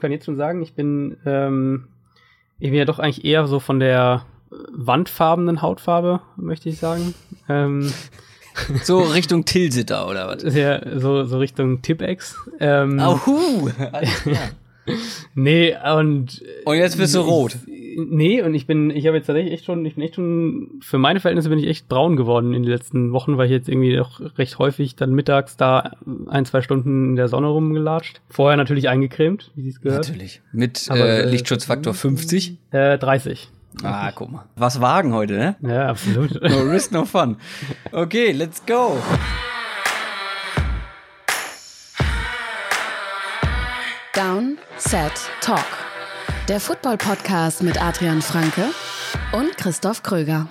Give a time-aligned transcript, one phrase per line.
[0.00, 1.88] kann jetzt schon sagen, ich bin, ähm,
[2.58, 4.24] ich bin ja doch eigentlich eher so von der
[4.72, 7.14] wandfarbenen Hautfarbe, möchte ich sagen.
[7.48, 7.92] Ähm,
[8.82, 10.54] so Richtung Tilsiter oder was?
[10.54, 12.36] Ja, so, so Richtung Tipex.
[12.58, 13.70] Ähm, Ahu!
[15.34, 16.42] nee, und.
[16.64, 17.56] Und jetzt bist du rot.
[18.08, 20.98] Nee, und ich bin, ich habe jetzt tatsächlich echt schon, ich bin echt schon, für
[20.98, 23.98] meine Verhältnisse bin ich echt braun geworden in den letzten Wochen, weil ich jetzt irgendwie
[24.00, 25.92] auch recht häufig dann mittags da
[26.28, 28.20] ein, zwei Stunden in der Sonne rumgelatscht.
[28.28, 30.06] Vorher natürlich eingecremt, wie sie es gehört.
[30.08, 30.40] Natürlich.
[30.52, 32.56] Mit Aber, äh, Lichtschutzfaktor 50?
[32.70, 33.48] Äh, 30.
[33.82, 34.44] Ah, guck mal.
[34.56, 35.56] Was wagen heute, ne?
[35.62, 36.40] Ja, absolut.
[36.42, 37.36] no risk, no fun.
[37.92, 38.96] Okay, let's go.
[44.12, 45.89] Down, Set, Talk.
[46.50, 48.64] Der Football-Podcast mit Adrian Franke
[49.30, 50.48] und Christoph Kröger.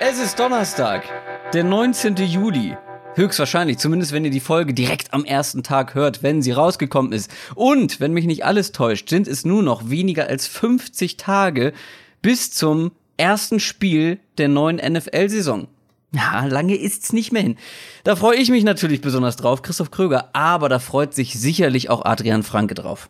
[0.00, 1.04] Es ist Donnerstag,
[1.52, 2.16] der 19.
[2.16, 2.78] Juli.
[3.14, 7.30] Höchstwahrscheinlich, zumindest wenn ihr die Folge direkt am ersten Tag hört, wenn sie rausgekommen ist.
[7.54, 11.74] Und, wenn mich nicht alles täuscht, sind es nur noch weniger als 50 Tage
[12.22, 15.68] bis zum ersten Spiel der neuen NFL-Saison.
[16.12, 17.56] Ja, lange ist's nicht mehr hin.
[18.02, 22.04] Da freue ich mich natürlich besonders drauf, Christoph Kröger, aber da freut sich sicherlich auch
[22.04, 23.08] Adrian Franke drauf.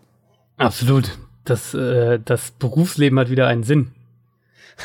[0.58, 1.18] Absolut.
[1.44, 3.92] Das, äh, das Berufsleben hat wieder einen Sinn.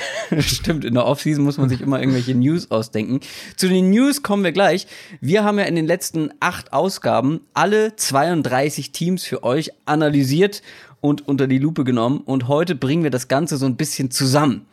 [0.40, 3.20] Stimmt, in der Offseason muss man sich immer irgendwelche News ausdenken.
[3.56, 4.88] Zu den News kommen wir gleich.
[5.22, 10.62] Wir haben ja in den letzten acht Ausgaben alle 32 Teams für euch analysiert
[11.02, 14.66] und unter die Lupe genommen und heute bringen wir das Ganze so ein bisschen zusammen.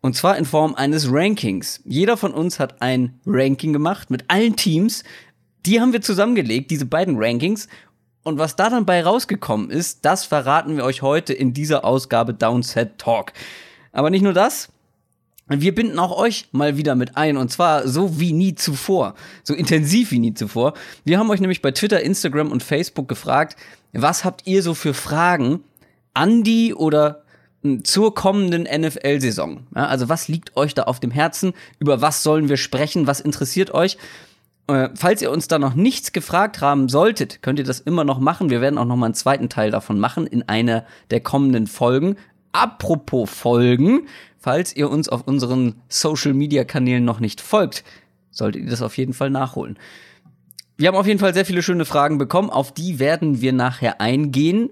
[0.00, 1.80] Und zwar in Form eines Rankings.
[1.84, 5.04] Jeder von uns hat ein Ranking gemacht mit allen Teams.
[5.66, 7.68] Die haben wir zusammengelegt, diese beiden Rankings.
[8.22, 12.34] Und was da dann bei rausgekommen ist, das verraten wir euch heute in dieser Ausgabe
[12.34, 13.32] Downset Talk.
[13.92, 14.68] Aber nicht nur das.
[15.48, 19.52] Wir binden auch euch mal wieder mit ein und zwar so wie nie zuvor, so
[19.52, 20.74] intensiv wie nie zuvor.
[21.04, 23.56] Wir haben euch nämlich bei Twitter, Instagram und Facebook gefragt,
[23.92, 25.64] was habt ihr so für Fragen
[26.14, 27.24] an die oder
[27.82, 29.66] zur kommenden NFL-Saison?
[29.74, 31.52] Ja, also was liegt euch da auf dem Herzen?
[31.78, 33.06] Über was sollen wir sprechen?
[33.06, 33.98] Was interessiert euch?
[34.66, 38.20] Äh, falls ihr uns da noch nichts gefragt haben solltet, könnt ihr das immer noch
[38.20, 38.50] machen.
[38.50, 42.16] Wir werden auch noch mal einen zweiten Teil davon machen in einer der kommenden Folgen.
[42.52, 44.06] Apropos Folgen,
[44.38, 47.84] falls ihr uns auf unseren Social Media Kanälen noch nicht folgt,
[48.30, 49.78] solltet ihr das auf jeden Fall nachholen.
[50.76, 54.00] Wir haben auf jeden Fall sehr viele schöne Fragen bekommen, auf die werden wir nachher
[54.00, 54.70] eingehen.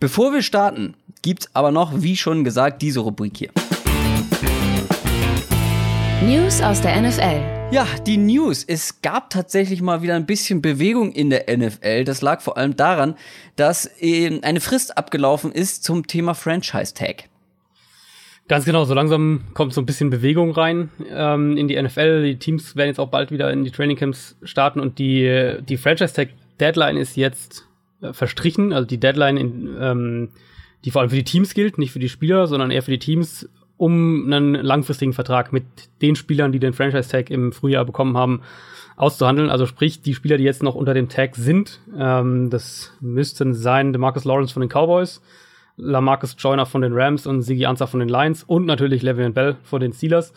[0.00, 3.50] Bevor wir starten, gibt's aber noch, wie schon gesagt, diese Rubrik hier.
[6.24, 7.70] News aus der NFL.
[7.70, 8.64] Ja, die News.
[8.64, 12.04] Es gab tatsächlich mal wieder ein bisschen Bewegung in der NFL.
[12.04, 13.14] Das lag vor allem daran,
[13.56, 17.24] dass äh, eine Frist abgelaufen ist zum Thema Franchise Tag.
[18.48, 22.22] Ganz genau, so langsam kommt so ein bisschen Bewegung rein ähm, in die NFL.
[22.22, 26.14] Die Teams werden jetzt auch bald wieder in die Trainingcamps starten und die, die Franchise
[26.14, 27.66] Tag Deadline ist jetzt
[28.12, 28.72] verstrichen.
[28.72, 30.28] Also die Deadline, in, ähm,
[30.84, 32.98] die vor allem für die Teams gilt, nicht für die Spieler, sondern eher für die
[32.98, 35.64] Teams um einen langfristigen Vertrag mit
[36.02, 38.42] den Spielern, die den Franchise-Tag im Frühjahr bekommen haben,
[38.96, 39.48] auszuhandeln.
[39.48, 43.92] Also sprich, die Spieler, die jetzt noch unter dem Tag sind, ähm, das müssten sein
[43.92, 45.22] Marcus Lawrence von den Cowboys,
[45.78, 49.56] Lamarcus Joyner von den Rams und Sigi Ansah von den Lions und natürlich Le'Veon Bell
[49.62, 50.34] von den Steelers.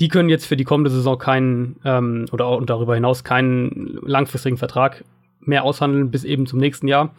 [0.00, 4.58] Die können jetzt für die kommende Saison keinen ähm, oder auch darüber hinaus keinen langfristigen
[4.58, 5.02] Vertrag
[5.44, 7.14] mehr aushandeln bis eben zum nächsten Jahr.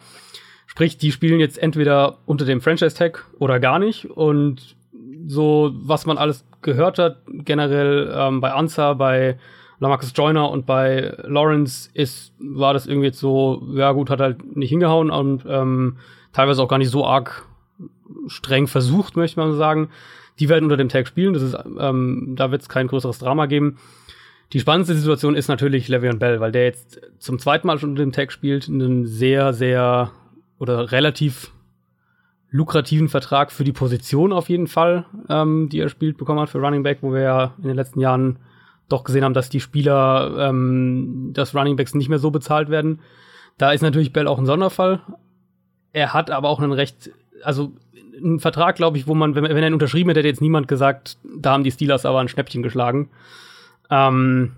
[0.65, 4.75] Sprich, die spielen jetzt entweder unter dem Franchise-Tag oder gar nicht und
[5.27, 9.37] so, was man alles gehört hat, generell ähm, bei Ansa, bei
[9.79, 14.55] Lamarcus Joyner und bei Lawrence ist, war das irgendwie jetzt so, ja gut, hat halt
[14.55, 15.97] nicht hingehauen und ähm,
[16.31, 17.45] teilweise auch gar nicht so arg
[18.27, 19.89] streng versucht, möchte man sagen.
[20.39, 23.45] Die werden unter dem Tag spielen, das ist, ähm, da wird es kein größeres Drama
[23.45, 23.77] geben.
[24.53, 28.03] Die spannendste Situation ist natürlich Le'Veon Bell, weil der jetzt zum zweiten Mal schon unter
[28.03, 30.11] dem Tag spielt, einen sehr, sehr
[30.59, 31.51] oder relativ
[32.51, 36.59] lukrativen Vertrag für die Position auf jeden Fall, ähm, die er spielt, bekommen hat für
[36.59, 38.37] Running Back, wo wir ja in den letzten Jahren
[38.89, 42.99] doch gesehen haben, dass die Spieler, ähm, dass Running Backs nicht mehr so bezahlt werden.
[43.57, 45.01] Da ist natürlich Bell auch ein Sonderfall.
[45.93, 47.09] Er hat aber auch einen recht,
[47.41, 47.71] also
[48.15, 50.67] einen Vertrag, glaube ich, wo man, wenn, wenn er ihn unterschrieben hätte, hätte jetzt niemand
[50.67, 53.09] gesagt, da haben die Steelers aber ein Schnäppchen geschlagen.
[53.89, 54.53] Ähm,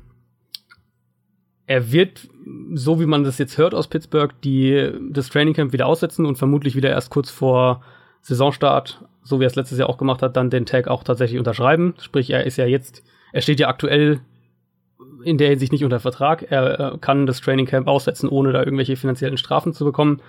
[1.68, 2.27] er wird,
[2.74, 6.75] so wie man das jetzt hört aus Pittsburgh, die, das Trainingcamp wieder aussetzen und vermutlich
[6.75, 7.81] wieder erst kurz vor
[8.22, 11.39] Saisonstart, so wie er es letztes Jahr auch gemacht hat, dann den Tag auch tatsächlich
[11.39, 11.95] unterschreiben.
[12.00, 14.19] Sprich, er ist ja jetzt, er steht ja aktuell
[15.24, 16.51] in der Hinsicht nicht unter Vertrag.
[16.51, 20.22] Er, er kann das Trainingcamp aussetzen, ohne da irgendwelche finanziellen Strafen zu bekommen.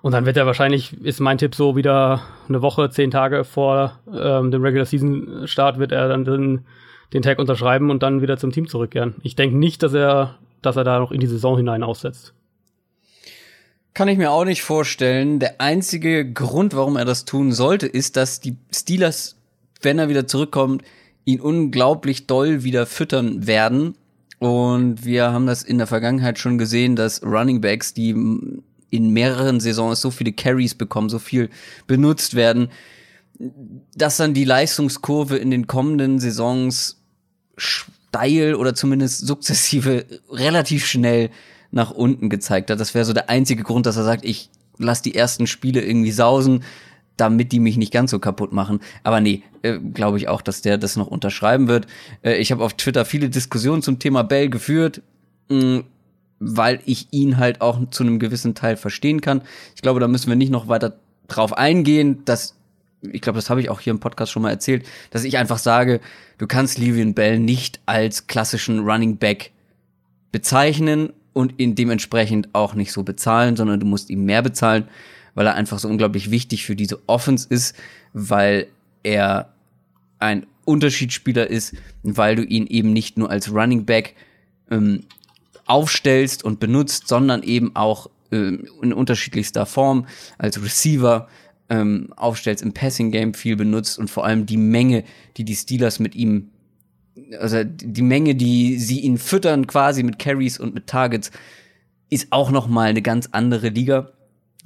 [0.00, 3.98] Und dann wird er wahrscheinlich, ist mein Tipp so, wieder eine Woche, zehn Tage vor
[4.12, 6.64] ähm, dem Regular Season Start wird er dann den,
[7.12, 9.14] den Tag unterschreiben und dann wieder zum Team zurückkehren.
[9.22, 12.32] Ich denke nicht, dass er, dass er da noch in die Saison hinein aussetzt.
[13.94, 15.38] Kann ich mir auch nicht vorstellen.
[15.38, 19.36] Der einzige Grund, warum er das tun sollte, ist, dass die Steelers,
[19.82, 20.82] wenn er wieder zurückkommt,
[21.24, 23.94] ihn unglaublich doll wieder füttern werden.
[24.38, 28.10] Und wir haben das in der Vergangenheit schon gesehen, dass Running Backs, die
[28.90, 31.50] in mehreren Saisons so viele Carries bekommen, so viel
[31.86, 32.68] benutzt werden,
[33.94, 37.01] dass dann die Leistungskurve in den kommenden Saisons
[37.56, 41.30] steil oder zumindest sukzessive relativ schnell
[41.70, 42.80] nach unten gezeigt hat.
[42.80, 46.12] Das wäre so der einzige Grund, dass er sagt, ich lasse die ersten Spiele irgendwie
[46.12, 46.64] sausen,
[47.16, 48.80] damit die mich nicht ganz so kaputt machen.
[49.04, 51.86] Aber nee, äh, glaube ich auch, dass der das noch unterschreiben wird.
[52.22, 55.02] Äh, ich habe auf Twitter viele Diskussionen zum Thema Bell geführt.
[55.48, 55.84] Mh, mm,
[56.44, 59.42] weil ich ihn halt auch zu einem gewissen Teil verstehen kann.
[59.76, 62.56] Ich glaube, da müssen wir nicht noch weiter drauf eingehen, dass
[63.02, 65.58] ich glaube, das habe ich auch hier im Podcast schon mal erzählt, dass ich einfach
[65.58, 66.00] sage,
[66.38, 69.50] du kannst Livian Bell nicht als klassischen Running Back
[70.30, 74.88] bezeichnen und ihn dementsprechend auch nicht so bezahlen, sondern du musst ihm mehr bezahlen,
[75.34, 77.76] weil er einfach so unglaublich wichtig für diese Offense ist,
[78.12, 78.68] weil
[79.02, 79.52] er
[80.18, 84.14] ein Unterschiedsspieler ist, weil du ihn eben nicht nur als Running Back
[84.70, 85.04] ähm,
[85.66, 90.06] aufstellst und benutzt, sondern eben auch äh, in unterschiedlichster Form
[90.38, 91.28] als Receiver
[91.72, 95.04] ähm, aufstellst, im Passing Game viel benutzt und vor allem die Menge,
[95.38, 96.50] die die Steelers mit ihm,
[97.38, 101.30] also die Menge, die sie ihn füttern quasi mit Carries und mit Targets,
[102.10, 104.12] ist auch noch mal eine ganz andere Liga.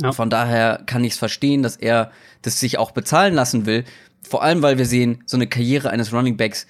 [0.03, 0.11] Ja.
[0.11, 2.11] Von daher kann ich es verstehen, dass er
[2.43, 3.85] das sich auch bezahlen lassen will.
[4.29, 6.67] Vor allem, weil wir sehen, so eine Karriere eines Running Backs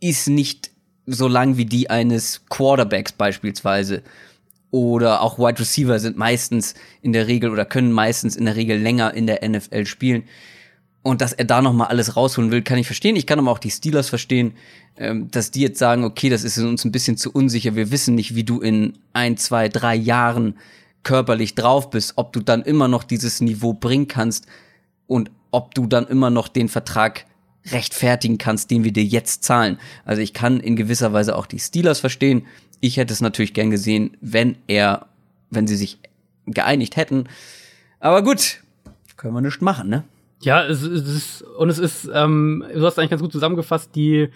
[0.00, 0.72] ist nicht
[1.06, 4.02] so lang wie die eines Quarterbacks beispielsweise.
[4.70, 8.78] Oder auch Wide Receiver sind meistens in der Regel oder können meistens in der Regel
[8.78, 10.24] länger in der NFL spielen.
[11.02, 13.14] Und dass er da noch mal alles rausholen will, kann ich verstehen.
[13.14, 14.54] Ich kann aber auch die Steelers verstehen,
[14.96, 17.76] ähm, dass die jetzt sagen, okay, das ist uns ein bisschen zu unsicher.
[17.76, 20.56] Wir wissen nicht, wie du in ein, zwei, drei Jahren
[21.04, 24.46] körperlich drauf bist, ob du dann immer noch dieses Niveau bringen kannst
[25.06, 27.26] und ob du dann immer noch den Vertrag
[27.70, 29.78] rechtfertigen kannst, den wir dir jetzt zahlen.
[30.04, 32.46] Also ich kann in gewisser Weise auch die Steelers verstehen.
[32.80, 35.06] Ich hätte es natürlich gern gesehen, wenn er,
[35.50, 35.98] wenn sie sich
[36.46, 37.24] geeinigt hätten.
[38.00, 38.60] Aber gut,
[39.16, 40.04] können wir nichts machen, ne?
[40.42, 44.28] Ja, es, es ist, und es ist, ähm, du hast eigentlich ganz gut zusammengefasst, die,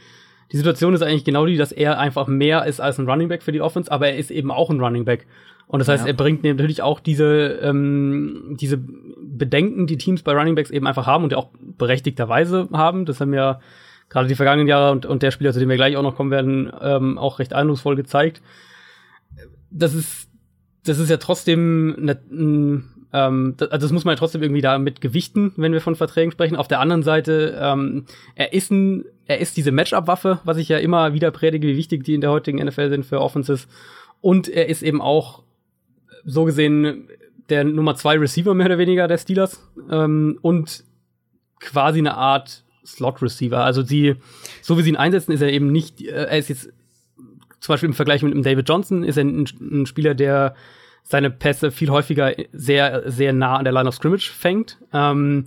[0.51, 3.43] die Situation ist eigentlich genau die, dass er einfach mehr ist als ein Running Back
[3.43, 5.27] für die Offense, aber er ist eben auch ein Running Back.
[5.67, 6.09] Und das heißt, ja.
[6.09, 11.07] er bringt natürlich auch diese, ähm, diese Bedenken, die Teams bei Running Backs eben einfach
[11.07, 13.05] haben und auch berechtigterweise haben.
[13.05, 13.61] Das haben ja
[14.11, 16.31] gerade die vergangenen Jahre und, und der Spieler, zu dem wir gleich auch noch kommen
[16.31, 18.43] werden, ähm, auch recht eindrucksvoll gezeigt.
[19.71, 20.29] Das ist,
[20.85, 22.21] das ist ja trotzdem eine,
[23.12, 25.95] ähm, das, also das muss man ja trotzdem irgendwie da mit gewichten, wenn wir von
[25.95, 26.57] Verträgen sprechen.
[26.57, 28.05] Auf der anderen Seite, ähm,
[28.35, 32.05] er ist ein, er ist diese Matchup-Waffe, was ich ja immer wieder predige, wie wichtig
[32.05, 33.69] die in der heutigen NFL sind für Offenses.
[34.21, 35.45] Und er ist eben auch
[36.25, 37.09] so gesehen
[37.49, 39.61] der Nummer zwei Receiver mehr oder weniger der Steelers
[39.91, 40.85] ähm, und
[41.59, 43.62] quasi eine Art Slot-Receiver.
[43.62, 44.17] Also sie,
[44.62, 46.71] so wie sie ihn einsetzen, ist er eben nicht, äh, er ist jetzt
[47.61, 50.55] zum Beispiel im Vergleich mit dem David Johnson, ist er ein, ein Spieler, der
[51.03, 54.79] seine Pässe viel häufiger sehr, sehr nah an der Line of Scrimmage fängt.
[54.93, 55.47] Ähm,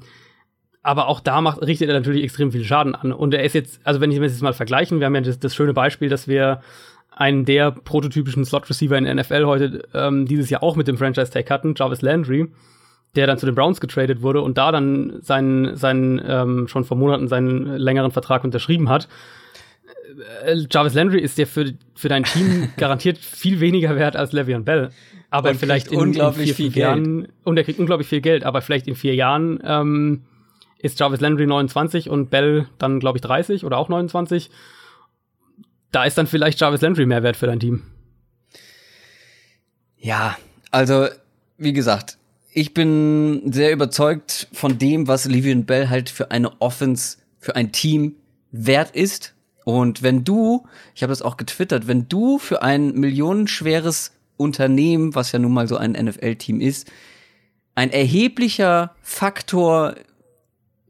[0.82, 3.14] aber auch da macht, richtet er natürlich extrem viel Schaden an.
[3.14, 5.22] Und er ist jetzt, also wenn ich mir das jetzt mal vergleichen, wir haben ja
[5.22, 6.62] das, das schöne Beispiel, dass wir
[7.10, 11.50] einen der prototypischen Slot-Receiver in der NFL heute ähm, dieses Jahr auch mit dem Franchise-Tag
[11.50, 12.50] hatten, Jarvis Landry,
[13.16, 16.98] der dann zu den Browns getradet wurde und da dann seinen, seinen ähm, schon vor
[16.98, 19.08] Monaten seinen längeren Vertrag unterschrieben hat.
[20.46, 24.64] Äh, Jarvis Landry ist der für, für dein Team garantiert viel weniger wert als Le'Veon
[24.64, 24.90] Bell.
[25.30, 27.34] Aber und vielleicht in, unglaublich in vier, viel Jahren, Geld.
[27.44, 30.24] und er kriegt unglaublich viel Geld, aber vielleicht in vier Jahren ähm,
[30.80, 34.50] ist Jarvis Landry 29 und Bell dann, glaube ich, 30 oder auch 29
[35.94, 37.84] da ist dann vielleicht Jarvis Landry mehr wert für dein Team.
[39.98, 40.36] Ja,
[40.72, 41.08] also,
[41.58, 42.18] wie gesagt,
[42.54, 47.72] ich bin sehr überzeugt von dem, was Livian Bell halt für eine Offense, für ein
[47.72, 48.16] Team
[48.52, 49.34] wert ist.
[49.66, 55.32] Und wenn du, ich habe das auch getwittert, wenn du für ein millionenschweres Unternehmen, was
[55.32, 56.92] ja nun mal so ein NFL-Team ist,
[57.76, 59.96] ein erheblicher Faktor,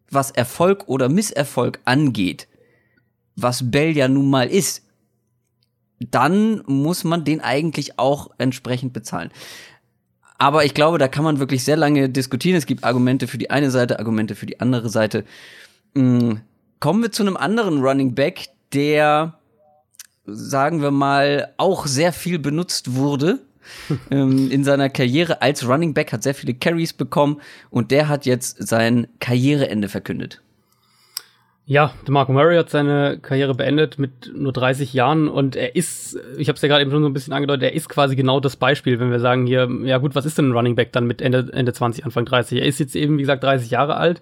[0.09, 2.47] was Erfolg oder Misserfolg angeht,
[3.35, 4.83] was Bell ja nun mal ist,
[5.99, 9.31] dann muss man den eigentlich auch entsprechend bezahlen.
[10.43, 12.57] Aber ich glaube, da kann man wirklich sehr lange diskutieren.
[12.57, 15.23] Es gibt Argumente für die eine Seite, Argumente für die andere Seite.
[15.95, 16.41] Hm,
[16.81, 19.39] kommen wir zu einem anderen Running Back, der,
[20.25, 23.39] sagen wir mal, auch sehr viel benutzt wurde
[24.11, 28.25] ähm, in seiner Karriere als Running Back, hat sehr viele Carries bekommen und der hat
[28.25, 30.41] jetzt sein Karriereende verkündet.
[31.65, 36.49] Ja, DeMarco Murray hat seine Karriere beendet mit nur 30 Jahren und er ist, ich
[36.49, 38.57] habe es ja gerade eben schon so ein bisschen angedeutet, er ist quasi genau das
[38.57, 41.21] Beispiel, wenn wir sagen hier, ja gut, was ist denn ein Running Back dann mit
[41.21, 42.59] Ende, Ende 20, Anfang 30?
[42.59, 44.21] Er ist jetzt eben, wie gesagt, 30 Jahre alt.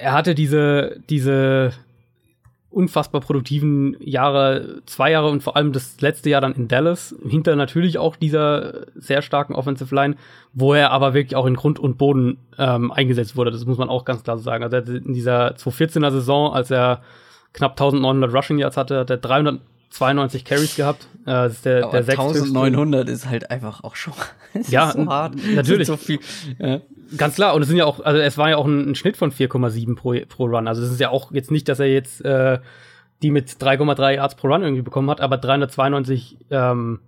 [0.00, 1.72] Er hatte diese, diese
[2.70, 7.56] unfassbar produktiven Jahre, zwei Jahre und vor allem das letzte Jahr dann in Dallas, hinter
[7.56, 10.16] natürlich auch dieser sehr starken Offensive Line,
[10.52, 13.50] wo er aber wirklich auch in Grund und Boden ähm, eingesetzt wurde.
[13.50, 14.64] Das muss man auch ganz klar sagen.
[14.64, 17.02] Also in dieser 2014er Saison, als er
[17.54, 21.08] knapp 1900 Rushing Yards hatte, hat er 392 Carries gehabt.
[21.22, 24.12] Äh, das ist der, Aber der 1900 ist halt einfach auch schon
[24.68, 25.34] ja, so hart.
[25.54, 25.86] Natürlich.
[25.86, 26.20] So viel,
[26.58, 26.80] ja.
[27.16, 29.16] Ganz klar, und es sind ja auch, also es war ja auch ein, ein Schnitt
[29.16, 30.68] von 4,7 pro, pro Run.
[30.68, 32.58] Also es ist ja auch jetzt nicht, dass er jetzt äh,
[33.22, 37.00] die mit 3,3 Yards pro Run irgendwie bekommen hat, aber 392 ähm,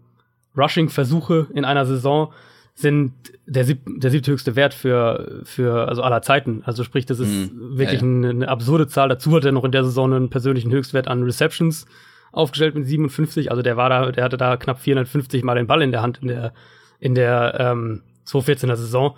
[0.57, 2.33] Rushing-Versuche in einer Saison
[2.75, 3.13] sind
[3.47, 6.63] der, sieb der siebthöchste Wert für, für also aller Zeiten.
[6.65, 7.79] Also sprich, das ist mhm.
[7.79, 8.15] wirklich ja, ja.
[8.15, 9.09] Eine, eine, absurde Zahl.
[9.09, 11.87] Dazu hat er noch in der Saison einen persönlichen Höchstwert an Receptions
[12.33, 13.51] aufgestellt mit 57.
[13.51, 16.19] Also der war da, der hatte da knapp 450 Mal den Ball in der Hand
[16.23, 16.53] in der,
[17.01, 19.17] in der ähm, 2014er Saison.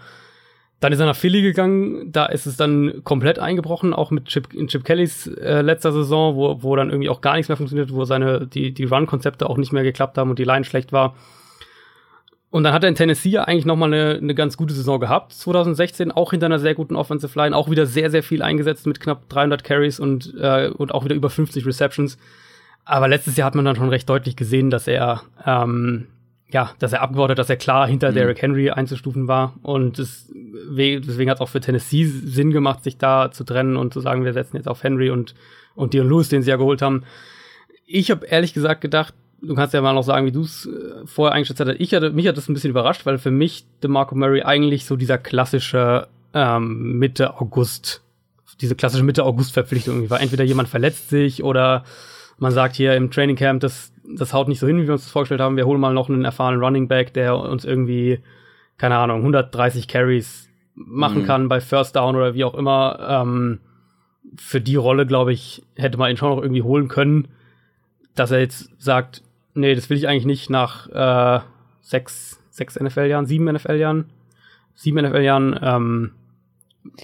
[0.83, 4.53] Dann ist er nach Philly gegangen, da ist es dann komplett eingebrochen, auch mit Chip,
[4.53, 7.95] in Chip Kellys äh, letzter Saison, wo, wo dann irgendwie auch gar nichts mehr funktioniert,
[7.95, 11.15] wo seine, die, die Run-Konzepte auch nicht mehr geklappt haben und die Line schlecht war.
[12.51, 16.11] Und dann hat er in Tennessee eigentlich nochmal eine, eine ganz gute Saison gehabt, 2016,
[16.11, 19.29] auch hinter einer sehr guten Offensive Line, auch wieder sehr, sehr viel eingesetzt mit knapp
[19.29, 22.19] 300 Carries und, äh, und auch wieder über 50 Receptions.
[22.85, 26.09] Aber letztes Jahr hat man dann schon recht deutlich gesehen, dass er ähm,
[26.53, 28.15] ja, dass er abgewortet, dass er klar hinter mhm.
[28.15, 29.55] Derrick Henry einzustufen war.
[29.63, 33.93] Und das, deswegen hat es auch für Tennessee Sinn gemacht, sich da zu trennen und
[33.93, 35.35] zu sagen, wir setzen jetzt auf Henry und,
[35.75, 37.05] und Dion Lewis, den sie ja geholt haben.
[37.87, 41.07] Ich habe ehrlich gesagt gedacht, du kannst ja mal noch sagen, wie du es äh,
[41.07, 41.81] vorher eingeschätzt hattest.
[41.81, 44.97] Ich hatte, mich hat das ein bisschen überrascht, weil für mich DeMarco Murray eigentlich so
[44.97, 48.03] dieser klassische ähm, Mitte August,
[48.61, 50.21] diese klassische Mitte August Verpflichtung war.
[50.21, 51.85] Entweder jemand verletzt sich oder
[52.43, 55.05] man sagt hier im Training Camp, das das haut nicht so hin, wie wir uns
[55.05, 55.57] das vorgestellt haben.
[55.57, 58.19] Wir holen mal noch einen erfahrenen Running Back, der uns irgendwie,
[58.79, 61.27] keine Ahnung, 130 Carries machen mhm.
[61.27, 62.99] kann bei First Down oder wie auch immer.
[63.09, 63.61] Ähm,
[64.37, 67.29] für die Rolle, glaube ich, hätte man ihn schon noch irgendwie holen können,
[68.17, 69.23] dass er jetzt sagt,
[69.55, 71.45] nee, das will ich eigentlich nicht nach äh,
[71.81, 74.07] sechs, sechs NFL-Jahren, sieben NFL-Jahren,
[74.75, 76.13] sieben NFL-Jahren, ähm,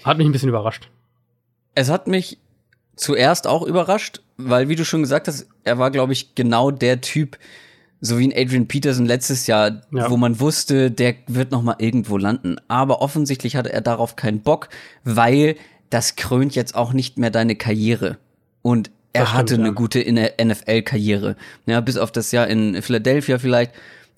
[0.02, 0.90] hat mich ein bisschen überrascht.
[1.76, 2.38] Es hat mich
[2.99, 7.00] zuerst auch überrascht, weil, wie du schon gesagt hast, er war, glaube ich, genau der
[7.00, 7.38] Typ,
[8.00, 10.11] so wie ein Adrian Peterson letztes Jahr, ja.
[10.11, 12.57] wo man wusste, der wird noch mal irgendwo landen.
[12.69, 14.69] Aber offensichtlich hatte er darauf keinen Bock,
[15.05, 15.57] weil
[15.90, 18.19] das krönt jetzt auch nicht mehr deine Karriere.
[18.62, 19.71] Und er stimmt, hatte eine ja.
[19.71, 21.37] gute NFL-Karriere.
[21.67, 23.73] Ja, bis auf das Jahr in Philadelphia vielleicht,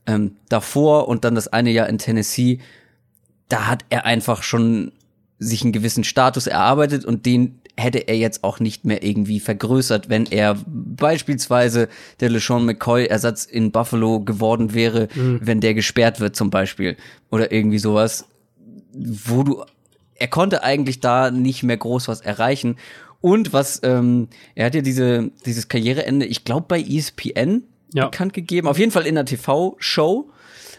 [0.07, 2.59] ähm, davor und dann das eine Jahr in Tennessee.
[3.49, 4.93] Da hat er einfach schon
[5.39, 10.09] sich einen gewissen Status erarbeitet und den hätte er jetzt auch nicht mehr irgendwie vergrößert,
[10.09, 11.89] wenn er beispielsweise
[12.21, 15.41] der LeSean McCoy-Ersatz in Buffalo geworden wäre, mhm.
[15.43, 16.97] wenn der gesperrt wird zum Beispiel.
[17.31, 18.27] Oder irgendwie sowas,
[18.93, 19.65] wo du,
[20.15, 22.77] er konnte eigentlich da nicht mehr groß was erreichen.
[23.21, 28.07] Und was, ähm, er hat ja diese, dieses Karriereende, ich glaube bei ESPN ja.
[28.07, 30.31] bekannt gegeben, auf jeden Fall in der TV-Show.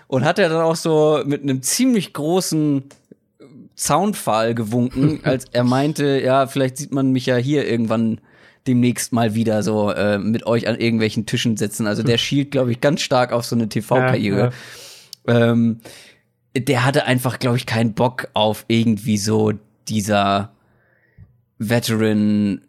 [0.08, 2.84] Und hat er dann auch so mit einem ziemlich großen
[3.76, 8.20] Zaunpfahl gewunken, als er meinte, ja, vielleicht sieht man mich ja hier irgendwann
[8.68, 11.88] demnächst mal wieder so äh, mit euch an irgendwelchen Tischen sitzen.
[11.88, 14.52] Also der schielt, glaube ich, ganz stark auf so eine TV-Karriere.
[15.28, 15.52] Ja, ja.
[15.52, 15.80] ähm,
[16.56, 19.54] der hatte einfach, glaube ich, keinen Bock auf irgendwie so
[19.88, 20.52] dieser
[21.58, 22.62] Veteran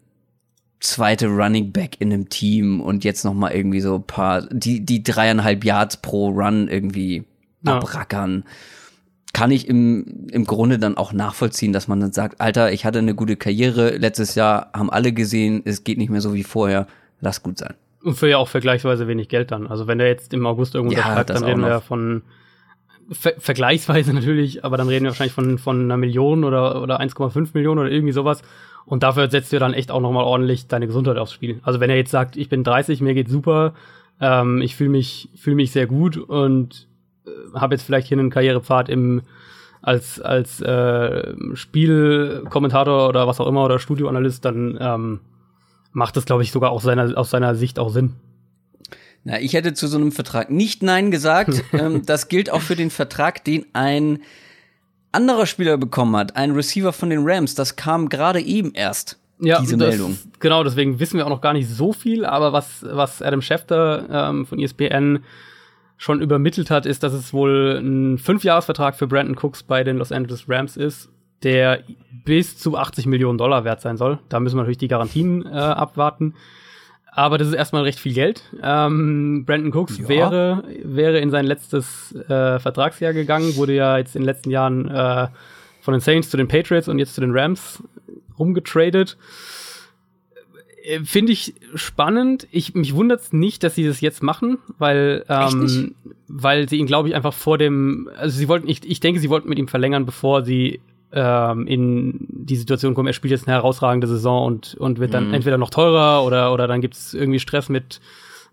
[0.79, 4.85] zweite Running Back in einem Team und jetzt noch mal irgendwie so ein paar die
[4.85, 7.23] die dreieinhalb Yards pro Run irgendwie
[7.61, 7.77] ja.
[7.77, 8.43] abrackern
[9.33, 12.99] kann ich im, im Grunde dann auch nachvollziehen, dass man dann sagt, Alter, ich hatte
[12.99, 16.87] eine gute Karriere, letztes Jahr haben alle gesehen, es geht nicht mehr so wie vorher,
[17.19, 17.73] lass gut sein.
[18.03, 19.65] Und für ja auch vergleichsweise wenig Geld dann.
[19.65, 22.21] Also wenn der jetzt im August irgendwo ja, unterschreibt, dann reden wir ja von
[23.11, 27.49] ver vergleichsweise natürlich, aber dann reden wir wahrscheinlich von, von einer Million oder, oder 1,5
[27.53, 28.43] Millionen oder irgendwie sowas.
[28.85, 31.59] Und dafür setzt du dann echt auch nochmal ordentlich deine Gesundheit aufs Spiel.
[31.63, 33.73] Also wenn er jetzt sagt, ich bin 30, mir geht's super,
[34.21, 36.87] ähm, ich fühle mich, fühl mich sehr gut und
[37.53, 39.21] habe jetzt vielleicht hier einen Karrierepfad im
[39.81, 45.19] als als äh, Spielkommentator oder was auch immer oder Studioanalyst, dann ähm,
[45.91, 48.13] macht das, glaube ich, sogar aus seiner aus seiner Sicht auch Sinn.
[49.25, 51.63] Na, ich hätte zu so einem Vertrag nicht Nein gesagt.
[51.73, 54.19] ähm, das gilt auch für den Vertrag, den ein
[55.11, 57.55] anderer Spieler bekommen hat, ein Receiver von den Rams.
[57.55, 59.19] Das kam gerade eben erst.
[59.39, 60.17] Ja, diese das, Meldung.
[60.39, 64.29] Genau, deswegen wissen wir auch noch gar nicht so viel, aber was, was Adam Schefter
[64.29, 65.19] ähm, von ESPN
[65.97, 70.11] schon übermittelt hat, ist, dass es wohl ein Fünfjahresvertrag für Brandon Cooks bei den Los
[70.11, 71.09] Angeles Rams ist,
[71.43, 71.83] der
[72.25, 74.19] bis zu 80 Millionen Dollar wert sein soll.
[74.29, 76.33] Da müssen wir natürlich die Garantien äh, abwarten.
[77.15, 78.43] Aber das ist erstmal recht viel Geld.
[78.61, 80.09] Ähm, Brandon Cooks ja.
[80.09, 84.89] wäre, wäre in sein letztes äh, Vertragsjahr gegangen, wurde ja jetzt in den letzten Jahren
[84.89, 85.27] äh,
[85.81, 87.83] von den Saints zu den Patriots und jetzt zu den Rams
[88.39, 89.17] rumgetradet.
[90.83, 92.47] Äh, finde ich spannend.
[92.51, 95.95] Ich, mich wundert es nicht, dass sie das jetzt machen, weil, ähm,
[96.27, 99.29] weil sie ihn, glaube ich, einfach vor dem, also sie wollten, ich, ich denke, sie
[99.29, 100.81] wollten mit ihm verlängern, bevor sie
[101.13, 105.29] ähm, in die Situation kommen, er spielt jetzt eine herausragende Saison und, und wird dann
[105.29, 105.35] mhm.
[105.35, 108.01] entweder noch teurer oder, oder dann gibt es irgendwie Stress mit,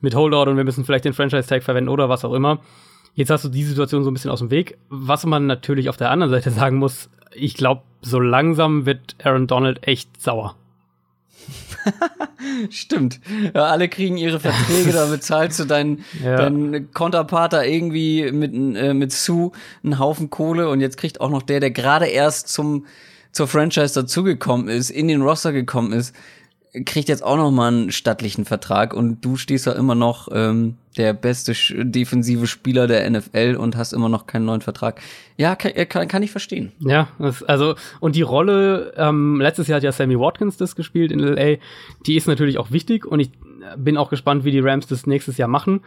[0.00, 2.60] mit Holdout und wir müssen vielleicht den Franchise-Tag verwenden oder was auch immer.
[3.14, 4.78] Jetzt hast du die Situation so ein bisschen aus dem Weg.
[4.88, 9.46] Was man natürlich auf der anderen Seite sagen muss, ich glaube, so langsam wird Aaron
[9.46, 10.54] Donald echt sauer.
[12.70, 13.20] Stimmt.
[13.54, 16.36] Ja, alle kriegen ihre Verträge, da bezahlst du deinen, ja.
[16.36, 21.42] deinen Konterpater irgendwie mit, äh, mit Sue einen Haufen Kohle und jetzt kriegt auch noch
[21.42, 22.86] der, der gerade erst zum,
[23.32, 26.14] zur Franchise dazugekommen ist, in den Roster gekommen ist,
[26.84, 30.76] kriegt jetzt auch noch mal einen stattlichen Vertrag und du stehst ja immer noch ähm,
[30.96, 31.54] der beste
[31.84, 35.00] defensive Spieler der NFL und hast immer noch keinen neuen Vertrag.
[35.36, 36.72] Ja, kann, äh, kann, kann ich verstehen.
[36.80, 41.12] Ja, das, also und die Rolle, ähm, letztes Jahr hat ja Sammy Watkins das gespielt
[41.12, 41.56] in LA,
[42.06, 43.30] die ist natürlich auch wichtig und ich
[43.76, 45.80] bin auch gespannt, wie die Rams das nächstes Jahr machen.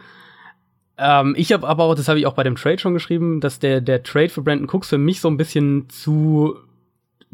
[0.96, 3.58] Ähm, ich habe aber auch, das habe ich auch bei dem Trade schon geschrieben, dass
[3.58, 6.56] der, der Trade für Brandon Cooks für mich so ein bisschen zu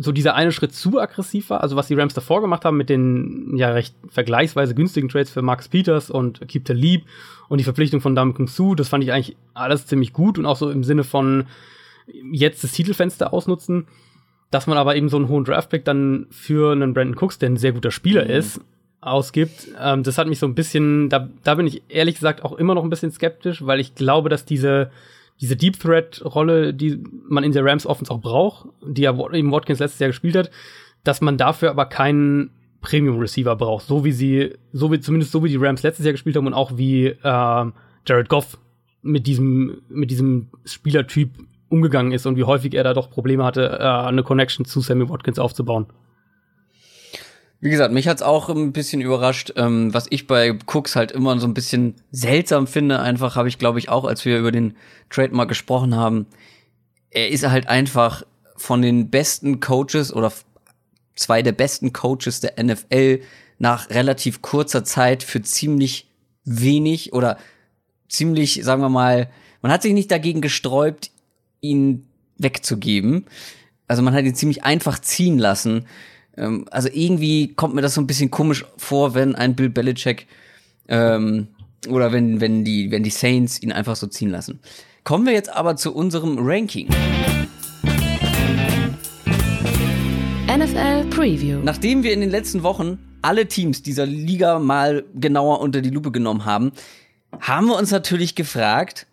[0.02, 1.62] so dieser eine Schritt zu aggressiv war.
[1.62, 5.42] Also was die Rams davor gemacht haben mit den ja recht vergleichsweise günstigen Trades für
[5.42, 7.02] Marcus Peters und Keep the Leap
[7.50, 10.47] und die Verpflichtung von Dam Kung Su, das fand ich eigentlich alles ziemlich gut und
[10.47, 11.45] auch so im Sinne von
[12.33, 13.88] jetzt das Titelfenster ausnutzen.
[14.50, 17.57] Dass man aber eben so einen hohen Draftpick dann für einen Brandon Cooks, der ein
[17.57, 18.30] sehr guter Spieler mhm.
[18.30, 18.61] ist,
[19.02, 22.52] ausgibt, ähm, das hat mich so ein bisschen, da, da bin ich ehrlich gesagt auch
[22.52, 24.90] immer noch ein bisschen skeptisch, weil ich glaube, dass diese
[25.40, 29.52] diese Deep Threat Rolle, die man in der Rams Offense auch braucht, die ja eben
[29.52, 30.50] Watkins letztes Jahr gespielt hat,
[31.04, 35.42] dass man dafür aber keinen Premium Receiver braucht, so wie sie, so wie zumindest so
[35.44, 38.58] wie die Rams letztes Jahr gespielt haben und auch wie äh, Jared Goff
[39.02, 41.30] mit diesem mit diesem Spielertyp
[41.69, 45.08] umgegangen ist und wie häufig er da doch Probleme hatte, äh, eine Connection zu Sammy
[45.08, 45.86] Watkins aufzubauen.
[47.60, 51.38] Wie gesagt, mich hat's auch ein bisschen überrascht, ähm, was ich bei Cooks halt immer
[51.38, 53.00] so ein bisschen seltsam finde.
[53.00, 54.76] Einfach habe ich, glaube ich, auch, als wir über den
[55.10, 56.26] Trademark gesprochen haben,
[57.10, 58.25] er ist halt einfach
[58.56, 60.32] von den besten Coaches oder
[61.16, 63.20] zwei der besten Coaches der NFL
[63.58, 66.08] nach relativ kurzer Zeit für ziemlich
[66.44, 67.36] wenig oder
[68.08, 69.28] ziemlich, sagen wir mal,
[69.60, 71.10] man hat sich nicht dagegen gesträubt,
[71.60, 72.06] ihn
[72.38, 73.26] wegzugeben.
[73.86, 75.86] Also man hat ihn ziemlich einfach ziehen lassen.
[76.41, 80.26] Ähm, also irgendwie kommt mir das so ein bisschen komisch vor, wenn ein Bill Belichick
[80.89, 81.49] ähm,
[81.89, 84.61] oder wenn, wenn, die, wenn die Saints ihn einfach so ziehen lassen.
[85.05, 86.89] Kommen wir jetzt aber zu unserem Ranking.
[90.49, 91.61] NFL Preview.
[91.63, 96.11] Nachdem wir in den letzten Wochen alle Teams dieser Liga mal genauer unter die Lupe
[96.11, 96.73] genommen haben,
[97.39, 99.07] haben wir uns natürlich gefragt,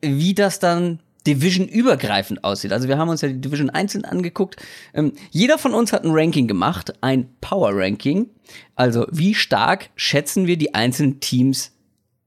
[0.00, 2.72] wie das dann Division-übergreifend aussieht.
[2.72, 4.56] Also wir haben uns ja die Division einzeln angeguckt.
[4.94, 8.30] Ähm, jeder von uns hat ein Ranking gemacht, ein Power-Ranking.
[8.74, 11.72] Also wie stark schätzen wir die einzelnen Teams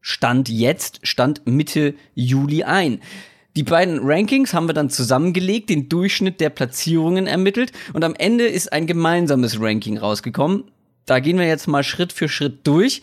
[0.01, 3.01] Stand jetzt, Stand Mitte Juli ein.
[3.55, 8.45] Die beiden Rankings haben wir dann zusammengelegt, den Durchschnitt der Platzierungen ermittelt und am Ende
[8.45, 10.63] ist ein gemeinsames Ranking rausgekommen.
[11.05, 13.01] Da gehen wir jetzt mal Schritt für Schritt durch.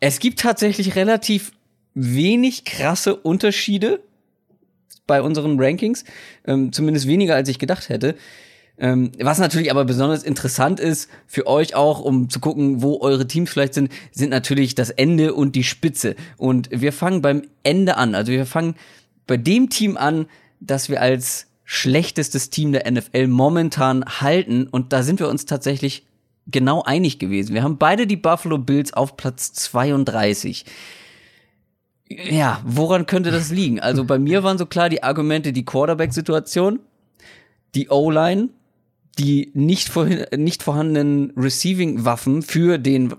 [0.00, 1.52] Es gibt tatsächlich relativ
[1.94, 4.00] wenig krasse Unterschiede
[5.08, 6.04] bei unseren Rankings,
[6.46, 8.14] ähm, zumindest weniger als ich gedacht hätte.
[8.80, 13.26] Ähm, was natürlich aber besonders interessant ist für euch auch, um zu gucken, wo eure
[13.26, 16.14] Teams vielleicht sind, sind natürlich das Ende und die Spitze.
[16.36, 18.14] Und wir fangen beim Ende an.
[18.14, 18.76] Also wir fangen
[19.26, 20.26] bei dem Team an,
[20.60, 24.68] das wir als schlechtestes Team der NFL momentan halten.
[24.68, 26.06] Und da sind wir uns tatsächlich
[26.46, 27.54] genau einig gewesen.
[27.54, 30.64] Wir haben beide die Buffalo Bills auf Platz 32.
[32.08, 33.80] Ja, woran könnte das liegen?
[33.80, 36.80] Also bei mir waren so klar die Argumente, die Quarterback-Situation,
[37.74, 38.48] die O-Line,
[39.18, 43.12] die nicht, vor, nicht vorhandenen Receiving-Waffen für den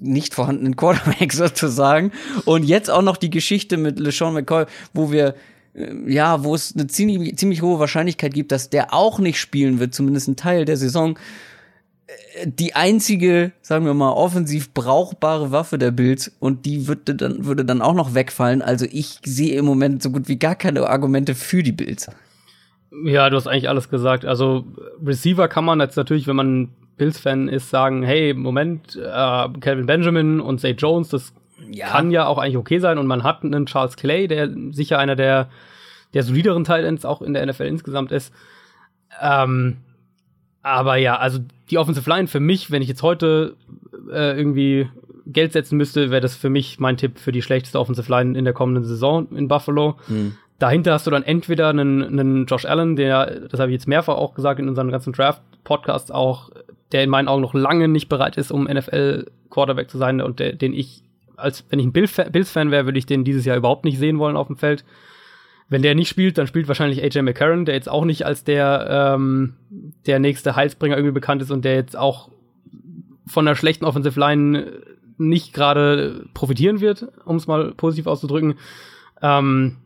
[0.00, 2.12] nicht vorhandenen Quarterback sozusagen.
[2.44, 5.34] Und jetzt auch noch die Geschichte mit LeSean McCoy, wo wir
[5.74, 9.78] äh, ja, wo es eine ziemlich, ziemlich hohe Wahrscheinlichkeit gibt, dass der auch nicht spielen
[9.78, 11.18] wird, zumindest ein Teil der Saison
[12.44, 17.64] die einzige, sagen wir mal, offensiv brauchbare Waffe der Bills und die würde dann, würde
[17.64, 18.60] dann auch noch wegfallen.
[18.60, 22.10] Also ich sehe im Moment so gut wie gar keine Argumente für die Bills.
[23.04, 24.24] Ja, du hast eigentlich alles gesagt.
[24.24, 24.64] Also
[25.04, 30.40] Receiver kann man jetzt natürlich, wenn man Bills-Fan ist, sagen, hey, Moment, äh, Calvin Benjamin
[30.40, 31.32] und Zay Jones, das
[31.70, 31.88] ja.
[31.88, 32.98] kann ja auch eigentlich okay sein.
[32.98, 35.48] Und man hat einen Charles Clay, der sicher einer der,
[36.12, 38.32] der solideren Titans auch in der NFL insgesamt ist.
[39.20, 39.78] Ähm,
[40.64, 43.54] aber ja, also die Offensive Line für mich, wenn ich jetzt heute
[44.10, 44.88] äh, irgendwie
[45.26, 48.44] Geld setzen müsste, wäre das für mich mein Tipp für die schlechteste Offensive Line in
[48.44, 49.96] der kommenden Saison in Buffalo.
[50.08, 50.36] Mhm.
[50.58, 54.16] Dahinter hast du dann entweder einen, einen Josh Allen, der, das habe ich jetzt mehrfach
[54.16, 56.50] auch gesagt in unseren ganzen Draft-Podcasts auch,
[56.92, 60.54] der in meinen Augen noch lange nicht bereit ist, um NFL-Quarterback zu sein und der,
[60.54, 61.02] den ich,
[61.36, 64.36] als wenn ich ein Bills-Fan wäre, würde ich den dieses Jahr überhaupt nicht sehen wollen
[64.36, 64.82] auf dem Feld.
[65.68, 69.14] Wenn der nicht spielt, dann spielt wahrscheinlich AJ McCarron, der jetzt auch nicht als der,
[69.16, 69.54] ähm,
[70.06, 72.30] der nächste Heilsbringer irgendwie bekannt ist und der jetzt auch
[73.26, 74.82] von der schlechten Offensive Line
[75.16, 78.54] nicht gerade profitieren wird, um es mal positiv auszudrücken.
[79.22, 79.76] Ähm,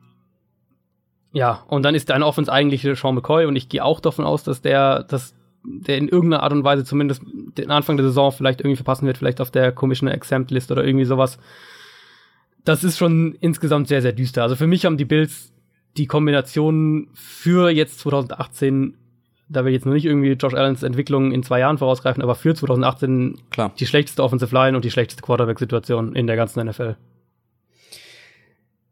[1.32, 4.42] ja, und dann ist deine Offense eigentlich Sean McCoy und ich gehe auch davon aus,
[4.42, 8.60] dass der, dass der in irgendeiner Art und Weise zumindest den Anfang der Saison vielleicht
[8.60, 11.38] irgendwie verpassen wird, vielleicht auf der Commissioner Exempt List oder irgendwie sowas.
[12.64, 14.42] Das ist schon insgesamt sehr, sehr düster.
[14.42, 15.52] Also für mich haben die Bills
[15.98, 18.94] die Kombination für jetzt 2018
[19.48, 22.54] da will jetzt noch nicht irgendwie Josh Allens Entwicklung in zwei Jahren vorausgreifen, aber für
[22.54, 23.72] 2018 Klar.
[23.78, 26.96] die schlechteste Offensive Line und die schlechteste Quarterback-Situation in der ganzen NFL.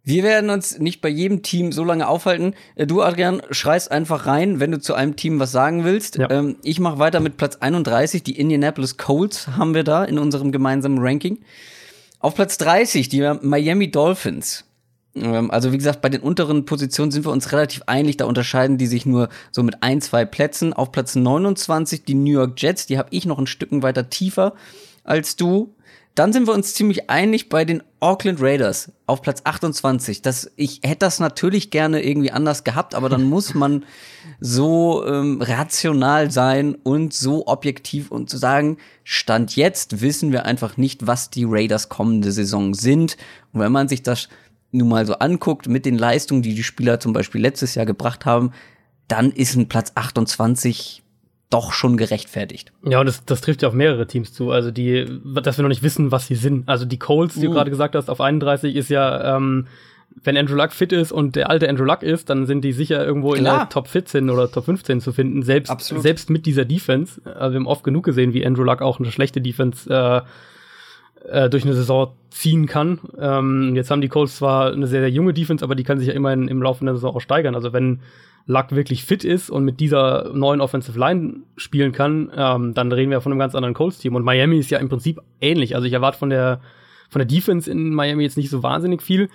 [0.03, 2.55] Wir werden uns nicht bei jedem Team so lange aufhalten.
[2.77, 6.17] Äh, du, Adrian, schreist einfach rein, wenn du zu einem Team was sagen willst.
[6.17, 6.31] Ja.
[6.31, 8.23] Ähm, ich mache weiter mit Platz 31.
[8.23, 11.41] Die Indianapolis Colts haben wir da in unserem gemeinsamen Ranking.
[12.21, 14.65] Auf Platz 30 die Miami Dolphins.
[15.17, 18.17] Ähm, also wie gesagt, bei den unteren Positionen sind wir uns relativ einig.
[18.17, 20.73] Da unterscheiden die sich nur so mit ein, zwei Plätzen.
[20.73, 22.87] Auf Platz 29 die New York Jets.
[22.87, 24.55] Die habe ich noch ein Stück weiter tiefer
[25.05, 25.75] als du.
[26.17, 30.23] Dann sind wir uns ziemlich einig bei den Auckland Raiders auf Platz 28.
[30.23, 33.85] Das, ich hätte das natürlich gerne irgendwie anders gehabt, aber dann muss man
[34.41, 40.79] so ähm, rational sein und so objektiv und zu sagen, Stand jetzt wissen wir einfach
[40.79, 43.19] nicht, was die Raiders kommende Saison sind.
[43.53, 44.31] Und wenn man sich das
[44.73, 48.27] nun mal so anguckt, mit den Leistungen, die die Spieler zum Beispiel letztes Jahr gebracht
[48.27, 48.53] haben,
[49.09, 51.03] dann ist ein Platz 28
[51.51, 52.73] doch schon gerechtfertigt.
[52.85, 54.51] Ja, und das, das trifft ja auf mehrere Teams zu.
[54.51, 55.07] Also die,
[55.43, 56.69] dass wir noch nicht wissen, was sie sind.
[56.69, 57.51] Also die Colts, die uh.
[57.51, 59.69] du gerade gesagt hast, auf 31 ist ja, ähm,
[60.23, 63.05] wenn Andrew Luck fit ist und der alte Andrew Luck ist, dann sind die sicher
[63.05, 63.39] irgendwo Klar.
[63.39, 67.21] in der Top 14 oder Top 15 zu finden, selbst, selbst mit dieser Defense.
[67.25, 70.23] Also wir haben oft genug gesehen, wie Andrew Luck auch eine schlechte Defense äh,
[71.29, 73.01] äh, durch eine Saison ziehen kann.
[73.19, 76.09] Ähm, jetzt haben die Colts zwar eine sehr, sehr junge Defense, aber die kann sich
[76.09, 77.55] ja immerhin im Laufe der Saison auch steigern.
[77.55, 78.01] Also wenn
[78.47, 83.11] Luck wirklich fit ist und mit dieser neuen Offensive Line spielen kann, ähm, dann reden
[83.11, 84.15] wir von einem ganz anderen Colts-Team.
[84.15, 85.75] Und Miami ist ja im Prinzip ähnlich.
[85.75, 86.61] Also ich erwarte von der,
[87.11, 89.29] von der Defense in Miami jetzt nicht so wahnsinnig viel.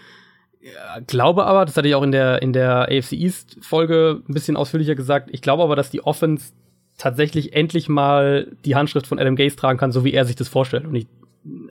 [0.62, 4.34] Ja, glaube aber, das hatte ich auch in der, in der AFC East Folge ein
[4.34, 6.54] bisschen ausführlicher gesagt, ich glaube aber, dass die Offense
[6.98, 10.48] tatsächlich endlich mal die Handschrift von Adam Gase tragen kann, so wie er sich das
[10.48, 10.86] vorstellt.
[10.86, 11.08] Und ich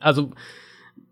[0.01, 0.31] also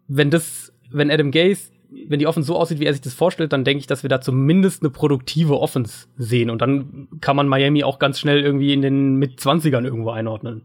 [0.08, 3.52] wenn das, wenn Adam Gaze, wenn die Offense so aussieht, wie er sich das vorstellt,
[3.52, 6.50] dann denke ich, dass wir da zumindest eine produktive Offense sehen.
[6.50, 10.62] Und dann kann man Miami auch ganz schnell irgendwie in den mit 20ern irgendwo einordnen.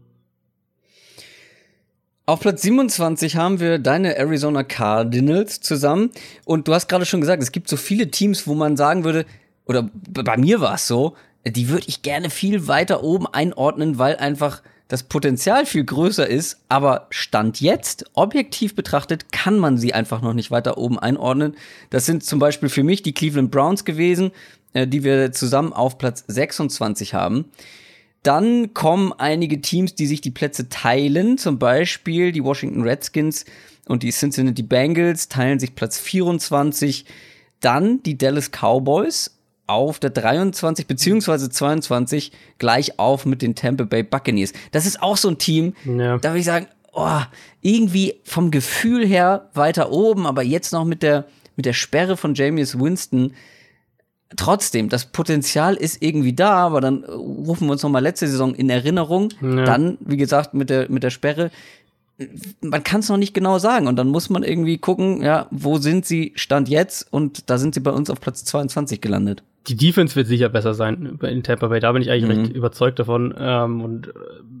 [2.26, 6.10] Auf Platz 27 haben wir deine Arizona Cardinals zusammen.
[6.44, 9.26] Und du hast gerade schon gesagt, es gibt so viele Teams, wo man sagen würde,
[9.66, 14.16] oder bei mir war es so, die würde ich gerne viel weiter oben einordnen, weil
[14.16, 14.62] einfach
[14.94, 20.34] das Potenzial viel größer ist, aber Stand jetzt, objektiv betrachtet, kann man sie einfach noch
[20.34, 21.56] nicht weiter oben einordnen.
[21.90, 24.30] Das sind zum Beispiel für mich die Cleveland Browns gewesen,
[24.72, 27.46] äh, die wir zusammen auf Platz 26 haben.
[28.22, 33.46] Dann kommen einige Teams, die sich die Plätze teilen, zum Beispiel die Washington Redskins
[33.86, 37.04] und die Cincinnati Bengals teilen sich Platz 24.
[37.58, 39.33] Dann die Dallas Cowboys
[39.66, 44.52] auf der 23 beziehungsweise 22 gleich auf mit den Tampa Bay Buccaneers.
[44.72, 46.18] Das ist auch so ein Team, ja.
[46.18, 47.20] da würde ich sagen, oh,
[47.60, 52.34] irgendwie vom Gefühl her weiter oben, aber jetzt noch mit der, mit der Sperre von
[52.34, 53.32] Jameis Winston.
[54.36, 58.54] Trotzdem, das Potenzial ist irgendwie da, aber dann rufen wir uns noch mal letzte Saison
[58.54, 59.32] in Erinnerung.
[59.40, 59.64] Ja.
[59.64, 61.50] Dann, wie gesagt, mit der, mit der Sperre
[62.60, 65.78] man kann es noch nicht genau sagen und dann muss man irgendwie gucken, ja, wo
[65.78, 69.76] sind sie Stand jetzt und da sind sie bei uns auf Platz 22 gelandet die
[69.76, 71.80] Defense wird sicher besser sein in Tampa Bay.
[71.80, 72.44] Da bin ich eigentlich mhm.
[72.44, 73.34] recht überzeugt davon.
[73.38, 74.12] Ähm, und äh,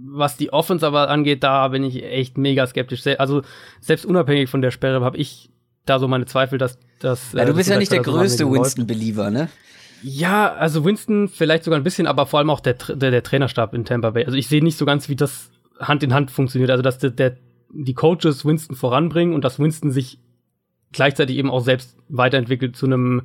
[0.06, 3.06] was die Offense aber angeht, da bin ich echt mega skeptisch.
[3.18, 3.42] Also
[3.80, 5.50] selbst unabhängig von der Sperre habe ich
[5.84, 7.32] da so meine Zweifel, dass das.
[7.32, 9.48] Ja, du äh, bist ja nicht der größte Winston-Believer, ne?
[10.02, 13.74] Ja, also Winston vielleicht sogar ein bisschen, aber vor allem auch der, der, der Trainerstab
[13.74, 14.24] in Tampa Bay.
[14.24, 16.70] Also ich sehe nicht so ganz, wie das Hand in Hand funktioniert.
[16.70, 17.36] Also dass der, der,
[17.74, 20.18] die Coaches Winston voranbringen und dass Winston sich
[20.92, 23.22] gleichzeitig eben auch selbst weiterentwickelt zu einem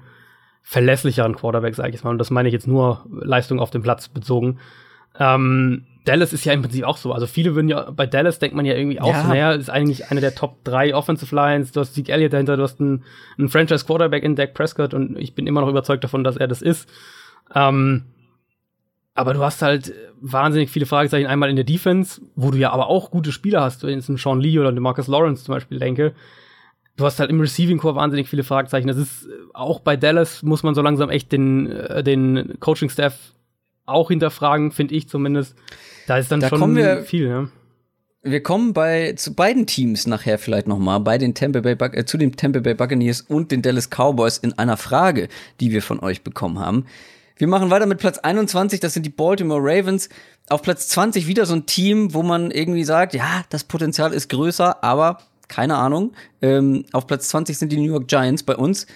[0.61, 2.09] verlässlicheren Quarterback, sage ich mal.
[2.11, 4.59] Und das meine ich jetzt nur Leistung auf dem Platz bezogen.
[5.19, 7.13] Ähm, Dallas ist ja im Prinzip auch so.
[7.13, 9.21] Also viele würden ja, bei Dallas denkt man ja irgendwie auch Ja.
[9.21, 11.71] so, naja, ist eigentlich eine der Top 3 Offensive Lines.
[11.71, 13.03] Du hast Zeke Elliott dahinter, du hast einen,
[13.37, 16.47] einen Franchise Quarterback in Dak Prescott und ich bin immer noch überzeugt davon, dass er
[16.47, 16.89] das ist.
[17.53, 18.05] Ähm,
[19.19, 21.27] aber du hast halt wahnsinnig viele Fragezeichen.
[21.27, 24.09] Einmal in der Defense, wo du ja aber auch gute Spieler hast, wenn ich jetzt
[24.09, 26.13] einen Sean Lee oder einen Marcus Lawrence zum Beispiel denke.
[26.97, 28.87] Du hast halt im Receiving Core wahnsinnig viele Fragezeichen.
[28.87, 32.89] Das ist äh, auch bei Dallas muss man so langsam echt den, äh, den Coaching
[32.89, 33.33] Staff
[33.85, 35.55] auch hinterfragen, finde ich zumindest.
[36.07, 37.47] Da ist dann Da schon wir- viel, ja.
[38.21, 41.95] Wir kommen bei zu beiden Teams nachher vielleicht noch mal bei den Tampa Bay Buc-
[41.95, 45.29] äh, zu den Tampa Bay Buccaneers und den Dallas Cowboys in einer Frage,
[45.61, 46.85] die wir von euch bekommen haben.
[47.39, 50.09] Wir machen weiter mit Platz 21, das sind die Baltimore Ravens.
[50.49, 54.27] Auf Platz 20 wieder so ein Team, wo man irgendwie sagt, ja, das Potenzial ist
[54.27, 56.11] größer, aber keine Ahnung.
[56.41, 58.87] Ähm, auf Platz 20 sind die New York Giants bei uns.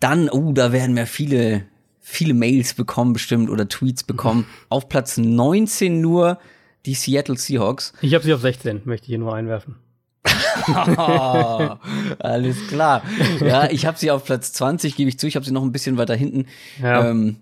[0.00, 1.64] Dann, uh, da werden wir viele,
[1.98, 4.46] viele Mails bekommen bestimmt oder Tweets bekommen.
[4.68, 6.38] Auf Platz 19 nur
[6.84, 7.94] die Seattle Seahawks.
[8.02, 9.76] Ich habe sie auf 16, möchte ich hier nur einwerfen.
[10.68, 11.70] Oh,
[12.18, 13.02] alles klar.
[13.40, 15.26] Ja, ich habe sie auf Platz 20, gebe ich zu.
[15.26, 16.46] Ich habe sie noch ein bisschen weiter hinten.
[16.80, 17.08] Ja.
[17.08, 17.36] Ähm,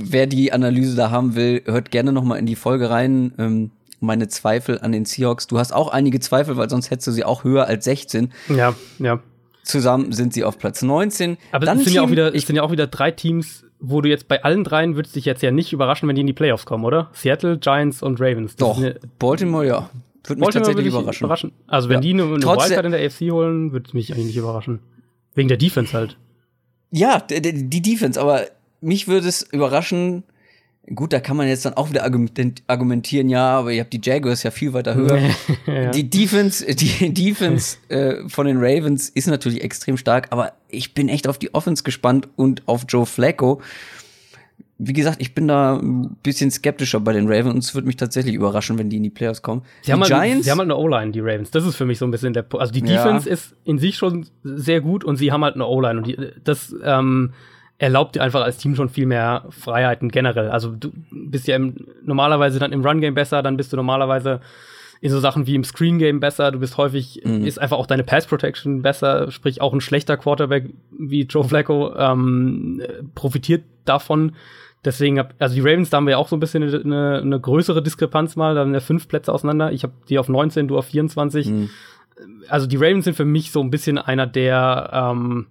[0.00, 3.32] wer die Analyse da haben will, hört gerne noch mal in die Folge rein.
[3.38, 5.46] Ähm, meine Zweifel an den Seahawks.
[5.48, 8.32] Du hast auch einige Zweifel, weil sonst hättest du sie auch höher als 16.
[8.48, 9.20] Ja, ja.
[9.64, 11.36] Zusammen sind sie auf Platz 19.
[11.52, 14.00] Aber Dann es sind ja auch wieder, es sind ja auch wieder drei Teams, wo
[14.00, 16.32] du jetzt bei allen dreien würdest dich jetzt ja nicht überraschen, wenn die in die
[16.32, 17.10] Playoffs kommen, oder?
[17.12, 18.56] Seattle, Giants und Ravens.
[18.56, 18.82] Das doch,
[19.18, 19.90] Baltimore, ja.
[20.24, 21.24] Würde mich Baltimore tatsächlich würde überraschen.
[21.24, 21.52] überraschen.
[21.66, 22.00] Also wenn Ja.
[22.00, 24.78] die eine, eine Wildcard in der AFC holen, würde es mich eigentlich nicht überraschen.
[25.34, 26.16] Wegen der Defense halt.
[26.90, 28.42] Ja, die Defense, aber
[28.80, 30.22] mich würde es überraschen.
[30.94, 34.00] Gut, da kann man jetzt dann auch wieder argument- argumentieren, ja, aber ihr habt die
[34.02, 35.18] Jaguars ja viel weiter höher.
[35.66, 35.90] ja.
[35.90, 41.10] Die Defense, die Defense äh, von den Ravens ist natürlich extrem stark, aber ich bin
[41.10, 43.60] echt auf die Offense gespannt und auf Joe Flacco.
[44.80, 47.66] Wie gesagt, ich bin da ein bisschen skeptischer bei den Ravens.
[47.66, 49.62] Es würde mich tatsächlich überraschen, wenn die in die Playoffs kommen.
[49.82, 51.50] Sie haben, die halt, sie haben halt eine O-Line, die Ravens.
[51.50, 53.02] Das ist für mich so ein bisschen der Pu- Also die Ja.
[53.04, 55.98] Defense ist in sich schon sehr gut und sie haben halt eine O-Line.
[55.98, 57.32] Und die, das ähm,
[57.78, 60.50] erlaubt dir einfach als Team schon viel mehr Freiheiten generell.
[60.50, 64.40] Also du bist ja im, normalerweise dann im Run-Game besser, dann bist du normalerweise
[65.00, 66.50] in so Sachen wie im Screen-Game besser.
[66.50, 69.30] Du bist häufig, ist einfach auch deine Pass-Protection besser.
[69.30, 74.32] Sprich, auch ein schlechter Quarterback wie Joe Flacco ähm, äh, profitiert davon.
[74.84, 77.40] Deswegen hab, also die Ravens, da haben wir ja auch so ein bisschen eine, eine,
[77.40, 79.72] größere Diskrepanz mal, da sind ja fünf Plätze auseinander.
[79.72, 81.52] Ich habe die auf 19, du auf 24.
[82.48, 85.46] Also die Ravens sind für mich so ein bisschen einer der, ähm,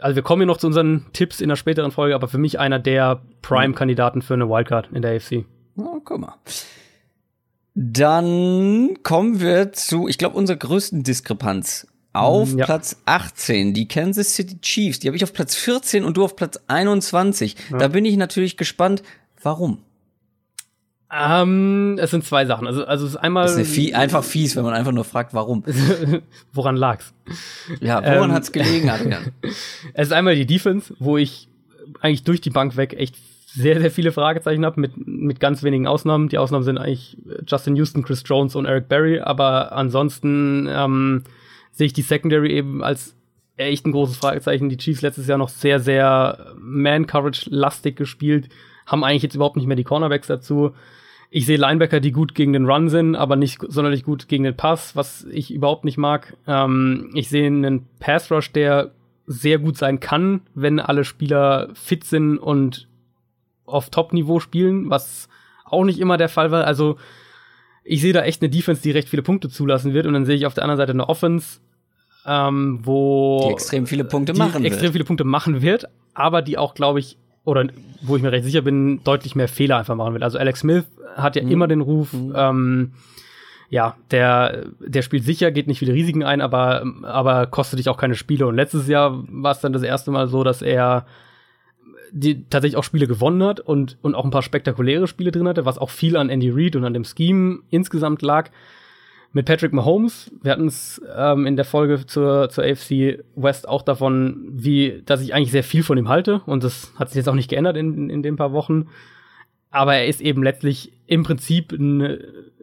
[0.00, 2.58] also wir kommen hier noch zu unseren Tipps in der späteren Folge, aber für mich
[2.58, 5.44] einer der Prime-Kandidaten für eine Wildcard in der AFC.
[5.76, 6.34] Oh, guck mal.
[7.74, 11.88] Dann kommen wir zu, ich glaube, unserer größten Diskrepanz.
[12.12, 12.64] Auf ja.
[12.64, 15.00] Platz 18, die Kansas City Chiefs.
[15.00, 17.56] Die habe ich auf Platz 14 und du auf Platz 21.
[17.76, 19.02] Da bin ich natürlich gespannt,
[19.42, 19.78] warum.
[21.12, 22.66] Ähm, es sind zwei Sachen.
[22.66, 25.34] Also, also es ist einmal, Das ist Vie einfach fies, wenn man einfach nur fragt,
[25.34, 25.62] warum.
[26.52, 27.14] woran lag's?
[27.80, 29.32] Ja, woran Ähm, hat's gelegen, Adrian?
[29.94, 31.48] Es ist einmal die Defense, wo ich
[32.00, 35.86] eigentlich durch die Bank weg echt sehr, sehr viele Fragezeichen habe, mit, mit ganz wenigen
[35.86, 36.28] Ausnahmen.
[36.28, 41.22] Die Ausnahmen sind eigentlich Justin Houston, Chris Jones und Eric Berry, aber ansonsten ähm,
[41.70, 43.14] sehe ich die Secondary eben als
[43.56, 44.68] echt ein großes Fragezeichen.
[44.68, 48.48] Die Chiefs letztes Jahr noch sehr, sehr Man-Coverage-lastig gespielt,
[48.86, 50.72] haben eigentlich jetzt überhaupt nicht mehr die Cornerbacks dazu.
[51.30, 54.56] Ich sehe Linebacker, die gut gegen den Run sind, aber nicht sonderlich gut gegen den
[54.56, 56.36] Pass, was ich überhaupt nicht mag.
[56.46, 58.92] Ähm, ich sehe einen Pass Rush, der
[59.26, 62.88] sehr gut sein kann, wenn alle Spieler fit sind und
[63.64, 65.28] auf Top-Niveau spielen, was
[65.64, 66.64] auch nicht immer der Fall war.
[66.64, 66.98] Also
[67.82, 70.06] ich sehe da echt eine Defense, die recht viele Punkte zulassen wird.
[70.06, 71.60] Und dann sehe ich auf der anderen Seite eine Offense,
[72.26, 74.72] ähm, wo Die extrem viele Punkte machen wird.
[74.72, 77.66] extrem viele Punkte machen wird, aber die auch, glaube ich, oder
[78.02, 80.22] wo ich mir recht sicher bin, deutlich mehr Fehler einfach machen wird.
[80.22, 80.84] Also Alex Smith
[81.16, 81.50] hat ja Mhm.
[81.50, 82.92] immer den Ruf, ähm,
[83.70, 87.96] ja, der, der spielt sicher, geht nicht viele Risiken ein, aber, aber kostet dich auch
[87.96, 88.46] keine Spiele.
[88.46, 91.06] Und letztes Jahr war es dann das erste Mal so, dass er
[92.12, 95.64] die tatsächlich auch Spiele gewonnen hat und, und auch ein paar spektakuläre Spiele drin hatte,
[95.66, 98.50] was auch viel an Andy Reid und an dem Scheme insgesamt lag.
[99.36, 103.82] Mit Patrick Mahomes, wir hatten es ähm, in der Folge zur, zur AFC West auch
[103.82, 107.28] davon, wie, dass ich eigentlich sehr viel von ihm halte und das hat sich jetzt
[107.28, 108.86] auch nicht geändert in, in, den paar Wochen.
[109.72, 111.98] Aber er ist eben letztlich im Prinzip ein,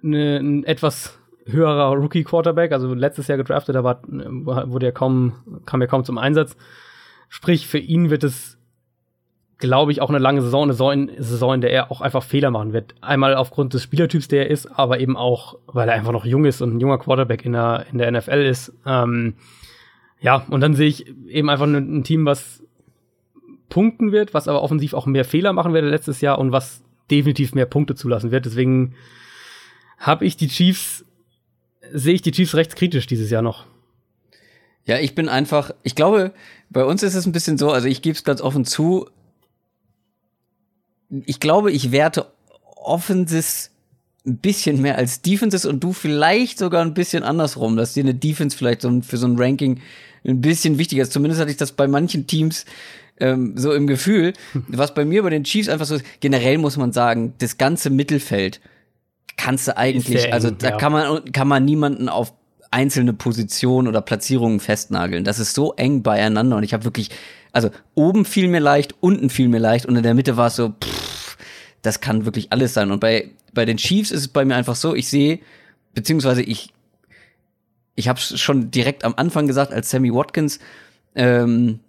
[0.02, 5.34] ne, ein etwas höherer Rookie-Quarterback, also letztes Jahr gedraftet, aber wurde er kaum,
[5.66, 6.56] kam er kaum zum Einsatz.
[7.28, 8.58] Sprich, für ihn wird es
[9.62, 12.74] glaube ich, auch eine lange Saison, eine Saison, in der er auch einfach Fehler machen
[12.74, 12.96] wird.
[13.00, 16.44] Einmal aufgrund des Spielertyps, der er ist, aber eben auch, weil er einfach noch jung
[16.44, 18.74] ist und ein junger Quarterback in der, in der NFL ist.
[18.86, 19.36] Ähm,
[20.20, 22.62] ja, und dann sehe ich eben einfach ein, ein Team, was
[23.70, 27.56] punkten wird, was aber offensiv auch mehr Fehler machen wird letztes Jahr und was definitiv
[27.56, 28.46] mehr Punkte zulassen wird.
[28.46, 28.96] Deswegen
[29.98, 31.06] habe ich die Chiefs,
[31.92, 33.66] sehe ich die Chiefs recht kritisch dieses Jahr noch.
[34.86, 36.34] Ja, ich bin einfach, ich glaube,
[36.70, 39.08] bei uns ist es ein bisschen so, also ich gebe es ganz offen zu,
[41.26, 42.28] ich glaube, ich werte
[42.76, 43.72] Offenses
[44.26, 48.14] ein bisschen mehr als Defenses und du vielleicht sogar ein bisschen andersrum, dass dir eine
[48.14, 49.80] Defense vielleicht so für so ein Ranking
[50.26, 51.12] ein bisschen wichtiger ist.
[51.12, 52.66] Zumindest hatte ich das bei manchen Teams
[53.20, 54.34] ähm, so im Gefühl.
[54.68, 57.90] Was bei mir bei den Chiefs einfach so ist, generell muss man sagen, das ganze
[57.90, 58.62] Mittelfeld
[59.38, 60.78] kannst du eigentlich, eng, also da ja.
[60.78, 62.34] kann man, kann man niemanden auf
[62.70, 65.24] einzelne Positionen oder Platzierungen festnageln.
[65.24, 67.10] Das ist so eng beieinander und ich habe wirklich,
[67.52, 70.56] also oben fiel mir leicht, unten fiel mir leicht und in der Mitte war es
[70.56, 71.38] so, pff,
[71.82, 72.92] das kann wirklich alles sein.
[72.92, 75.40] Und bei, bei den Chiefs ist es bei mir einfach so, ich sehe,
[75.94, 76.74] beziehungsweise ich,
[77.96, 80.60] ich habe schon direkt am Anfang gesagt, als Sammy Watkins
[81.16, 81.80] ähm,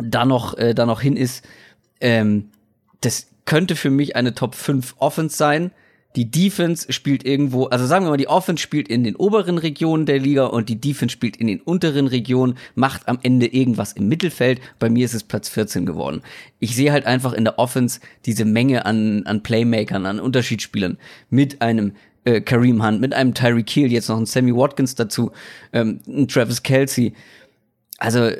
[0.00, 1.46] da noch, äh, da noch hin ist,
[2.00, 2.50] ähm,
[3.00, 5.70] das könnte für mich eine Top 5 Offense sein
[6.16, 10.06] die Defense spielt irgendwo, also sagen wir mal, die Offense spielt in den oberen Regionen
[10.06, 14.08] der Liga und die Defense spielt in den unteren Regionen, macht am Ende irgendwas im
[14.08, 14.60] Mittelfeld.
[14.78, 16.22] Bei mir ist es Platz 14 geworden.
[16.60, 20.96] Ich sehe halt einfach in der Offense diese Menge an, an Playmakern, an Unterschiedsspielern
[21.28, 21.92] mit einem
[22.24, 25.30] äh, Kareem Hunt, mit einem Tyree Keel, jetzt noch ein Sammy Watkins dazu,
[25.72, 27.12] ähm, ein Travis Kelsey.
[27.98, 28.30] Also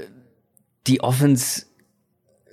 [0.87, 1.68] die Offense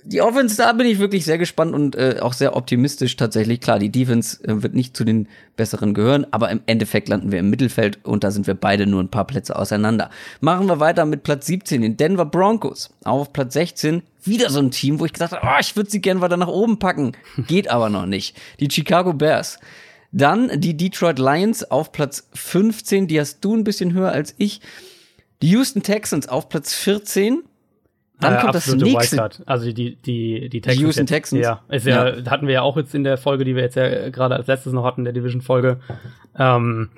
[0.08, 3.60] die Offense, da bin ich wirklich sehr gespannt und äh, auch sehr optimistisch tatsächlich.
[3.60, 7.40] Klar, die Defense äh, wird nicht zu den besseren gehören, aber im Endeffekt landen wir
[7.40, 10.10] im Mittelfeld und da sind wir beide nur ein paar Plätze auseinander.
[10.40, 12.90] Machen wir weiter mit Platz 17, den Denver Broncos.
[13.02, 16.00] Auf Platz 16 wieder so ein Team, wo ich gesagt habe, oh, ich würde sie
[16.00, 17.12] gerne weiter nach oben packen.
[17.48, 18.36] Geht aber noch nicht.
[18.60, 19.58] Die Chicago Bears.
[20.12, 24.60] Dann die Detroit Lions auf Platz 15, die hast du ein bisschen höher als ich.
[25.42, 27.42] Die Houston Texans auf Platz 14
[28.20, 29.16] dann äh, kommt das nächste.
[29.16, 29.42] Wildcard.
[29.46, 30.78] Also die, die, die Texans.
[30.78, 31.42] Die Houston Texans.
[31.42, 33.76] Ja, ist ja, ja, hatten wir ja auch jetzt in der Folge, die wir jetzt
[33.76, 35.80] ja gerade als letztes noch hatten, der Division-Folge.
[36.38, 36.88] Ähm,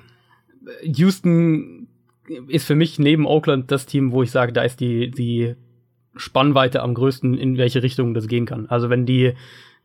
[0.83, 1.87] Houston
[2.47, 5.55] ist für mich neben Oakland das Team, wo ich sage, da ist die, die
[6.15, 8.67] Spannweite am größten, in welche Richtung das gehen kann.
[8.67, 9.33] Also wenn die,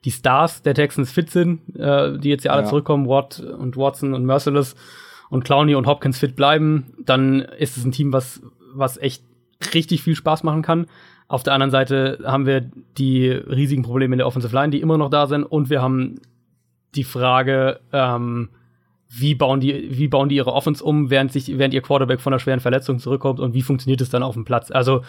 [0.04, 2.68] die Stars der Texans fit sind, äh, die jetzt ja alle ja.
[2.68, 4.76] zurückkommen, Watt und Watson und Merciless
[5.30, 8.42] und Clowney und Hopkins fit bleiben, dann ist es ein Team, was,
[8.72, 9.24] was echt
[9.72, 10.86] richtig viel Spaß machen kann.
[11.26, 12.60] Auf der anderen Seite haben wir
[12.98, 15.44] die riesigen Probleme in der Offensive Line, die immer noch da sind.
[15.44, 16.20] Und wir haben
[16.94, 18.50] die Frage, ähm,
[19.08, 22.32] wie bauen die, wie bauen die ihre Offense um, während sich, während ihr Quarterback von
[22.32, 24.70] einer schweren Verletzung zurückkommt und wie funktioniert es dann auf dem Platz?
[24.70, 25.02] Also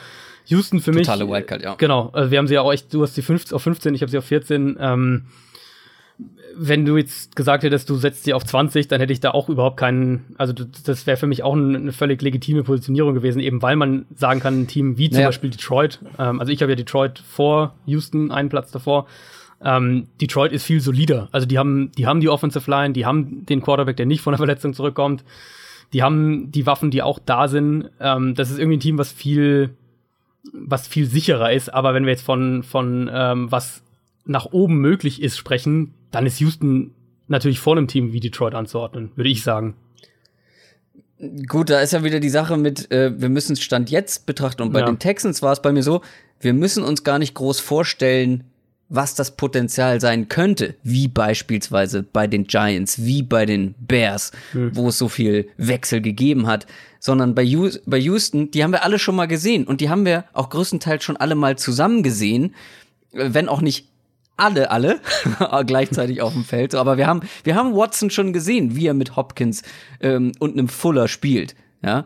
[0.46, 1.08] Houston für mich.
[1.08, 1.76] Totale Wildcard, ja.
[1.76, 2.10] Genau.
[2.14, 4.12] Also wir haben sie ja auch echt, du hast sie 15, auf 15, ich habe
[4.12, 4.78] sie auf 14.
[4.80, 5.26] Ähm,
[6.58, 9.50] wenn du jetzt gesagt hättest, du setzt sie auf 20, dann hätte ich da auch
[9.50, 13.76] überhaupt keinen, also das wäre für mich auch eine völlig legitime Positionierung gewesen, eben weil
[13.76, 15.28] man sagen kann, ein Team wie zum naja.
[15.28, 19.08] Beispiel Detroit, ähm, also ich habe ja Detroit vor Houston, einen Platz davor,
[19.62, 21.28] ähm, Detroit ist viel solider.
[21.32, 24.32] Also die haben, die haben die Offensive Line, die haben den Quarterback, der nicht von
[24.32, 25.24] der Verletzung zurückkommt,
[25.94, 27.90] die haben die Waffen, die auch da sind.
[28.00, 29.72] Ähm, das ist irgendwie ein Team, was viel,
[30.54, 31.74] was viel sicherer ist.
[31.74, 33.82] Aber wenn wir jetzt von, von ähm, was
[34.26, 36.92] nach oben möglich ist, sprechen, dann ist Houston
[37.28, 39.76] natürlich vor einem Team wie Detroit anzuordnen, würde ich sagen.
[41.48, 44.62] Gut, da ist ja wieder die Sache mit, äh, wir müssen Stand jetzt betrachten.
[44.62, 44.86] Und bei ja.
[44.86, 46.02] den Texans war es bei mir so,
[46.40, 48.44] wir müssen uns gar nicht groß vorstellen,
[48.90, 54.76] was das Potenzial sein könnte, wie beispielsweise bei den Giants, wie bei den Bears, hm.
[54.76, 56.68] wo es so viel Wechsel gegeben hat,
[57.00, 57.46] sondern bei,
[57.86, 61.04] bei Houston, die haben wir alle schon mal gesehen und die haben wir auch größtenteils
[61.04, 62.54] schon alle mal zusammen gesehen,
[63.12, 63.88] wenn auch nicht
[64.38, 65.00] alle, alle
[65.66, 66.74] gleichzeitig auf dem Feld.
[66.74, 69.64] So, aber wir haben, wir haben Watson schon gesehen, wie er mit Hopkins
[70.02, 72.06] ähm, und einem Fuller spielt, ja,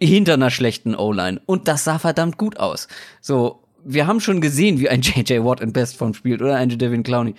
[0.00, 1.40] hinter einer schlechten O-Line.
[1.46, 2.88] Und das sah verdammt gut aus.
[3.20, 7.02] So, wir haben schon gesehen, wie ein JJ Watt in Bestform spielt oder ein Devin
[7.02, 7.34] Clowney.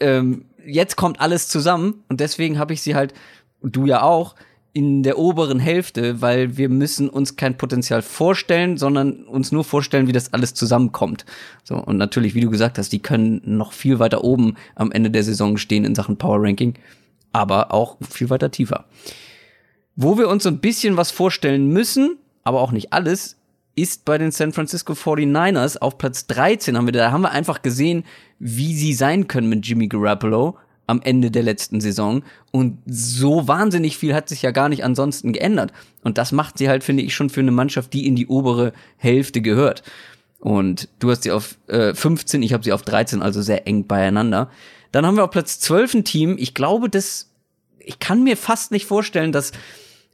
[0.00, 3.14] Ähm, jetzt kommt alles zusammen und deswegen habe ich sie halt,
[3.62, 4.34] du ja auch,
[4.72, 10.06] in der oberen Hälfte, weil wir müssen uns kein Potenzial vorstellen, sondern uns nur vorstellen,
[10.06, 11.24] wie das alles zusammenkommt.
[11.64, 15.10] So und natürlich, wie du gesagt hast, die können noch viel weiter oben am Ende
[15.10, 16.74] der Saison stehen in Sachen Power Ranking,
[17.32, 18.84] aber auch viel weiter tiefer.
[19.96, 23.36] Wo wir uns so ein bisschen was vorstellen müssen, aber auch nicht alles,
[23.74, 27.62] ist bei den San Francisco 49ers auf Platz 13 haben wir da haben wir einfach
[27.62, 28.04] gesehen,
[28.38, 30.56] wie sie sein können mit Jimmy Garoppolo
[30.90, 32.22] am Ende der letzten Saison.
[32.50, 35.72] Und so wahnsinnig viel hat sich ja gar nicht ansonsten geändert.
[36.02, 38.72] Und das macht sie halt, finde ich, schon für eine Mannschaft, die in die obere
[38.96, 39.82] Hälfte gehört.
[40.40, 43.86] Und du hast sie auf äh, 15, ich habe sie auf 13, also sehr eng
[43.86, 44.50] beieinander.
[44.90, 46.36] Dann haben wir auf Platz 12 ein Team.
[46.38, 47.30] Ich glaube, das,
[47.78, 49.52] ich kann mir fast nicht vorstellen, dass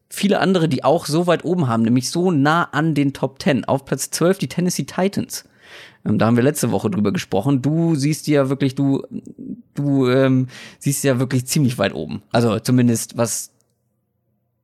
[0.08, 3.64] viele andere, die auch so weit oben haben, nämlich so nah an den Top 10.
[3.64, 5.44] Auf Platz 12 die Tennessee Titans.
[6.06, 7.62] Ähm, da haben wir letzte Woche drüber gesprochen.
[7.62, 9.02] Du siehst ja wirklich, du,
[9.74, 10.48] du ähm,
[10.78, 12.22] siehst ja wirklich ziemlich weit oben.
[12.32, 13.52] Also zumindest was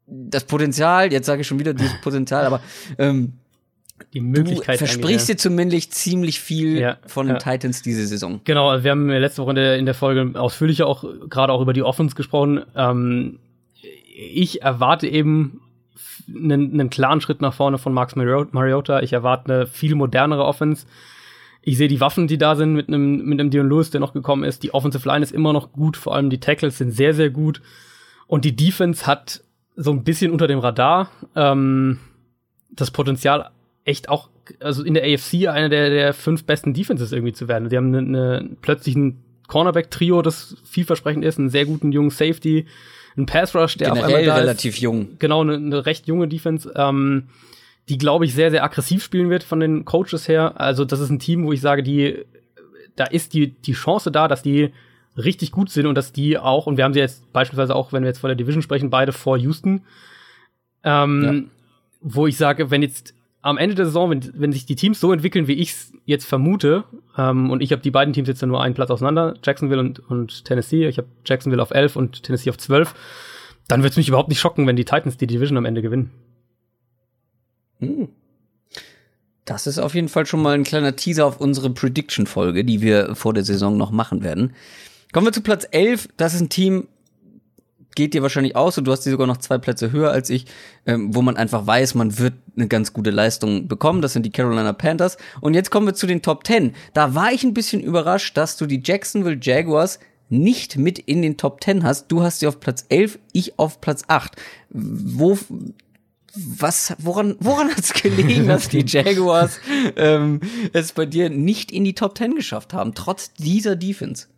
[0.07, 2.61] das Potenzial, jetzt sage ich schon wieder dieses Potenzial, aber
[2.99, 3.35] ähm,
[4.13, 4.81] die Möglichkeit.
[4.81, 7.39] Du versprichst dir zumindest ziemlich viel ja, von den ja.
[7.39, 8.41] Titans diese Saison.
[8.45, 11.61] Genau, also wir haben letzte Woche in der, in der Folge ausführlicher auch gerade auch
[11.61, 12.63] über die Offense gesprochen.
[12.77, 13.39] Ähm,
[14.15, 15.61] ich erwarte eben
[16.29, 19.01] einen, einen klaren Schritt nach vorne von Max Mariota.
[19.01, 20.87] Ich erwarte eine viel modernere Offense.
[21.63, 24.13] Ich sehe die Waffen, die da sind, mit einem, mit einem Dion Lewis, der noch
[24.13, 24.63] gekommen ist.
[24.63, 27.63] Die Offensive Line ist immer noch gut, vor allem die Tackles sind sehr, sehr gut.
[28.27, 29.43] Und die Defense hat
[29.77, 31.99] so ein bisschen unter dem Radar ähm,
[32.71, 33.51] das Potenzial,
[33.85, 34.29] echt auch,
[34.61, 37.69] also in der AFC eine der, der fünf besten Defenses irgendwie zu werden.
[37.69, 42.67] Die haben eine, eine, plötzlich ein Cornerback-Trio, das vielversprechend ist, einen sehr guten jungen Safety,
[43.17, 44.81] ein Pass Rush, der Generell auf einmal da relativ ist.
[44.81, 45.19] jung.
[45.19, 47.25] Genau, eine, eine recht junge Defense, ähm,
[47.93, 50.59] die glaube ich sehr, sehr aggressiv spielen wird von den Coaches her.
[50.59, 52.25] Also das ist ein Team, wo ich sage, die,
[52.97, 54.73] da ist die, die Chance da, dass die
[55.19, 58.03] richtig gut sind und dass die auch, und wir haben sie jetzt beispielsweise auch, wenn
[58.03, 59.83] wir jetzt vor der Division sprechen, beide vor Houston,
[60.85, 61.51] ähm, ja.
[62.01, 63.13] wo ich sage, wenn jetzt
[63.43, 66.25] am Ende der Saison, wenn, wenn sich die Teams so entwickeln, wie ich es jetzt
[66.25, 66.85] vermute,
[67.19, 70.47] ähm, und ich habe die beiden Teams jetzt nur einen Platz auseinander, Jacksonville und, und
[70.47, 72.95] Tennessee, ich habe Jacksonville auf 11 und Tennessee auf 12,
[73.69, 76.11] dann wird es mich überhaupt nicht schocken, wenn die Titans die Division am Ende gewinnen.
[77.83, 78.09] Hm.
[79.45, 83.17] Das ist auf jeden Fall schon mal ein kleiner Teaser auf unsere Prediction-Folge, die wir
[83.17, 84.55] vor der Saison noch machen werden.
[85.13, 86.09] Kommen wir zu Platz 11.
[86.17, 86.87] Das ist ein Team,
[87.95, 90.47] geht dir wahrscheinlich aus und du hast die sogar noch zwei Plätze höher als ich,
[90.87, 94.01] ähm, wo man einfach weiß, man wird eine ganz gute Leistung bekommen.
[94.01, 95.17] Das sind die Carolina Panthers.
[95.41, 96.75] Und jetzt kommen wir zu den Top 10.
[96.95, 101.37] Da war ich ein bisschen überrascht, dass du die Jacksonville Jaguars nicht mit in den
[101.37, 102.11] Top 10 hast.
[102.11, 104.37] Du hast sie auf Platz 11, ich auf Platz 8.
[104.71, 105.37] Wo,
[106.35, 109.61] was, woran, woran hat es gelegen, dass die Jaguars
[109.97, 110.41] ähm,
[110.73, 114.29] es bei dir nicht in die Top 10 geschafft haben, trotz dieser Defense?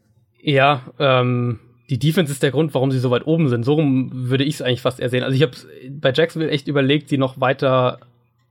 [0.41, 3.65] Ja, ähm, die Defense ist der Grund, warum sie so weit oben sind.
[3.65, 5.23] So rum würde ich es eigentlich fast eher sehen.
[5.23, 5.53] Also ich habe
[5.91, 8.01] bei Jacksonville echt überlegt, sie noch weiter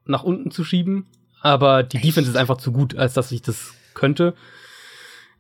[0.06, 1.06] nach unten zu schieben,
[1.42, 2.06] aber die echt?
[2.06, 4.34] Defense ist einfach zu gut, als dass ich das könnte.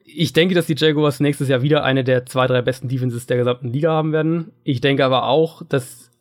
[0.06, 3.38] Ich denke, dass die Jaguars nächstes Jahr wieder eine der zwei, drei besten Defenses der
[3.38, 4.52] gesamten Liga haben werden.
[4.64, 6.12] Ich denke aber auch, dass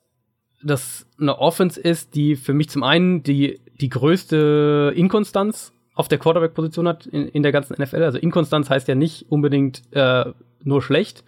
[0.63, 6.19] das eine Offense ist, die für mich zum einen die, die größte Inkonstanz auf der
[6.19, 8.03] Quarterback-Position hat in, in der ganzen NFL.
[8.03, 10.25] Also Inkonstanz heißt ja nicht unbedingt äh,
[10.63, 11.25] nur schlecht,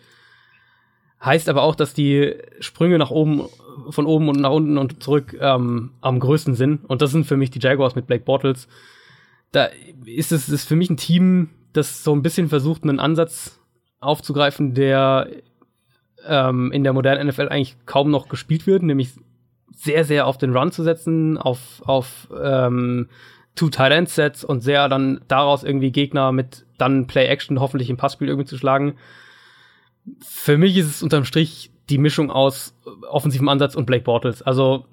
[1.24, 3.48] Heißt aber auch, dass die Sprünge nach oben,
[3.88, 6.84] von oben und nach unten und zurück ähm, am größten sind.
[6.84, 8.68] Und das sind für mich die Jaguars mit Blake Bortles.
[9.50, 9.70] Da
[10.04, 13.58] ist es ist für mich ein Team, das so ein bisschen versucht, einen Ansatz
[14.00, 15.28] aufzugreifen, der
[16.26, 19.12] ähm, in der modernen NFL eigentlich kaum noch gespielt wird, nämlich
[19.74, 23.08] sehr, sehr auf den Run zu setzen, auf, auf ähm,
[23.54, 28.58] Two-Tight-End-Sets und sehr dann daraus irgendwie Gegner mit dann Play-Action hoffentlich im Passspiel irgendwie zu
[28.58, 28.94] schlagen.
[30.20, 32.74] Für mich ist es unterm Strich die Mischung aus
[33.08, 34.42] offensivem Ansatz und Blake Bortles.
[34.42, 34.86] Also,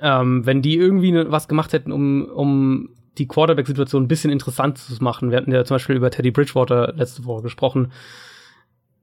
[0.00, 4.78] ähm, wenn die irgendwie ne, was gemacht hätten, um, um die Quarterback-Situation ein bisschen interessant
[4.78, 7.90] zu machen, wir hatten ja zum Beispiel über Teddy Bridgewater letzte Woche gesprochen,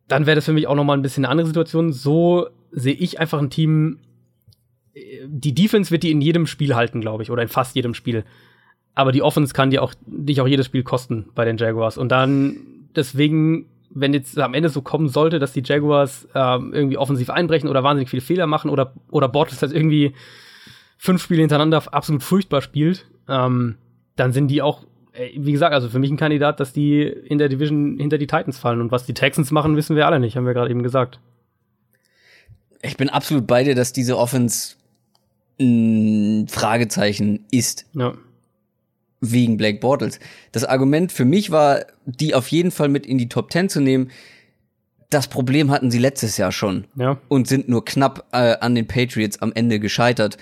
[0.07, 1.91] dann wäre das für mich auch nochmal ein bisschen eine andere Situation.
[1.91, 3.99] So sehe ich einfach ein Team,
[5.25, 8.23] die Defense wird die in jedem Spiel halten, glaube ich, oder in fast jedem Spiel.
[8.93, 11.97] Aber die Offense kann dir auch, dich auch jedes Spiel kosten bei den Jaguars.
[11.97, 12.57] Und dann,
[12.95, 17.69] deswegen wenn jetzt am Ende so kommen sollte, dass die Jaguars ähm, irgendwie offensiv einbrechen
[17.69, 20.13] oder wahnsinnig viele Fehler machen oder, oder Bortles halt irgendwie
[20.97, 23.77] fünf Spiele hintereinander absolut furchtbar spielt, ähm,
[24.17, 24.87] dann sind die auch, äh,
[25.36, 28.57] wie gesagt, also für mich ein Kandidat, dass die in der Division hinter die Titans
[28.57, 28.82] fallen.
[28.82, 31.20] Und was die Texans machen, wissen wir alle nicht, haben wir gerade eben gesagt.
[32.82, 34.76] Ich bin absolut bei dir, dass diese Offense
[35.59, 37.86] ein Fragezeichen ist.
[37.93, 38.13] Ja
[39.32, 40.20] wegen Blake Bortles.
[40.51, 43.82] Das Argument für mich war, die auf jeden Fall mit in die Top 10 zu
[43.82, 44.11] nehmen.
[45.09, 47.18] Das Problem hatten sie letztes Jahr schon ja.
[47.28, 50.38] und sind nur knapp äh, an den Patriots am Ende gescheitert.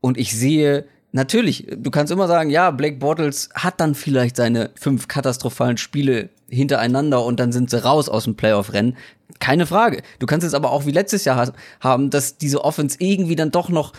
[0.00, 4.70] Und ich sehe, natürlich, du kannst immer sagen, ja, Blake Bortles hat dann vielleicht seine
[4.74, 8.96] fünf katastrophalen Spiele hintereinander und dann sind sie raus aus dem Playoff-Rennen.
[9.38, 10.02] Keine Frage.
[10.18, 13.50] Du kannst es aber auch wie letztes Jahr ha haben, dass diese Offense irgendwie dann
[13.50, 13.92] doch noch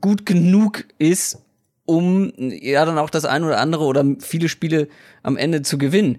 [0.00, 1.38] gut genug ist,
[1.84, 4.88] um ja dann auch das ein oder andere oder viele Spiele
[5.22, 6.18] am Ende zu gewinnen.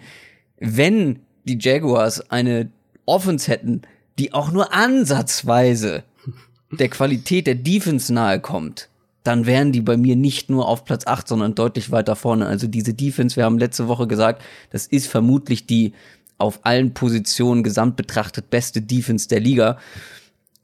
[0.60, 2.70] Wenn die Jaguars eine
[3.06, 3.82] Offense hätten,
[4.20, 6.04] die auch nur ansatzweise
[6.72, 8.90] der Qualität der Defense nahe kommt,
[9.28, 12.46] dann wären die bei mir nicht nur auf Platz 8, sondern deutlich weiter vorne.
[12.48, 15.94] Also diese Defense, wir haben letzte Woche gesagt, das ist vermutlich die
[16.38, 19.78] auf allen Positionen gesamt betrachtet beste Defense der Liga.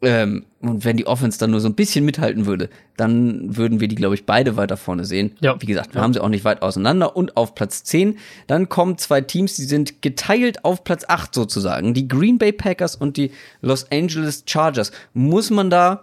[0.02, 3.88] Ähm, und wenn die Offense dann nur so ein bisschen mithalten würde, dann würden wir
[3.88, 5.32] die, glaube ich, beide weiter vorne sehen.
[5.40, 5.56] Ja.
[5.62, 6.04] Wie gesagt, wir Ja.
[6.04, 7.16] haben sie auch nicht weit auseinander.
[7.16, 11.94] Und auf Platz 10, dann kommen zwei Teams, die sind geteilt auf Platz 8 sozusagen.
[11.94, 14.92] Die Green Bay Packers und die Los Angeles Chargers.
[15.14, 16.02] Muss man da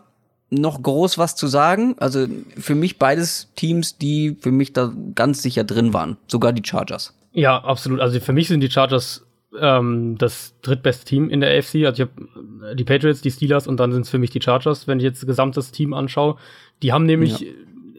[0.50, 1.94] noch groß was zu sagen?
[1.98, 2.26] Also
[2.58, 6.16] für mich beides Teams, die für mich da ganz sicher drin waren.
[6.26, 7.14] Sogar die Chargers.
[7.32, 8.00] Ja, absolut.
[8.00, 9.24] Also für mich sind die Chargers
[9.58, 11.86] ähm, das drittbeste Team in der AFC.
[11.86, 14.86] Also ich habe die Patriots, die Steelers und dann sind es für mich die Chargers,
[14.86, 16.36] wenn ich jetzt das gesamte Team anschaue.
[16.82, 17.54] Die haben nämlich äh,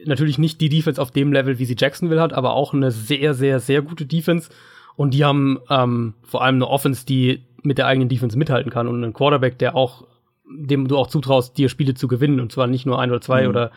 [0.05, 3.33] natürlich nicht die Defense auf dem Level, wie sie Jacksonville hat, aber auch eine sehr,
[3.33, 4.49] sehr, sehr gute Defense.
[4.95, 8.87] Und die haben ähm, vor allem eine Offense, die mit der eigenen Defense mithalten kann
[8.87, 10.05] und einen Quarterback, der auch,
[10.57, 12.39] dem du auch zutraust, dir Spiele zu gewinnen.
[12.39, 13.49] Und zwar nicht nur ein oder zwei Mhm.
[13.49, 13.71] oder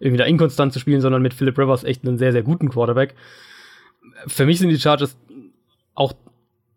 [0.00, 3.14] irgendwie da inkonstant zu spielen, sondern mit Philip Rivers echt einen sehr, sehr guten Quarterback.
[4.26, 5.16] Für mich sind die Chargers
[5.94, 6.12] auch,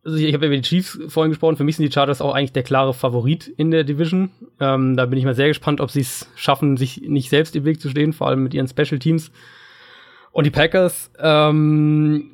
[0.03, 2.53] also ich habe über die Chiefs vorhin gesprochen, für mich sind die Chargers auch eigentlich
[2.53, 4.31] der klare Favorit in der Division.
[4.59, 7.65] Ähm, da bin ich mal sehr gespannt, ob sie es schaffen, sich nicht selbst im
[7.65, 9.31] Weg zu stehen, vor allem mit ihren Special Teams.
[10.31, 12.31] Und die Packers, ähm,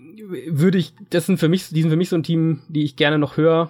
[0.47, 2.95] würde ich, das sind für mich, die sind für mich so ein Team, die ich
[2.95, 3.70] gerne noch höher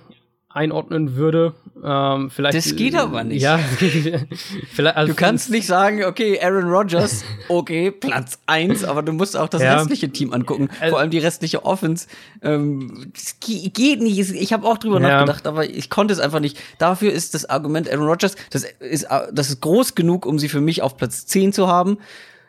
[0.50, 1.54] einordnen würde.
[1.90, 3.42] Ähm, vielleicht, Das geht aber nicht.
[3.42, 3.58] Ja,
[4.74, 9.38] vielleicht, also Du kannst nicht sagen, okay, Aaron Rodgers, okay, Platz eins, aber du musst
[9.38, 9.76] auch das Ja.
[9.78, 12.08] restliche Team angucken, Also- vor allem die restliche Offense.
[12.42, 14.18] Ähm, geht nicht.
[14.20, 15.08] Ich habe auch drüber Ja.
[15.20, 16.58] nachgedacht, aber ich konnte es einfach nicht.
[16.78, 20.62] Dafür ist das Argument Aaron Rodgers, das ist, das ist groß genug, um sie für
[20.62, 22.00] mich auf Platz 10 zu haben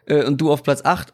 [0.07, 1.13] äh, und du auf Platz 8.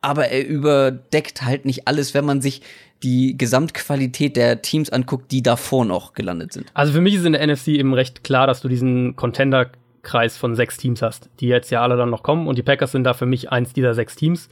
[0.00, 2.62] Aber er überdeckt halt nicht alles, wenn man sich
[3.02, 6.70] die Gesamtqualität der Teams anguckt, die davor noch gelandet sind.
[6.74, 10.54] Also für mich ist in der NFC eben recht klar, dass du diesen Contender-Kreis von
[10.54, 12.46] sechs Teams hast, die jetzt ja alle dann noch kommen.
[12.46, 14.48] Und die Packers sind da für mich eins dieser sechs Teams,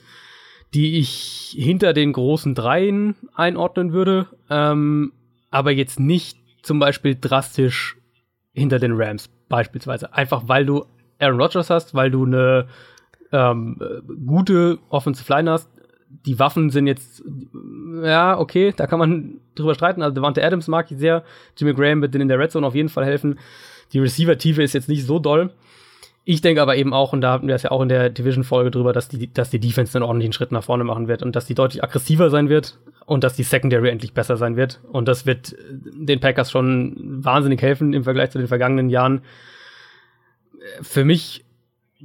[0.75, 5.13] die ich hinter den großen Dreien einordnen würde, ähm,
[5.51, 7.97] aber jetzt nicht zum Beispiel drastisch
[8.53, 10.13] hinter den Rams beispielsweise.
[10.13, 10.85] Einfach weil du
[11.19, 12.67] Aaron Rodgers hast, weil du eine
[13.35, 15.69] ähm, äh, gute Offensive Line hast.
[16.25, 17.25] Die Waffen sind jetzt,
[18.03, 20.01] ja, okay, da kann man drüber streiten.
[20.01, 21.25] Also Devante Adams mag ich sehr.
[21.57, 23.39] Jimmy Graham wird denen in der Red Zone auf jeden Fall helfen.
[23.93, 25.51] Die Receiver-Tiefe ist jetzt nicht so doll.
[26.25, 28.71] Ich denke aber eben auch, und da hatten wir es ja auch in der Division-Folge
[28.71, 31.47] drüber, dass die, dass die Defense einen ordentlichen Schritt nach vorne machen wird und dass
[31.47, 34.81] die deutlich aggressiver sein wird und dass die Secondary endlich besser sein wird.
[34.91, 39.21] Und das wird den Packers schon wahnsinnig helfen im Vergleich zu den vergangenen Jahren.
[40.81, 41.44] Für mich,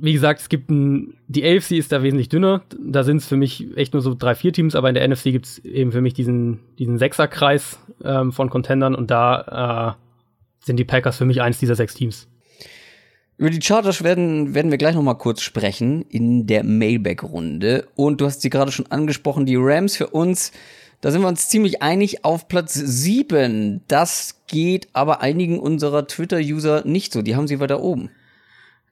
[0.01, 2.61] wie gesagt, es gibt ein, die AFC ist da wesentlich dünner.
[2.79, 5.25] Da sind es für mich echt nur so drei, vier Teams, aber in der NFC
[5.25, 10.77] gibt es eben für mich diesen, diesen Sechserkreis ähm, von Contendern und da äh, sind
[10.77, 12.27] die Packers für mich eins dieser sechs Teams.
[13.37, 17.87] Über die Chargers werden, werden wir gleich noch mal kurz sprechen in der Mailback-Runde.
[17.95, 20.51] Und du hast sie gerade schon angesprochen, die Rams für uns,
[21.01, 23.81] da sind wir uns ziemlich einig auf Platz 7.
[23.87, 27.21] Das geht aber einigen unserer Twitter-User nicht so.
[27.21, 28.09] Die haben sie weiter oben.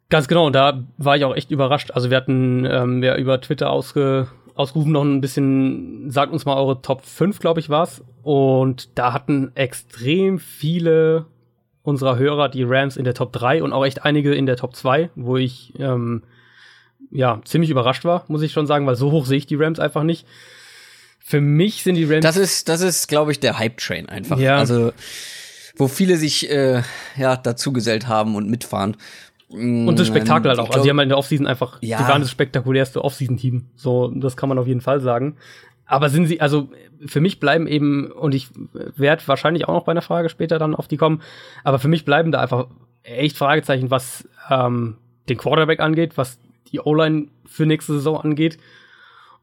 [0.09, 1.91] Ganz genau, und da war ich auch echt überrascht.
[1.91, 6.55] Also wir hatten ähm, ja über Twitter ausge, ausgerufen noch ein bisschen, sagt uns mal
[6.55, 8.01] eure Top 5, glaube ich, war's.
[8.23, 11.25] Und da hatten extrem viele
[11.83, 14.75] unserer Hörer die Rams in der Top 3 und auch echt einige in der Top
[14.75, 16.23] 2, wo ich ähm,
[17.11, 19.79] ja ziemlich überrascht war, muss ich schon sagen, weil so hoch sehe ich die Rams
[19.79, 20.25] einfach nicht.
[21.19, 22.23] Für mich sind die Rams.
[22.23, 24.39] Das ist, das ist, glaube ich, der Hype-Train einfach.
[24.39, 24.57] Ja.
[24.57, 24.93] Also,
[25.75, 26.83] wo viele sich äh,
[27.17, 28.97] ja, dazugesellt haben und mitfahren.
[29.49, 30.69] Und das Spektakel halt auch.
[30.69, 31.97] Also die haben halt in der Offseason einfach, Ja.
[31.99, 33.65] die waren das spektakulärste Offseason-Team.
[33.75, 35.37] So, das kann man auf jeden Fall sagen.
[35.85, 36.69] Aber sind sie, also
[37.05, 40.75] für mich bleiben eben, und ich werde wahrscheinlich auch noch bei einer Frage später dann
[40.75, 41.21] auf die kommen,
[41.63, 42.67] aber für mich bleiben da einfach
[43.03, 44.97] echt Fragezeichen, was ähm,
[45.29, 46.39] den Quarterback angeht, was
[46.71, 48.57] die O-Line für nächste Saison angeht.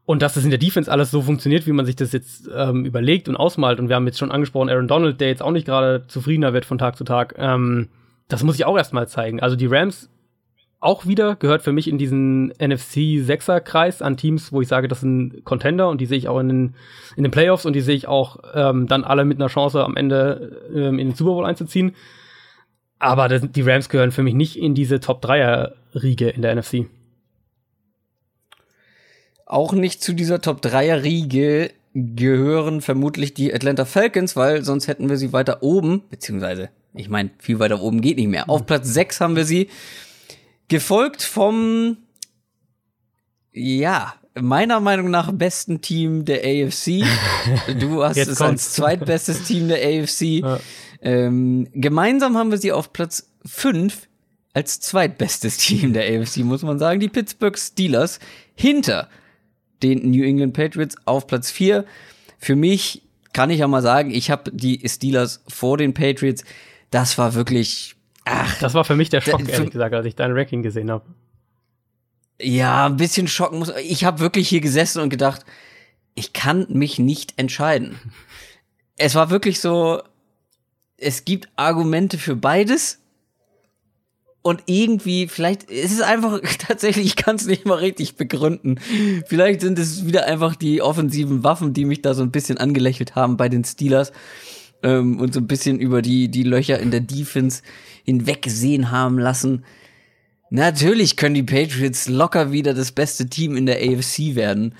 [0.05, 2.85] Und dass das in der Defense alles so funktioniert, wie man sich das jetzt ähm,
[2.85, 3.79] überlegt und ausmalt.
[3.79, 6.65] Und wir haben jetzt schon angesprochen, Aaron Donald, der jetzt auch nicht gerade zufriedener wird
[6.65, 7.33] von Tag zu Tag.
[7.39, 7.87] Ähm,
[8.27, 9.39] das muss ich auch erstmal zeigen.
[9.39, 10.09] Also die Rams
[10.79, 15.43] auch wieder gehört für mich in diesen NFC-Sechser-Kreis an Teams, wo ich sage, das sind
[15.43, 16.75] Contender und die sehe ich auch in den,
[17.15, 19.97] in den Playoffs und die sehe ich auch ähm, dann alle mit einer Chance am
[19.97, 21.95] Ende ähm, in den Super Bowl einzuziehen.
[22.99, 26.87] Aber das, die Rams gehören für mich nicht in diese Top-Dreier-Riege in der NFC.
[29.45, 35.07] Auch nicht zu dieser Top 3er Riege gehören vermutlich die Atlanta Falcons, weil sonst hätten
[35.07, 38.49] wir sie weiter oben, beziehungsweise, ich meine, viel weiter oben geht nicht mehr.
[38.49, 39.69] Auf Platz 6 haben wir sie,
[40.67, 41.97] gefolgt vom,
[43.51, 47.03] ja, meiner Meinung nach besten Team der AFC.
[47.79, 50.21] Du hast es als zweitbestes Team der AFC.
[50.45, 50.59] Ja.
[51.01, 54.07] Ähm, gemeinsam haben wir sie auf Platz 5
[54.53, 56.99] als zweitbestes Team der AFC, muss man sagen.
[56.99, 58.19] Die Pittsburgh Steelers
[58.55, 59.09] hinter
[59.83, 61.85] den New England Patriots auf Platz 4.
[62.39, 66.43] Für mich kann ich ja mal sagen, ich habe die Steelers vor den Patriots.
[66.91, 70.15] Das war wirklich Ach, das war für mich der Schock, der, ehrlich gesagt, als ich
[70.15, 71.05] dein Ranking gesehen habe.
[72.41, 73.71] Ja, ein bisschen schocken muss.
[73.83, 75.45] Ich habe wirklich hier gesessen und gedacht,
[76.15, 77.99] ich kann mich nicht entscheiden.
[78.97, 80.01] Es war wirklich so,
[80.97, 82.99] es gibt Argumente für beides.
[84.41, 88.79] Und irgendwie, vielleicht ist es einfach tatsächlich, ich kann es nicht mal richtig begründen.
[89.27, 93.15] Vielleicht sind es wieder einfach die offensiven Waffen, die mich da so ein bisschen angelächelt
[93.15, 94.11] haben bei den Steelers
[94.85, 97.63] ähm, und so ein bisschen über die, die Löcher in der Defense
[98.05, 99.65] hinweggesehen haben lassen.
[100.51, 104.75] Natürlich können die Patriots locker wieder das beste Team in der AFC werden.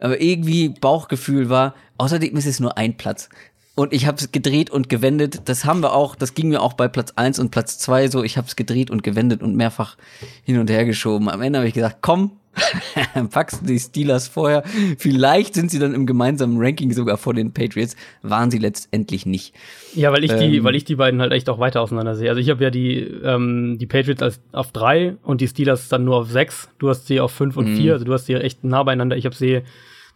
[0.00, 3.28] Aber irgendwie Bauchgefühl war, außerdem ist es nur ein Platz.
[3.76, 5.42] Und ich habe es gedreht und gewendet.
[5.46, 8.22] Das haben wir auch, das ging mir auch bei Platz eins und Platz zwei so.
[8.22, 9.96] Ich habe es gedreht und gewendet und mehrfach
[10.44, 11.28] hin und her geschoben.
[11.28, 12.32] Am Ende habe ich gesagt, komm,
[13.30, 14.62] packst du die Steelers vorher.
[14.98, 17.96] Vielleicht sind sie dann im gemeinsamen Ranking sogar vor den Patriots.
[18.22, 19.54] Waren sie letztendlich nicht.
[19.94, 22.28] Ja, weil ich ähm, die, weil ich die beiden halt echt auch weiter auseinander sehe.
[22.28, 26.04] Also ich habe ja die, ähm, die Patriots als auf drei und die Steelers dann
[26.04, 26.68] nur auf sechs.
[26.78, 27.76] Du hast sie auf fünf und mhm.
[27.76, 27.92] vier.
[27.94, 29.16] Also du hast sie echt nah beieinander.
[29.16, 29.62] Ich habe sie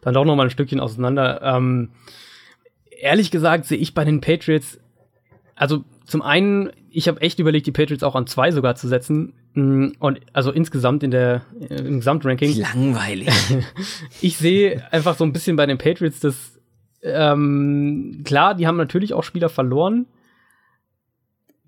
[0.01, 1.41] dann doch noch mal ein Stückchen auseinander.
[1.43, 1.89] Ähm,
[2.99, 4.79] ehrlich gesagt sehe ich bei den Patriots,
[5.55, 9.35] also zum einen, ich habe echt überlegt, die Patriots auch an zwei sogar zu setzen.
[9.55, 12.57] Mm, und also insgesamt in der äh, im Gesamtranking.
[12.57, 13.29] Langweilig.
[14.21, 16.59] ich sehe einfach so ein bisschen bei den Patriots, dass
[17.03, 20.07] ähm, klar, die haben natürlich auch Spieler verloren.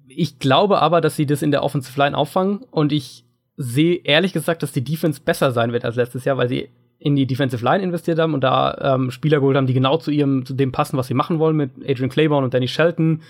[0.08, 3.24] Ich glaube aber, dass sie das in der Offensive Line auffangen und ich
[3.56, 6.70] sehe ehrlich gesagt, dass die Defense besser sein wird als letztes Jahr, weil sie
[7.00, 10.10] in die Defensive Line investiert haben und da ähm, Spieler geholt haben, die genau zu
[10.10, 13.22] ihrem, zu dem passen, was sie machen wollen, mit Adrian Claiborne und Danny Shelton.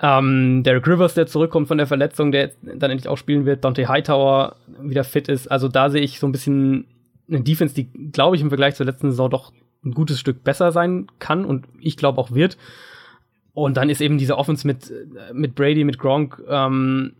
[0.00, 3.88] Ähm, Derek Rivers, der zurückkommt von der Verletzung, der dann endlich auch spielen wird, Dante
[3.88, 5.50] Hightower wieder fit ist.
[5.50, 6.86] Also da sehe ich so ein bisschen
[7.28, 9.52] eine Defense, die, glaube ich, im Vergleich zur letzten Saison doch
[9.84, 12.56] ein gutes Stück besser sein kann und ich glaube auch wird.
[13.52, 14.90] Und dann ist eben diese Offense mit,
[15.32, 17.12] mit Brady, mit Gronk, ähm,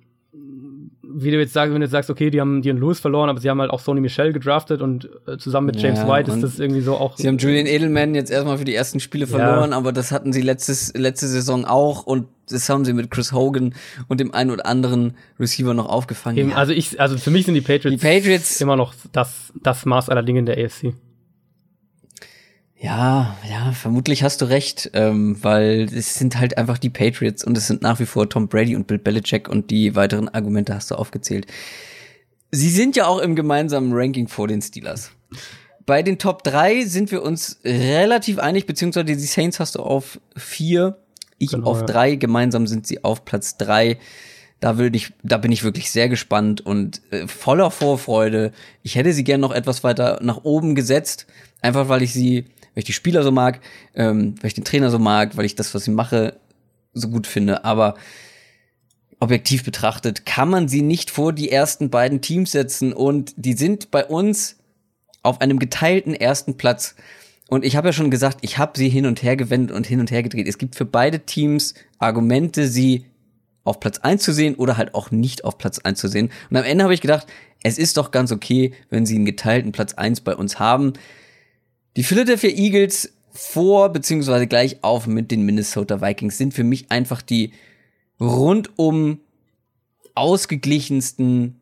[1.11, 3.41] wie du jetzt sagst, wenn du jetzt sagst, okay, die haben Dion Lewis verloren, aber
[3.41, 6.43] sie haben halt auch Sony Michel gedraftet und äh, zusammen mit James ja, White ist
[6.43, 7.17] das irgendwie so auch.
[7.17, 9.77] Sie haben Julian Edelman jetzt erstmal für die ersten Spiele verloren, ja.
[9.77, 13.75] aber das hatten sie letztes, letzte Saison auch und das haben sie mit Chris Hogan
[14.09, 16.39] und dem einen oder anderen Receiver noch aufgefangen.
[16.39, 16.57] Eben, ja.
[16.57, 20.09] Also ich, also für mich sind die Patriots, die Patriots immer noch das, das Maß
[20.09, 20.95] aller Dinge in der AFC.
[22.81, 27.59] Ja, ja, vermutlich hast du recht, ähm, weil es sind halt einfach die Patriots und
[27.59, 30.93] es sind nach wie vor Tom Brady und Bill Belichick und die weiteren Argumente hast
[30.93, 31.49] du aufgezählt.
[32.53, 35.11] Sie sind ja auch im gemeinsamen Ranking vor den Steelers.
[35.87, 40.21] Bei den Top 3 sind wir uns relativ einig, beziehungsweise die Saints hast du auf
[40.37, 40.97] 4,
[41.39, 42.17] ich genau, auf 3, ja.
[42.17, 43.99] gemeinsam sind sie auf Platz 3.
[44.61, 48.53] Da würde ich, da bin ich wirklich sehr gespannt und äh, voller Vorfreude.
[48.83, 51.27] Ich hätte sie gern noch etwas weiter nach oben gesetzt,
[51.61, 52.45] einfach weil ich sie
[52.79, 53.59] weil ich die Spieler so mag,
[53.97, 56.39] ähm, weil ich den Trainer so mag, weil ich das, was ich mache,
[56.93, 57.65] so gut finde.
[57.65, 57.97] Aber
[59.19, 63.91] objektiv betrachtet kann man sie nicht vor die ersten beiden Teams setzen und die sind
[63.91, 64.59] bei uns
[65.25, 66.95] auf einem geteilten ersten Platz.
[67.49, 69.99] Und ich habe ja schon gesagt, ich habe sie hin und her gewendet und hin
[69.99, 70.47] und her gedreht.
[70.47, 73.07] Es gibt für beide Teams Argumente, sie
[73.65, 76.31] auf Platz 1 zu sehen oder halt auch nicht auf Platz 1 zu sehen.
[76.49, 77.27] Und am Ende habe ich gedacht,
[77.65, 80.93] es ist doch ganz okay, wenn sie einen geteilten Platz 1 bei uns haben.
[81.99, 87.23] Die Philadelphia Eagles vor beziehungsweise gleich auf mit den Minnesota Vikings sind für mich einfach
[87.23, 87.53] die
[88.21, 89.19] rundum
[90.15, 91.61] ausgeglichensten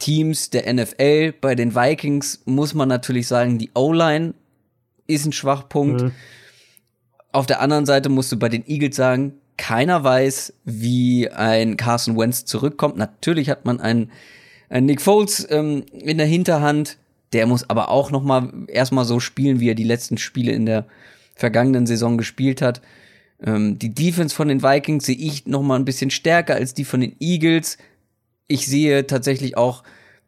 [0.00, 1.34] Teams der NFL.
[1.40, 4.34] Bei den Vikings muss man natürlich sagen, die O-Line
[5.06, 6.02] ist ein Schwachpunkt.
[6.02, 6.12] Mhm.
[7.30, 12.18] Auf der anderen Seite musst du bei den Eagles sagen, keiner weiß, wie ein Carson
[12.18, 12.96] Wentz zurückkommt.
[12.96, 14.10] Natürlich hat man einen,
[14.68, 16.98] einen Nick Foles ähm, in der Hinterhand.
[17.32, 20.66] Der muss aber auch noch mal erstmal so spielen, wie er die letzten Spiele in
[20.66, 20.86] der
[21.34, 22.82] vergangenen Saison gespielt hat.
[23.42, 26.84] Ähm, die Defense von den Vikings sehe ich noch mal ein bisschen stärker als die
[26.84, 27.78] von den Eagles.
[28.46, 29.82] Ich sehe tatsächlich auch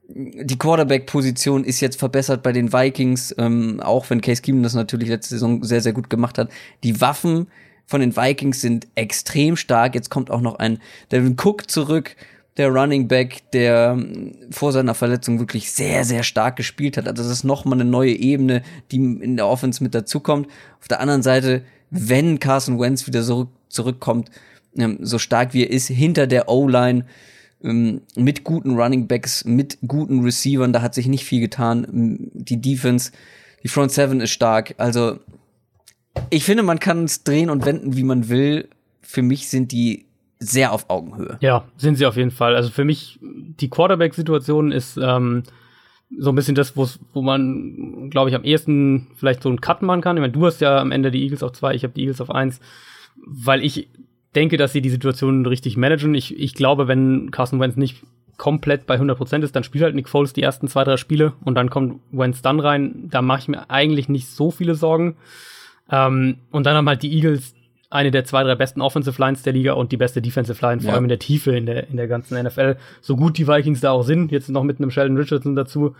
[0.08, 5.08] die Quarterback-Position ist jetzt verbessert bei den Vikings, ähm, auch wenn Case Keenum das natürlich
[5.08, 6.50] letzte Saison sehr, sehr gut gemacht hat.
[6.82, 7.46] Die Waffen
[7.86, 9.94] von den Vikings sind extrem stark.
[9.94, 10.78] Jetzt kommt auch noch ein
[11.10, 12.16] Devin Cook zurück,
[12.56, 17.08] der Running Back, der ähm, vor seiner Verletzung wirklich sehr, sehr stark gespielt hat.
[17.08, 20.46] Also das ist nochmal eine neue Ebene, die in der Offense mit dazukommt.
[20.80, 24.30] Auf der anderen Seite, wenn Carson Wentz wieder so zurückkommt,
[24.76, 27.06] ähm, so stark wie er ist, hinter der O-Line,
[27.62, 32.30] ähm, mit guten Running Backs, mit guten Receivern, da hat sich nicht viel getan.
[32.34, 33.10] Die Defense,
[33.62, 34.74] die Front Seven ist stark.
[34.78, 35.18] Also
[36.30, 38.68] ich finde, man kann es drehen und wenden, wie man will.
[39.02, 40.03] Für mich sind die
[40.38, 41.38] sehr auf Augenhöhe.
[41.40, 42.54] Ja, sind sie auf jeden Fall.
[42.56, 45.44] Also für mich, die Quarterback-Situation ist ähm,
[46.18, 50.00] so ein bisschen das, wo man, glaube ich, am ehesten vielleicht so einen Cut machen
[50.00, 50.16] kann.
[50.16, 52.20] Ich meine, du hast ja am Ende die Eagles auf zwei, ich habe die Eagles
[52.20, 52.60] auf eins,
[53.16, 53.88] weil ich
[54.34, 56.14] denke, dass sie die Situation richtig managen.
[56.14, 58.02] Ich, ich glaube, wenn Carson Wentz nicht
[58.36, 61.54] komplett bei 100% ist, dann spielt halt Nick Foles die ersten zwei, drei Spiele und
[61.54, 63.08] dann kommt Wentz dann rein.
[63.10, 65.16] Da mache ich mir eigentlich nicht so viele Sorgen.
[65.90, 67.54] Ähm, und dann haben halt die Eagles
[67.94, 70.88] eine der zwei, drei besten Offensive Lines der Liga und die beste Defensive Line, vor
[70.88, 70.94] ja.
[70.94, 72.76] allem in der Tiefe in der, in der ganzen NFL.
[73.00, 75.94] So gut die Vikings da auch sind, jetzt noch mit einem Sheldon Richardson dazu.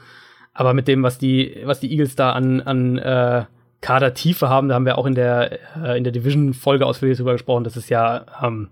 [0.53, 3.45] Aber mit dem, was die, was die Eagles da an, an äh,
[3.81, 7.65] Kadertiefe haben, da haben wir auch in der, äh, in der Division-Folge ausführlich drüber gesprochen,
[7.65, 8.69] das ist ja, ähm,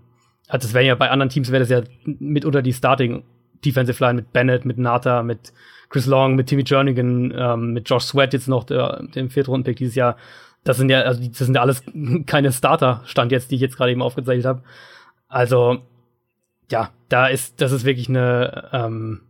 [0.47, 3.23] also das wäre ja bei anderen Teams wäre das ja mitunter die Starting
[3.63, 5.53] Defensive Line mit Bennett, mit Nata, mit
[5.89, 9.95] Chris Long, mit Timmy Jernigan, ähm, mit Josh Sweat jetzt noch der, dem Viertrunden-Pick dieses
[9.95, 10.17] Jahr
[10.63, 11.83] das sind ja, also das sind ja alles
[12.25, 14.63] keine Starter-Stand jetzt, die ich jetzt gerade eben aufgezeichnet habe.
[15.27, 15.79] Also,
[16.71, 19.21] ja, da ist, das ist wirklich eine, ähm,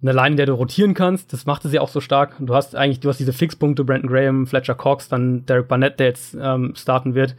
[0.00, 1.32] eine Line, in der du rotieren kannst.
[1.32, 2.36] Das macht es ja auch so stark.
[2.40, 6.08] Du hast eigentlich, du hast diese Fixpunkte, Brandon Graham, Fletcher Cox, dann Derek Barnett, der
[6.08, 7.36] jetzt ähm, starten wird.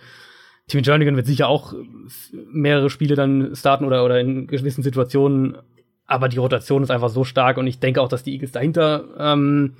[0.68, 1.74] Timmy Jernigan wird sicher auch
[2.32, 5.58] mehrere Spiele dann starten oder, oder in gewissen Situationen.
[6.06, 9.04] Aber die Rotation ist einfach so stark und ich denke auch, dass die Eagles dahinter
[9.18, 9.76] ähm,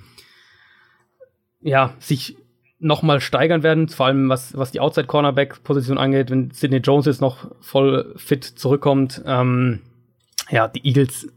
[1.62, 2.36] ja, sich
[2.84, 7.22] noch mal steigern werden, vor allem was, was die Outside-Cornerback-Position angeht, wenn Sidney Jones jetzt
[7.22, 9.22] noch voll fit zurückkommt.
[9.24, 9.80] Ähm,
[10.50, 11.32] ja, die Eagles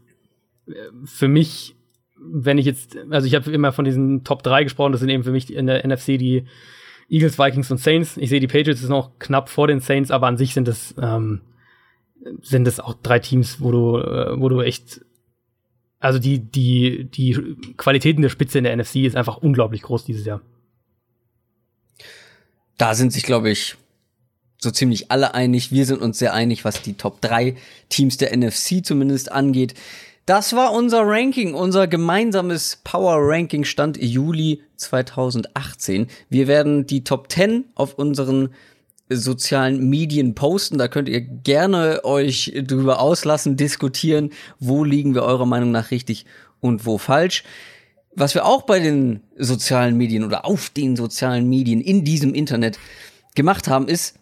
[0.66, 0.72] äh,
[1.04, 1.74] für mich,
[2.20, 5.24] wenn ich jetzt, also ich habe immer von diesen Top 3 gesprochen, das sind eben
[5.24, 6.44] für mich in der NFC die
[7.08, 8.18] Eagles, Vikings und Saints.
[8.18, 10.94] Ich sehe, die Patriots ist noch knapp vor den Saints, aber an sich sind es
[11.00, 11.40] ähm,
[12.42, 15.00] sind es auch drei Teams, wo du, äh, wo du echt
[15.98, 20.26] also die, die, die Qualitäten der Spitze in der NFC ist einfach unglaublich groß dieses
[20.26, 20.42] Jahr
[22.78, 23.76] da sind sich, glaube ich,
[24.60, 25.70] so ziemlich alle einig.
[25.70, 27.56] Wir sind uns sehr einig, was die Top 3
[27.88, 29.74] Teams der NFC zumindest angeht.
[30.26, 36.06] Das war unser Ranking, unser gemeinsames Power Ranking Stand Juli 2018.
[36.28, 38.50] Wir werden die Top 10 auf unseren
[39.08, 40.76] sozialen Medien posten.
[40.76, 46.26] Da könnt ihr gerne euch drüber auslassen, diskutieren, wo liegen wir eurer Meinung nach richtig
[46.60, 47.42] und wo falsch.
[48.18, 52.76] Was wir auch bei den sozialen Medien oder auf den sozialen Medien in diesem Internet
[53.36, 54.16] gemacht haben, ist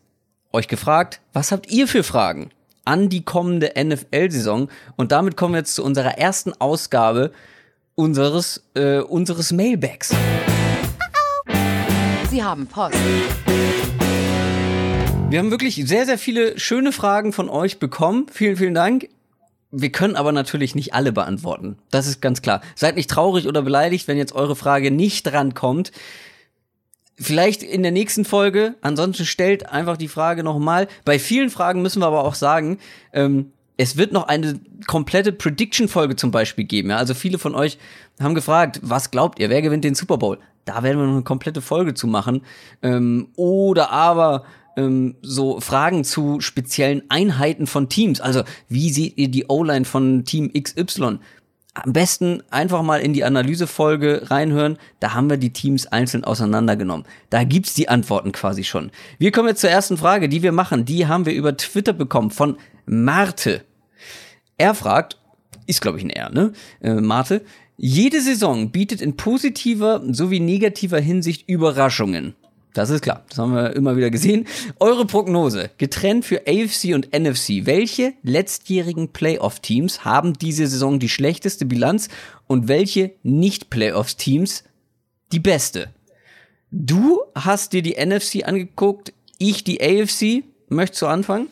[0.52, 2.50] euch gefragt, was habt ihr für Fragen
[2.84, 4.68] an die kommende NFL-Saison?
[4.96, 7.32] Und damit kommen wir jetzt zu unserer ersten Ausgabe
[7.94, 10.14] unseres, äh, unseres Mailbags.
[12.28, 12.98] Sie haben Post.
[15.30, 18.26] Wir haben wirklich sehr, sehr viele schöne Fragen von euch bekommen.
[18.30, 19.08] Vielen, vielen Dank.
[19.78, 21.76] Wir können aber natürlich nicht alle beantworten.
[21.90, 22.62] Das ist ganz klar.
[22.74, 25.92] Seid nicht traurig oder beleidigt, wenn jetzt eure Frage nicht drankommt.
[27.18, 28.74] Vielleicht in der nächsten Folge.
[28.80, 30.88] Ansonsten stellt einfach die Frage nochmal.
[31.04, 32.78] Bei vielen Fragen müssen wir aber auch sagen,
[33.12, 36.88] ähm, es wird noch eine komplette Prediction-Folge zum Beispiel geben.
[36.88, 36.96] Ja?
[36.96, 37.76] Also viele von euch
[38.18, 40.38] haben gefragt, was glaubt ihr, wer gewinnt den Super Bowl?
[40.64, 42.40] Da werden wir noch eine komplette Folge zu machen.
[42.82, 44.44] Ähm, oder aber
[44.76, 48.20] ähm, so Fragen zu speziellen Einheiten von Teams.
[48.20, 51.18] Also, wie seht ihr die O-Line von Team XY?
[51.74, 54.78] Am besten einfach mal in die Analysefolge reinhören.
[54.98, 57.06] Da haben wir die Teams einzeln auseinandergenommen.
[57.28, 58.90] Da gibt's die Antworten quasi schon.
[59.18, 60.86] Wir kommen jetzt zur ersten Frage, die wir machen.
[60.86, 62.56] Die haben wir über Twitter bekommen von
[62.86, 63.62] Marte.
[64.56, 65.18] Er fragt,
[65.66, 66.52] ist glaube ich ein R, ne?
[66.80, 67.42] Äh, Marte.
[67.76, 72.34] Jede Saison bietet in positiver sowie negativer Hinsicht Überraschungen.
[72.76, 73.24] Das ist klar.
[73.30, 74.46] Das haben wir immer wieder gesehen.
[74.80, 75.70] Eure Prognose.
[75.78, 77.64] Getrennt für AFC und NFC.
[77.64, 82.10] Welche letztjährigen Playoff-Teams haben diese Saison die schlechteste Bilanz
[82.46, 84.64] und welche Nicht-Playoffs-Teams
[85.32, 85.88] die beste?
[86.70, 90.44] Du hast dir die NFC angeguckt, ich die AFC.
[90.68, 91.46] Möchtest du anfangen?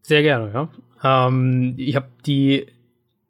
[0.00, 1.28] Sehr gerne, ja.
[1.28, 2.64] Ähm, ich habe die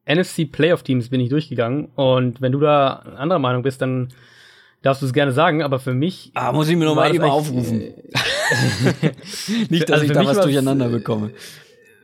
[0.09, 4.13] NFC Playoff Teams bin ich durchgegangen und wenn du da anderer Meinung bist, dann
[4.87, 6.31] darfst du es gerne sagen, aber für mich.
[6.35, 7.79] Ah, muss ich mir nochmal eben aufrufen.
[9.69, 11.33] Nicht, dass also ich da was durcheinander bekomme.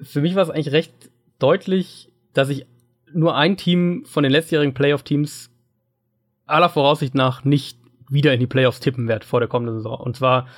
[0.03, 0.93] Für mich war es eigentlich recht
[1.39, 2.67] deutlich, dass ich
[3.13, 5.51] nur ein Team von den letztjährigen Playoff-Teams
[6.47, 7.79] aller Voraussicht nach nicht
[8.09, 10.01] wieder in die Playoffs tippen werde vor der kommenden Saison.
[10.01, 10.49] Und zwar,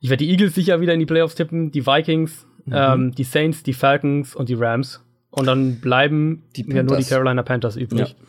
[0.00, 2.72] ich werde die Eagles sicher wieder in die Playoffs tippen, die Vikings, mhm.
[2.74, 5.04] ähm, die Saints, die Falcons und die Rams.
[5.30, 8.08] Und dann bleiben ja nur die Carolina Panthers übrig.
[8.08, 8.26] Ja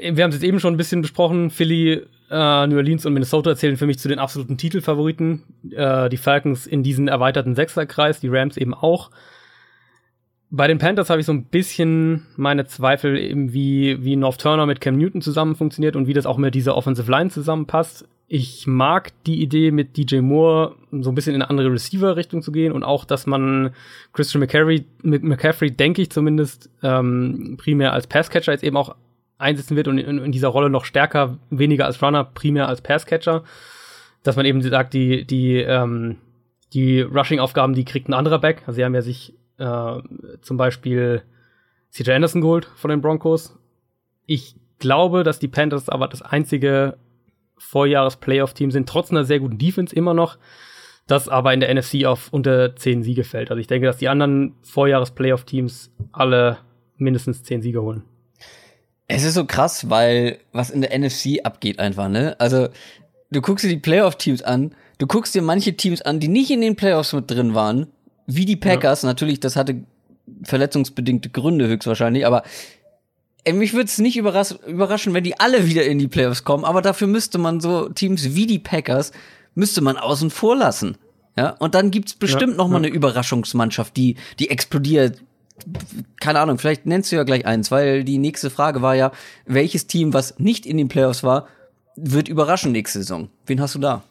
[0.00, 1.50] wir haben es jetzt eben schon ein bisschen besprochen.
[1.50, 5.42] Philly, äh, New Orleans und Minnesota zählen für mich zu den absoluten Titelfavoriten.
[5.70, 9.10] Äh, die Falcons in diesen erweiterten Sechserkreis, die Rams eben auch.
[10.50, 14.66] Bei den Panthers habe ich so ein bisschen meine Zweifel, eben wie, wie North Turner
[14.66, 18.06] mit Cam Newton zusammen funktioniert und wie das auch mit dieser Offensive Line zusammenpasst.
[18.28, 22.52] Ich mag die Idee mit DJ Moore so ein bisschen in eine andere Receiver-Richtung zu
[22.52, 23.74] gehen und auch, dass man
[24.12, 28.94] Christian McCaffrey, McCaffrey denke ich zumindest, ähm, primär als Passcatcher jetzt eben auch
[29.44, 33.44] einsetzen wird und in, in, dieser Rolle noch stärker, weniger als Runner, primär als Passcatcher,
[34.22, 36.16] dass man eben sagt, die, die, ähm,
[36.72, 38.62] die Rushing-Aufgaben, die kriegt ein anderer Back.
[38.66, 39.98] Also sie haben ja sich äh,
[40.40, 41.22] zum Beispiel
[41.90, 43.56] CJ Anderson geholt von den Broncos.
[44.26, 46.96] Ich glaube, dass die Panthers aber das einzige
[47.58, 50.38] Vorjahres-Playoff-Team sind, trotz einer sehr guten Defense immer noch,
[51.06, 53.50] das aber in der NFC auf unter 10 Siege fällt.
[53.50, 56.58] Also ich denke, dass die anderen Vorjahres-Playoff-Teams alle
[56.96, 58.04] mindestens 10 Siege holen.
[59.06, 62.36] Es ist so krass, weil was in der NFC abgeht einfach, ne?
[62.38, 62.68] Also,
[63.30, 66.60] du guckst dir die Playoff-Teams an, du guckst dir manche Teams an, die nicht in
[66.60, 67.88] den Playoffs mit drin waren,
[68.26, 69.08] wie die Packers, ja.
[69.08, 69.84] natürlich, das hatte
[70.44, 72.44] verletzungsbedingte Gründe höchstwahrscheinlich, aber
[73.44, 76.64] ey, mich würde es nicht überras überraschen, wenn die alle wieder in die Playoffs kommen,
[76.64, 79.12] aber dafür müsste man so Teams wie die Packers,
[79.54, 80.96] müsste man außen vor lassen.
[81.36, 82.86] Ja, und dann gibt's bestimmt ja, noch mal ja.
[82.86, 85.20] eine Überraschungsmannschaft, die, die explodiert,
[86.20, 89.12] keine Ahnung, vielleicht nennst du ja gleich eins, weil die nächste Frage war ja,
[89.46, 91.46] welches Team, was nicht in den Playoffs war,
[91.96, 93.28] wird überraschen nächste Saison.
[93.46, 94.02] Wen hast du da?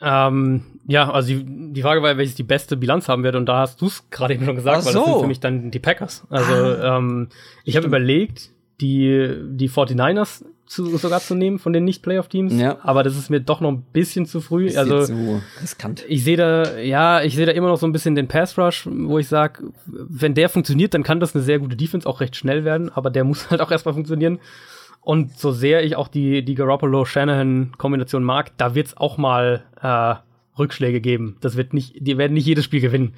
[0.00, 3.60] Ähm, ja, also die, die Frage war, welches die beste Bilanz haben wird, und da
[3.60, 4.88] hast du es gerade eben schon gesagt, so.
[4.88, 6.24] weil das sind für mich dann die Packers.
[6.30, 7.28] Also ah, ähm,
[7.64, 12.54] ich habe überlegt, die, die 49ers zu, sogar zu nehmen von den Nicht-Playoff-Teams.
[12.54, 12.78] Ja.
[12.82, 14.66] Aber das ist mir doch noch ein bisschen zu früh.
[14.66, 16.04] Ist also so riskant.
[16.08, 19.18] ich sehe da, ja, ich sehe da immer noch so ein bisschen den Pass-Rush, wo
[19.18, 22.64] ich sage, wenn der funktioniert, dann kann das eine sehr gute Defense auch recht schnell
[22.64, 24.38] werden, aber der muss halt auch erstmal funktionieren.
[25.00, 30.14] Und so sehr ich auch die, die Garoppolo-Shanahan-Kombination mag, da wird es auch mal äh,
[30.58, 31.36] Rückschläge geben.
[31.40, 33.14] Das wird nicht, die werden nicht jedes Spiel gewinnen.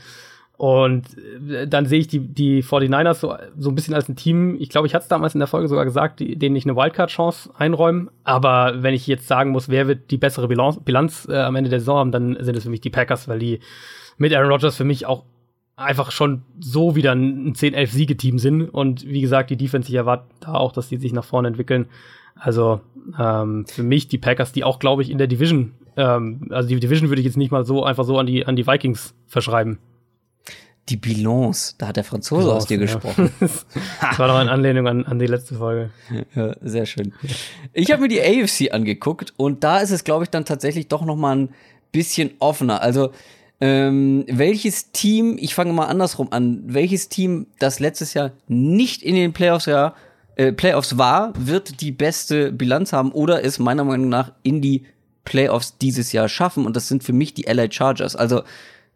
[0.59, 1.07] Und
[1.49, 4.57] äh, dann sehe ich die, die 49ers so, so ein bisschen als ein Team.
[4.59, 6.75] Ich glaube, ich hatte es damals in der Folge sogar gesagt, die, denen ich eine
[6.75, 8.11] Wildcard-Chance einräumen.
[8.25, 11.71] Aber wenn ich jetzt sagen muss, wer wird die bessere Bilanz, Bilanz äh, am Ende
[11.71, 13.61] der Saison haben, dann sind es für mich die Packers, weil die
[14.19, 15.23] mit Aaron Rodgers für mich auch
[15.77, 18.63] einfach schon so wieder ein 10-11-Siege-Team sind.
[18.63, 21.87] Und wie gesagt, die Defense, ich erwarte da auch, dass die sich nach vorne entwickeln.
[22.35, 22.81] Also
[23.17, 26.81] ähm, für mich die Packers, die auch, glaube ich, in der Division, ähm, also die
[26.81, 29.79] Division würde ich jetzt nicht mal so einfach so an die, an die Vikings verschreiben.
[30.89, 33.30] Die Bilance, da hat der Franzose Bilance, aus dir gesprochen.
[33.41, 35.91] das war doch eine Anlehnung an, an die letzte Folge.
[36.34, 37.12] Ja, sehr schön.
[37.72, 41.05] Ich habe mir die AFC angeguckt und da ist es, glaube ich, dann tatsächlich doch
[41.05, 41.49] noch mal ein
[41.93, 42.82] bisschen offener.
[42.82, 43.11] Also
[43.61, 49.14] ähm, welches Team, ich fange mal andersrum an, welches Team, das letztes Jahr nicht in
[49.14, 49.95] den Playoffs, ja,
[50.36, 54.84] äh, Playoffs war, wird die beste Bilanz haben oder es meiner Meinung nach in die
[55.24, 56.64] Playoffs dieses Jahr schaffen.
[56.64, 58.14] Und das sind für mich die LA Chargers.
[58.14, 58.43] Also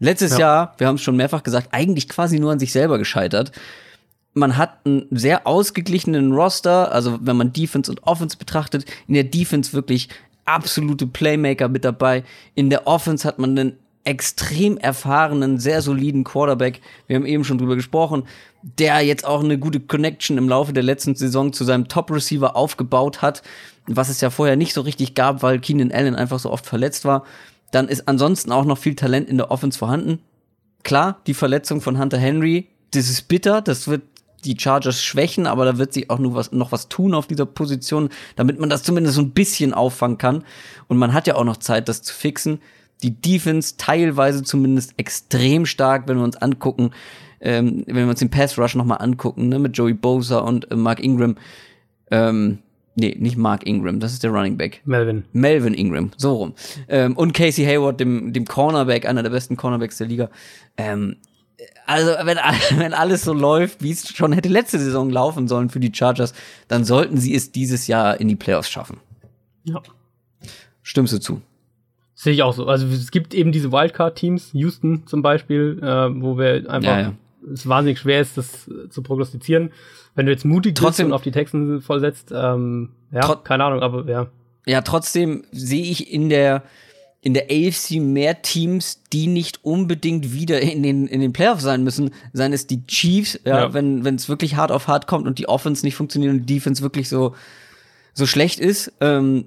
[0.03, 0.39] Letztes ja.
[0.39, 3.53] Jahr, wir haben es schon mehrfach gesagt, eigentlich quasi nur an sich selber gescheitert.
[4.35, 9.23] Man hat einen sehr ausgeglichenen Roster, also wenn man Defense und Offense betrachtet, in der
[9.23, 10.09] Defense wirklich
[10.45, 12.25] absolute Playmaker mit dabei.
[12.57, 16.81] In der Offense hat man einen extrem erfahrenen, sehr soliden Quarterback.
[17.07, 18.25] Wir haben eben schon drüber gesprochen,
[18.63, 23.23] der jetzt auch eine gute Connection im Laufe der letzten Saison zu seinem Top-Receiver aufgebaut
[23.23, 23.45] hat,
[23.87, 27.05] was es ja vorher nicht so richtig gab, weil Keenan Allen einfach so oft verletzt
[27.05, 27.25] war.
[27.73, 30.21] Dann ist ansonsten auch noch viel Talent in der Offense vorhanden.
[30.85, 34.03] Klar, die Verletzung von Hunter Henry, das ist bitter, das wird
[34.45, 37.47] die Chargers schwächen, aber da wird sich auch nur was, noch was tun auf dieser
[37.47, 40.45] Position, damit man das zumindest so ein bisschen auffangen kann.
[40.89, 42.61] Und man hat ja auch noch Zeit, das zu fixen.
[43.03, 46.91] Die Defense teilweise zumindest extrem stark, wenn wir uns angucken,
[47.41, 50.77] ähm, wenn wir uns den Pass Rush nochmal angucken, ne, mit Joey Bosa und äh,
[50.77, 51.37] Mark Ingram.
[52.11, 52.59] Ähm,
[52.95, 54.83] Nee, nicht Mark Ingram, das ist der Running Back.
[54.85, 55.25] Melvin.
[55.33, 56.55] Melvin Ingram, so rum.
[56.89, 60.31] Ähm, und Casey Hayward, dem, dem Cornerback, einer der besten Cornerbacks der Liga.
[60.77, 61.17] Ähm,
[61.87, 62.37] also, wenn,
[62.77, 66.35] wenn alles so läuft, wie es schon hätte letzte Saison laufen sollen für die Chargers,
[66.69, 68.99] dann sollten sie es dieses Jahr in die Playoffs schaffen.
[69.65, 69.81] Ja.
[70.83, 71.41] Stimmst du zu?
[72.15, 72.67] Sehe ich auch so.
[72.67, 77.15] Also es gibt eben diese Wildcard-Teams, Houston zum Beispiel, äh, wo wir einfach ja, ja.
[77.53, 79.71] es wahnsinnig schwer ist, das zu prognostizieren
[80.15, 83.81] wenn du jetzt mutig trotzdem, bist und auf die Texten vollsetzt, ähm, ja, keine Ahnung,
[83.81, 84.29] aber ja.
[84.67, 86.63] Ja, trotzdem sehe ich in der
[87.25, 91.85] in der AFC mehr Teams, die nicht unbedingt wieder in den in den Playoffs sein
[91.85, 93.75] müssen, seien es die Chiefs, ja, ja.
[93.75, 96.55] wenn wenn es wirklich hart auf hart kommt und die Offense nicht funktioniert und die
[96.55, 97.35] Defense wirklich so
[98.13, 98.93] so schlecht ist.
[99.01, 99.47] Ähm,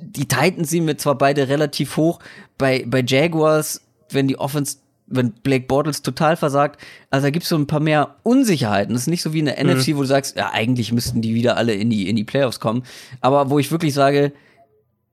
[0.00, 2.20] die Titans sehen wir zwar beide relativ hoch,
[2.58, 6.80] bei bei Jaguars, wenn die Offense wenn Blake Bortles total versagt.
[7.10, 8.94] Also da gibt es so ein paar mehr Unsicherheiten.
[8.94, 9.72] Das ist nicht so wie in der mhm.
[9.72, 12.60] NFC, wo du sagst, ja, eigentlich müssten die wieder alle in die, in die Playoffs
[12.60, 12.84] kommen.
[13.20, 14.32] Aber wo ich wirklich sage,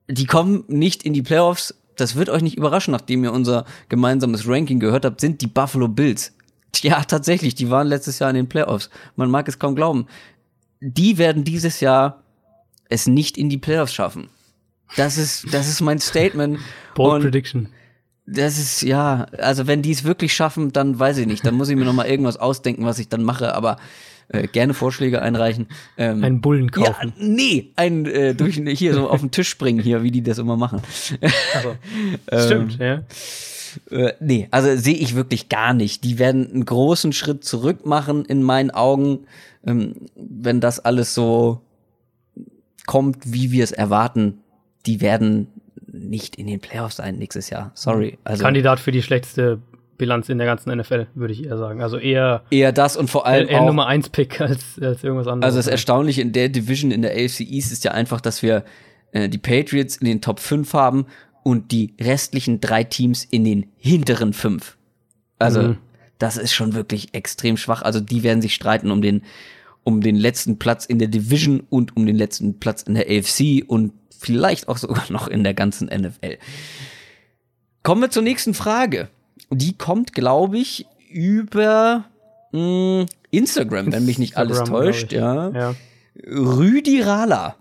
[0.08, 4.48] die kommen nicht in die Playoffs, das wird euch nicht überraschen, nachdem ihr unser gemeinsames
[4.48, 6.32] Ranking gehört habt, sind die Buffalo Bills.
[6.80, 8.88] Ja, tatsächlich, die waren letztes Jahr in den Playoffs.
[9.14, 10.06] Man mag es kaum glauben.
[10.80, 12.22] Die werden dieses Jahr
[12.88, 14.28] es nicht in die Playoffs schaffen.
[14.96, 16.58] Das ist, das ist mein Statement.
[16.94, 17.68] Bold Prediction.
[18.26, 21.44] Das ist, ja, also wenn die es wirklich schaffen, dann weiß ich nicht.
[21.44, 23.78] Dann muss ich mir noch mal irgendwas ausdenken, was ich dann mache, aber
[24.28, 25.66] äh, gerne Vorschläge einreichen.
[25.98, 27.12] Ähm, einen Bullen kaufen.
[27.16, 30.38] Ja, nee, ein äh, durch hier so auf den Tisch springen hier, wie die das
[30.38, 30.80] immer machen.
[31.54, 31.76] Also,
[32.46, 33.02] Stimmt, ähm,
[33.90, 33.98] ja.
[33.98, 36.04] Äh, nee, also sehe ich wirklich gar nicht.
[36.04, 39.26] Die werden einen großen Schritt zurück machen in meinen Augen,
[39.66, 41.62] ähm, wenn das alles so
[42.86, 44.38] kommt, wie wir es erwarten.
[44.86, 45.48] Die werden
[46.08, 47.70] nicht in den Playoffs sein nächstes Jahr.
[47.74, 48.18] Sorry.
[48.24, 49.60] Also, Kandidat für die schlechteste
[50.02, 51.80] Bilanz in der ganzen NFL, würde ich eher sagen.
[51.80, 55.28] Also eher eher das und vor allem eher auch, Nummer 1 Pick als, als irgendwas
[55.28, 55.54] anderes.
[55.54, 58.64] Also das Erstaunliche in der Division in der AFC East ist ja einfach, dass wir
[59.12, 61.06] äh, die Patriots in den Top 5 haben
[61.44, 64.76] und die restlichen drei Teams in den hinteren 5.
[65.38, 65.78] Also mhm.
[66.18, 67.82] das ist schon wirklich extrem schwach.
[67.82, 69.22] Also die werden sich streiten um den
[69.84, 73.64] um den letzten Platz in der Division und um den letzten Platz in der AFC
[73.66, 73.92] und
[74.22, 76.38] vielleicht auch sogar noch in der ganzen NFL.
[77.82, 79.08] Kommen wir zur nächsten Frage.
[79.50, 82.04] Die kommt, glaube ich, über
[82.52, 85.12] mh, hm, Instagram, wenn mich nicht alles täuscht.
[85.12, 85.50] Ja.
[85.50, 85.74] ja.
[86.26, 87.56] Rüdi Rala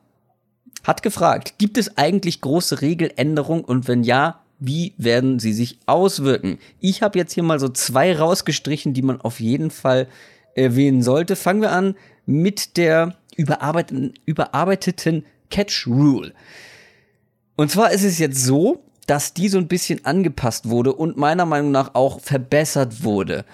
[0.84, 6.60] hat gefragt, gibt es eigentlich große Regeländerungen und wenn ja, wie werden sie sich auswirken?
[6.80, 10.08] Ich habe jetzt hier mal so zwei rausgestrichen, die man auf jeden Fall
[10.56, 11.36] erwähnen sollte.
[11.36, 11.96] Fangen wir an
[12.26, 16.34] mit der überarbeiteten, überarbeiteten Catch Rule.
[17.56, 21.46] Und zwar ist es jetzt so, dass die so ein bisschen angepasst wurde und meiner
[21.46, 23.46] Meinung nach auch verbessert wurde.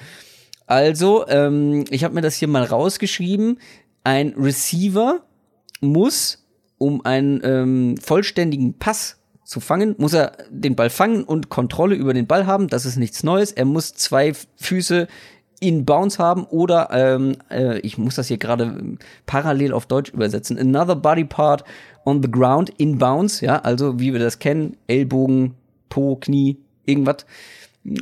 [0.65, 3.59] Also, ähm, ich habe mir das hier mal rausgeschrieben.
[4.03, 5.23] Ein Receiver
[5.81, 6.45] muss,
[6.77, 12.13] um einen ähm, vollständigen Pass zu fangen, muss er den Ball fangen und Kontrolle über
[12.13, 12.67] den Ball haben.
[12.67, 13.53] Das ist nichts Neues.
[13.53, 15.07] Er muss zwei Füße
[15.59, 20.57] in Bounce haben oder ähm, äh, ich muss das hier gerade parallel auf Deutsch übersetzen.
[20.57, 21.63] Another body part
[22.05, 25.55] on the ground in bounce, ja, also wie wir das kennen, Ellbogen,
[25.89, 27.25] Po, Knie, irgendwas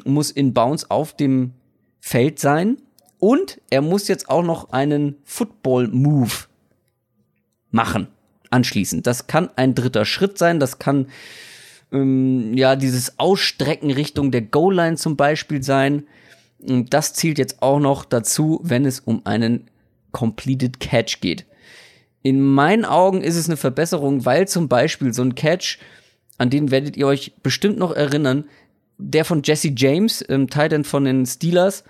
[0.04, 1.52] muss in bounce auf dem
[2.00, 2.78] Feld sein
[3.20, 6.34] und er muss jetzt auch noch einen Football Move
[7.72, 8.08] machen
[8.50, 9.08] anschließend.
[9.08, 11.08] Das kann ein dritter Schritt sein, das kann
[11.92, 16.04] ähm, ja dieses Ausstrecken Richtung der Goal Line zum Beispiel sein
[16.66, 19.70] und das zielt jetzt auch noch dazu, wenn es um einen
[20.12, 21.46] Completed Catch geht.
[22.24, 25.78] In meinen Augen ist es eine Verbesserung, weil zum Beispiel so ein Catch,
[26.38, 28.46] an den werdet ihr euch bestimmt noch erinnern,
[28.98, 31.84] der von Jesse James, ähm, Titan von den Steelers,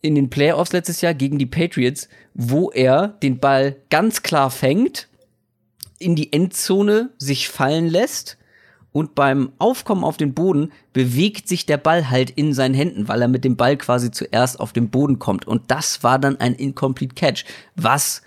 [0.00, 5.08] in den Playoffs letztes Jahr gegen die Patriots, wo er den Ball ganz klar fängt,
[5.98, 8.36] in die Endzone sich fallen lässt
[8.94, 13.20] und beim Aufkommen auf den Boden bewegt sich der Ball halt in seinen Händen, weil
[13.20, 15.48] er mit dem Ball quasi zuerst auf den Boden kommt.
[15.48, 18.22] Und das war dann ein Incomplete Catch, was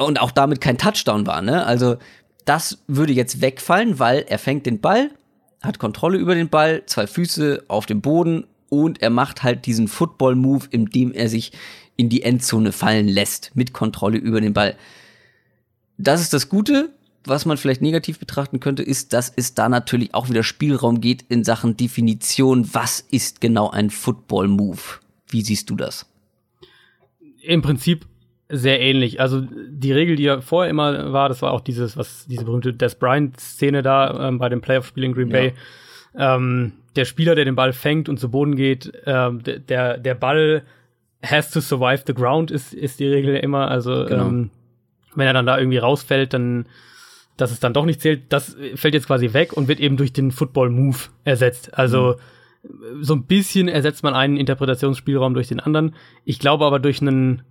[0.00, 1.64] und auch damit kein Touchdown war, ne?
[1.64, 1.96] Also
[2.44, 5.10] das würde jetzt wegfallen, weil er fängt den Ball,
[5.62, 9.88] hat Kontrolle über den Ball, zwei Füße auf dem Boden und er macht halt diesen
[9.88, 11.52] Football-Move, indem er sich
[11.96, 14.76] in die Endzone fallen lässt, mit Kontrolle über den Ball.
[15.96, 16.90] Das ist das Gute
[17.26, 21.22] was man vielleicht negativ betrachten könnte, ist, dass es da natürlich auch wieder Spielraum geht
[21.28, 22.68] in Sachen Definition.
[22.72, 24.80] Was ist genau ein Football-Move?
[25.28, 26.06] Wie siehst du das?
[27.42, 28.06] Im Prinzip
[28.48, 29.20] sehr ähnlich.
[29.20, 32.74] Also die Regel, die ja vorher immer war, das war auch dieses, was diese berühmte
[32.74, 35.54] Des Bryant-Szene da ähm, bei dem Playoff-Spiel in Green Bay.
[36.14, 36.36] Ja.
[36.36, 40.62] Ähm, der Spieler, der den Ball fängt und zu Boden geht, ähm, der, der Ball
[41.24, 43.68] has to survive the ground, ist, ist die Regel immer.
[43.68, 44.28] Also genau.
[44.28, 44.50] ähm,
[45.14, 46.66] wenn er dann da irgendwie rausfällt, dann
[47.36, 50.12] dass es dann doch nicht zählt, das fällt jetzt quasi weg und wird eben durch
[50.12, 51.76] den Football Move ersetzt.
[51.76, 52.16] Also
[52.62, 53.02] mhm.
[53.02, 55.94] so ein bisschen ersetzt man einen Interpretationsspielraum durch den anderen.
[56.24, 57.42] Ich glaube aber durch einen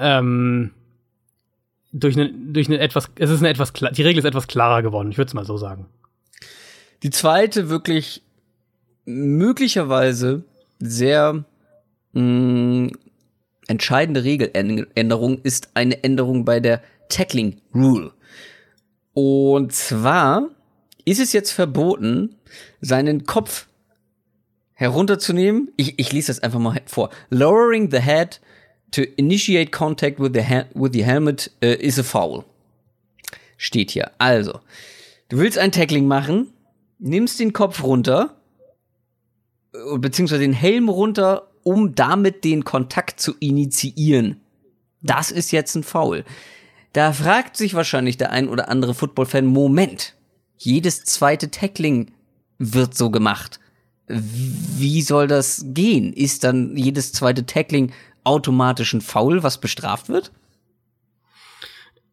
[0.00, 0.70] ähm,
[1.92, 5.10] durch einen durch eine etwas es ist eine etwas die Regel ist etwas klarer geworden.
[5.10, 5.86] Ich würde es mal so sagen.
[7.02, 8.22] Die zweite wirklich
[9.04, 10.44] möglicherweise
[10.78, 11.44] sehr
[12.12, 12.90] mh, mm,
[13.68, 18.12] entscheidende Regeländerung ist eine Änderung bei der Tackling Rule.
[19.20, 20.48] Und zwar
[21.04, 22.36] ist es jetzt verboten,
[22.80, 23.66] seinen Kopf
[24.74, 25.72] herunterzunehmen.
[25.76, 27.10] Ich, ich lese das einfach mal vor.
[27.28, 28.40] Lowering the head
[28.92, 32.44] to initiate contact with the, with the helmet uh, is a foul.
[33.56, 34.12] Steht hier.
[34.18, 34.60] Also,
[35.30, 36.52] du willst ein Tackling machen,
[37.00, 38.36] nimmst den Kopf runter,
[39.74, 44.40] äh, beziehungsweise den Helm runter, um damit den Kontakt zu initiieren.
[45.02, 46.24] Das ist jetzt ein Foul.
[46.92, 50.14] Da fragt sich wahrscheinlich der ein oder andere Football-Fan, Moment,
[50.56, 52.10] jedes zweite Tackling
[52.58, 53.60] wird so gemacht.
[54.08, 56.12] Wie soll das gehen?
[56.12, 57.92] Ist dann jedes zweite Tackling
[58.24, 60.32] automatisch ein Foul, was bestraft wird?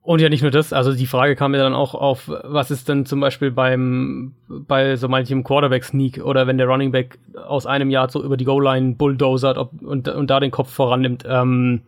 [0.05, 2.87] Und ja, nicht nur das, also die Frage kam ja dann auch auf, was ist
[2.87, 7.89] denn zum Beispiel beim, bei so manchem Quarterback-Sneak oder wenn der Running Back aus einem
[7.89, 11.23] Jahr so über die Goal-Line bulldozert ob, und, und da den Kopf vorannimmt.
[11.27, 11.81] Ähm,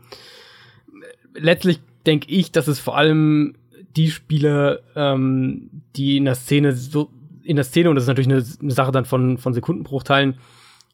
[1.35, 3.55] letztlich denke ich, dass es vor allem
[3.95, 7.11] die Spieler, ähm, die in der Szene so
[7.43, 10.37] in der Szene, und das ist natürlich eine, eine Sache dann von, von Sekundenbruchteilen,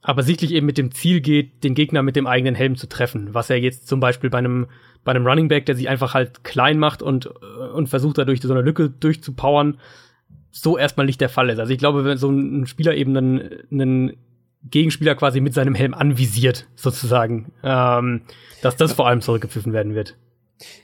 [0.04, 3.34] aber sichtlich eben mit dem Ziel geht, den Gegner mit dem eigenen Helm zu treffen.
[3.34, 4.68] Was er jetzt zum Beispiel bei einem,
[5.04, 8.54] bei einem Running Back, der sich einfach halt klein macht und, und versucht dadurch so
[8.54, 9.80] eine Lücke durchzupowern,
[10.52, 11.60] so erstmal nicht der Fall ist.
[11.60, 14.14] Also ich glaube, wenn so ein Spieler eben einen, einen
[14.70, 18.22] Gegenspieler quasi mit seinem Helm anvisiert, sozusagen, ähm,
[18.62, 20.16] dass das vor allem zurückgepfiffen werden wird.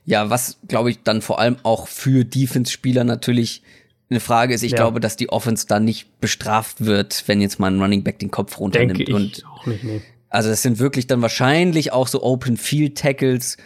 [0.06, 3.62] Ja, was glaube ich dann vor allem auch für Defense-Spieler natürlich
[4.10, 4.78] eine Frage ist, ich ja.
[4.78, 8.32] glaube, dass die Offense da nicht bestraft wird, wenn jetzt mal ein Running Back den
[8.32, 8.98] Kopf runternimmt.
[8.98, 10.02] Denke ich und auch nicht, nee.
[10.30, 13.58] Also es sind wirklich dann wahrscheinlich auch so Open Field Tackles,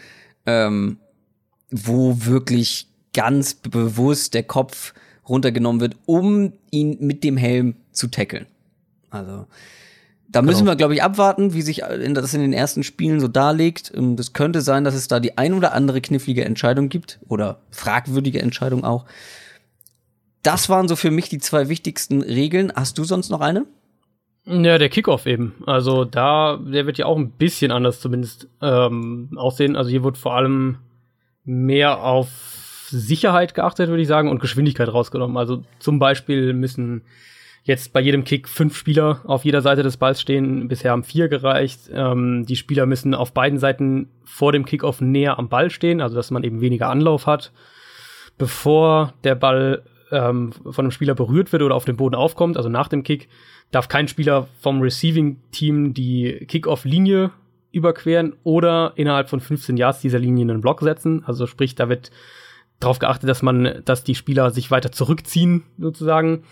[0.45, 0.97] ähm,
[1.70, 4.93] wo wirklich ganz bewusst der Kopf
[5.28, 8.45] runtergenommen wird, um ihn mit dem Helm zu tackeln.
[9.09, 9.45] Also
[10.34, 10.72] da müssen genau.
[10.72, 13.94] wir, glaube ich, abwarten, wie sich das in den ersten Spielen so darlegt.
[13.96, 17.62] Ähm, das könnte sein, dass es da die ein oder andere knifflige Entscheidung gibt oder
[17.70, 19.06] fragwürdige Entscheidung auch.
[20.42, 22.74] Das waren so für mich die zwei wichtigsten Regeln.
[22.76, 23.66] Hast du sonst noch eine?
[24.46, 25.54] Ja, der Kickoff eben.
[25.68, 29.76] Also da, der wird ja auch ein bisschen anders zumindest ähm, aussehen.
[29.76, 30.80] Also hier wird vor allem
[31.46, 35.38] mehr auf Sicherheit geachtet, würde ich sagen, und Geschwindigkeit rausgenommen.
[35.38, 37.04] Also zum Beispiel müssen
[37.64, 40.68] jetzt bei jedem Kick fünf Spieler auf jeder Seite des Balls stehen.
[40.68, 41.89] Bisher haben vier gereicht.
[41.93, 46.16] Ähm, die Spieler müssen auf beiden Seiten vor dem Kickoff näher am Ball stehen, also
[46.16, 47.51] dass man eben weniger Anlauf hat,
[48.38, 52.70] bevor der Ball ähm, von einem Spieler berührt wird oder auf dem Boden aufkommt, also
[52.70, 53.30] nach dem Kick,
[53.72, 57.32] darf kein Spieler vom Receiving-Team die Kick-Off-Linie
[57.72, 61.24] überqueren oder innerhalb von 15 Yards dieser Linie einen Block setzen.
[61.26, 62.11] Also sprich, da wird
[62.80, 66.43] darauf geachtet, dass man, dass die Spieler sich weiter zurückziehen, sozusagen.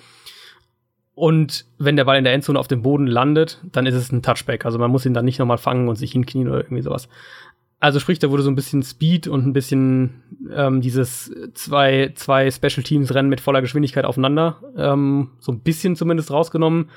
[1.14, 4.22] Und wenn der Ball in der Endzone auf dem Boden landet, dann ist es ein
[4.22, 4.66] Touchback.
[4.66, 7.09] Also man muss ihn dann nicht nochmal fangen und sich hinknien oder irgendwie sowas.
[7.82, 10.22] Also sprich, da wurde so ein bisschen Speed und ein bisschen
[10.53, 15.95] ähm, dieses zwei, zwei Special Teams Rennen mit voller Geschwindigkeit aufeinander, ähm, so ein bisschen
[15.95, 16.91] zumindest rausgenommen.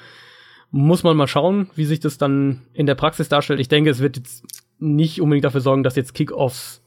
[0.70, 3.60] Muss man mal schauen, wie sich das dann in der Praxis darstellt.
[3.60, 4.44] Ich denke, es wird jetzt
[4.78, 6.83] nicht unbedingt dafür sorgen, dass jetzt Kickoffs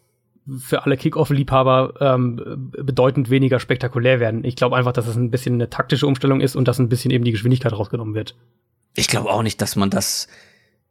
[0.60, 4.43] für alle Kickoff-Liebhaber ähm, bedeutend weniger spektakulär werden.
[4.43, 7.12] Ich glaube einfach, dass es ein bisschen eine taktische Umstellung ist und dass ein bisschen
[7.12, 8.36] eben die Geschwindigkeit rausgenommen wird.
[8.95, 10.28] Ich glaube auch nicht, dass man das.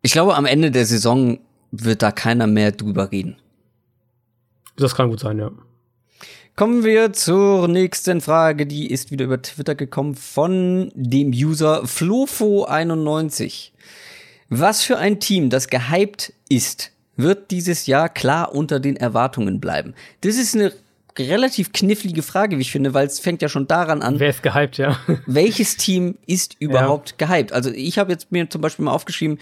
[0.03, 1.39] Ich glaube, am Ende der Saison
[1.71, 3.37] wird da keiner mehr drüber reden.
[4.77, 5.51] Das kann gut sein, ja.
[6.55, 8.67] Kommen wir zur nächsten Frage.
[8.67, 13.73] Die ist wieder über Twitter gekommen von dem User Flofo91.
[14.49, 19.95] Was für ein Team, das gehypt ist, wird dieses Jahr klar unter den Erwartungen bleiben?
[20.21, 20.73] Das ist eine
[21.19, 24.21] relativ knifflige Frage, wie ich finde, weil es fängt ja schon daran an.
[24.21, 24.99] Wer ist gehypt, ja?
[25.27, 27.27] welches Team ist überhaupt ja.
[27.27, 27.53] gehypt?
[27.53, 29.39] Also ich habe jetzt mir zum Beispiel mal aufgeschrieben,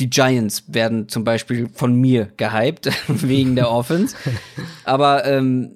[0.00, 4.14] die Giants werden zum Beispiel von mir gehypt, wegen der Offense.
[4.84, 5.72] Aber ähm,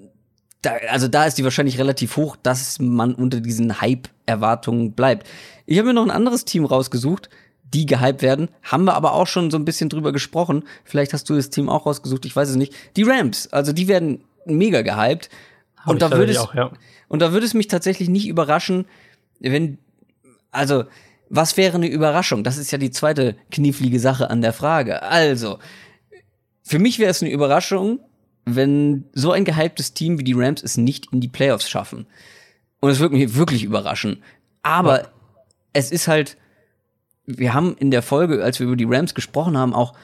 [0.62, 5.26] da, also da ist die wahrscheinlich relativ hoch, dass man unter diesen Hype-Erwartungen bleibt.
[5.66, 7.28] Ich habe mir noch ein anderes Team rausgesucht,
[7.72, 8.48] die gehypt werden.
[8.62, 10.64] Haben wir aber auch schon so ein bisschen drüber gesprochen.
[10.84, 12.74] Vielleicht hast du das Team auch rausgesucht, ich weiß es nicht.
[12.96, 15.30] Die Rams, also die werden mega gehypt.
[15.86, 16.70] und da würde es, auch, ja.
[17.08, 18.86] und da würde es mich tatsächlich nicht überraschen,
[19.40, 19.78] wenn,
[20.50, 20.84] also,
[21.28, 22.44] was wäre eine Überraschung?
[22.44, 25.02] Das ist ja die zweite knifflige Sache an der Frage.
[25.02, 25.58] Also,
[26.62, 28.00] für mich wäre es eine Überraschung,
[28.44, 32.06] wenn so ein gehyptes Team wie die Rams es nicht in die Playoffs schaffen.
[32.80, 34.22] Und es würde mich wirklich überraschen.
[34.62, 35.08] Aber ja.
[35.72, 36.36] es ist halt,
[37.26, 39.94] wir haben in der Folge, als wir über die Rams gesprochen haben, auch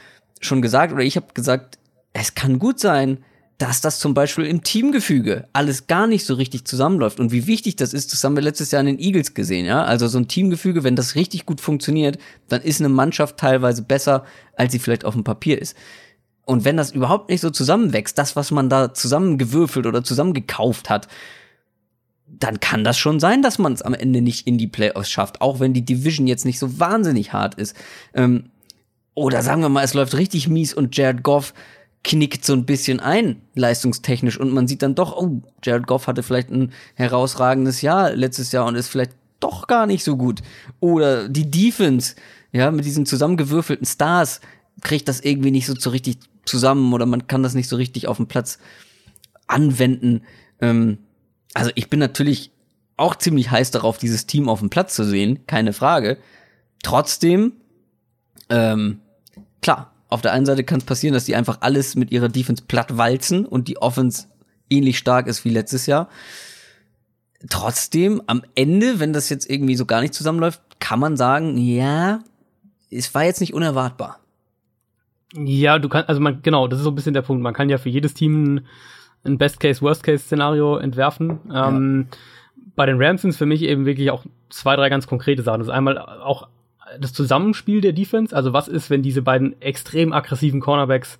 [0.40, 1.78] schon gesagt, oder ich habe gesagt,
[2.12, 3.18] es kann gut sein,
[3.58, 7.18] dass das zum Beispiel im Teamgefüge alles gar nicht so richtig zusammenläuft.
[7.18, 9.82] Und wie wichtig das ist, das haben wir letztes Jahr in den Eagles gesehen, ja.
[9.82, 14.24] Also so ein Teamgefüge, wenn das richtig gut funktioniert, dann ist eine Mannschaft teilweise besser,
[14.56, 15.76] als sie vielleicht auf dem Papier ist.
[16.46, 21.08] Und wenn das überhaupt nicht so zusammenwächst, das, was man da zusammengewürfelt oder zusammengekauft hat,
[22.38, 25.40] dann kann das schon sein, dass man es am Ende nicht in die Playoffs schafft,
[25.40, 27.74] auch wenn die Division jetzt nicht so wahnsinnig hart ist.
[28.14, 28.50] Ähm,
[29.14, 31.52] oder sagen wir mal, es läuft richtig mies und Jared Goff
[32.04, 34.38] knickt so ein bisschen ein, leistungstechnisch.
[34.38, 38.66] Und man sieht dann doch, oh, Jared Goff hatte vielleicht ein herausragendes Jahr letztes Jahr
[38.66, 40.42] und ist vielleicht doch gar nicht so gut.
[40.80, 42.14] Oder die Defense,
[42.52, 44.40] ja, mit diesen zusammengewürfelten Stars
[44.82, 48.06] kriegt das irgendwie nicht so, so richtig zusammen oder man kann das nicht so richtig
[48.06, 48.58] auf dem Platz
[49.46, 50.22] anwenden.
[50.60, 50.98] Ähm,
[51.54, 52.50] also ich bin natürlich
[52.96, 56.18] auch ziemlich heiß darauf, dieses Team auf dem Platz zu sehen, keine Frage.
[56.82, 57.52] Trotzdem,
[58.48, 59.00] ähm,
[59.62, 62.64] klar, auf der einen Seite kann es passieren, dass die einfach alles mit ihrer Defense
[62.66, 64.26] platt walzen und die Offense
[64.70, 66.08] ähnlich stark ist wie letztes Jahr.
[67.48, 72.20] Trotzdem, am Ende, wenn das jetzt irgendwie so gar nicht zusammenläuft, kann man sagen, ja,
[72.90, 74.18] es war jetzt nicht unerwartbar.
[75.34, 77.42] Ja, du kannst, also man, genau, das ist so ein bisschen der Punkt.
[77.42, 78.62] Man kann ja für jedes Team
[79.24, 81.40] ein Best-Case, Worst-Case-Szenario entwerfen.
[81.50, 81.68] Ja.
[81.68, 82.08] Ähm,
[82.76, 85.58] bei den Rams sind es für mich eben wirklich auch zwei, drei ganz konkrete Sachen.
[85.60, 86.48] Das ist einmal auch
[87.00, 88.34] das Zusammenspiel der Defense.
[88.34, 91.18] Also was ist, wenn diese beiden extrem aggressiven Cornerbacks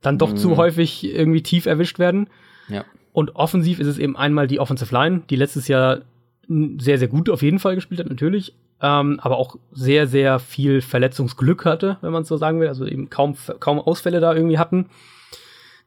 [0.00, 0.36] dann doch mhm.
[0.36, 2.28] zu häufig irgendwie tief erwischt werden?
[2.68, 2.84] Ja.
[3.12, 6.02] Und offensiv ist es eben einmal die Offensive Line, die letztes Jahr
[6.46, 10.80] sehr, sehr gut auf jeden Fall gespielt hat, natürlich, ähm, aber auch sehr, sehr viel
[10.80, 12.68] Verletzungsglück hatte, wenn man es so sagen will.
[12.68, 14.86] Also eben kaum, kaum Ausfälle da irgendwie hatten.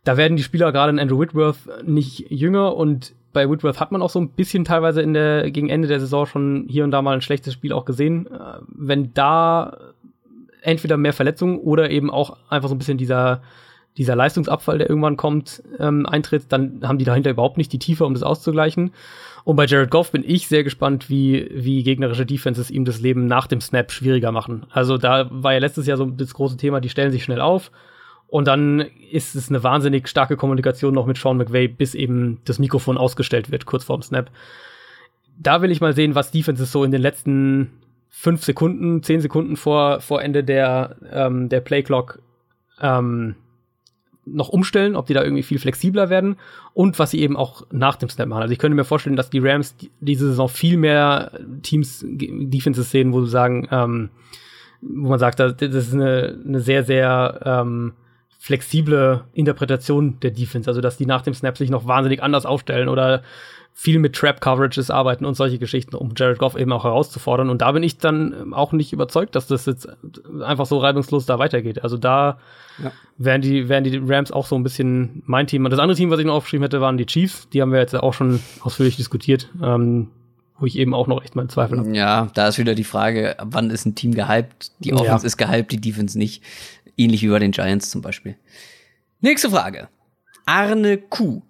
[0.03, 4.01] Da werden die Spieler gerade in Andrew Whitworth nicht jünger und bei Whitworth hat man
[4.01, 7.01] auch so ein bisschen teilweise in der, gegen Ende der Saison schon hier und da
[7.01, 8.27] mal ein schlechtes Spiel auch gesehen.
[8.27, 9.77] Äh, wenn da
[10.61, 13.41] entweder mehr Verletzungen oder eben auch einfach so ein bisschen dieser,
[13.97, 18.05] dieser Leistungsabfall, der irgendwann kommt, ähm, eintritt, dann haben die dahinter überhaupt nicht die Tiefe,
[18.05, 18.91] um das auszugleichen.
[19.43, 23.25] Und bei Jared Goff bin ich sehr gespannt, wie, wie gegnerische Defenses ihm das Leben
[23.25, 24.65] nach dem Snap schwieriger machen.
[24.69, 27.71] Also da war ja letztes Jahr so das große Thema, die stellen sich schnell auf.
[28.31, 32.59] Und dann ist es eine wahnsinnig starke Kommunikation noch mit Sean McVay, bis eben das
[32.59, 34.31] Mikrofon ausgestellt wird, kurz vorm Snap.
[35.37, 37.71] Da will ich mal sehen, was Defenses so in den letzten
[38.07, 42.19] fünf Sekunden, zehn Sekunden vor, vor Ende der, ähm, der Playclock
[42.79, 43.35] ähm,
[44.25, 46.37] noch umstellen, ob die da irgendwie viel flexibler werden
[46.73, 48.43] und was sie eben auch nach dem Snap machen.
[48.43, 51.33] Also ich könnte mir vorstellen, dass die Rams diese Saison viel mehr
[51.63, 54.09] Teams, Defenses sehen, wo sie sagen, ähm,
[54.79, 57.91] wo man sagt, das ist eine, eine sehr, sehr ähm,
[58.41, 62.89] flexible Interpretation der Defense, also dass die nach dem Snap sich noch wahnsinnig anders aufstellen
[62.89, 63.21] oder
[63.71, 67.51] viel mit Trap-Coverages arbeiten und solche Geschichten, um Jared Goff eben auch herauszufordern.
[67.51, 69.87] Und da bin ich dann auch nicht überzeugt, dass das jetzt
[70.41, 71.83] einfach so reibungslos da weitergeht.
[71.83, 72.39] Also da
[72.83, 72.91] ja.
[73.17, 75.63] wären, die, wären die Rams auch so ein bisschen mein Team.
[75.63, 77.47] Und das andere Team, was ich noch aufgeschrieben hätte, waren die Chiefs.
[77.49, 79.49] Die haben wir jetzt auch schon ausführlich diskutiert.
[79.61, 80.07] Ähm,
[80.61, 81.95] wo ich eben auch noch echt mal Zweifel habe.
[81.95, 84.71] Ja, da ist wieder die Frage, wann ist ein Team gehypt?
[84.79, 85.27] Die Offense ja.
[85.27, 86.43] ist gehypt, die Defense nicht.
[86.97, 88.35] Ähnlich wie bei den Giants zum Beispiel.
[89.19, 89.89] Nächste Frage.
[90.45, 91.41] Arne Kuh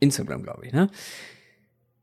[0.00, 0.88] Instagram, glaube ich, ne?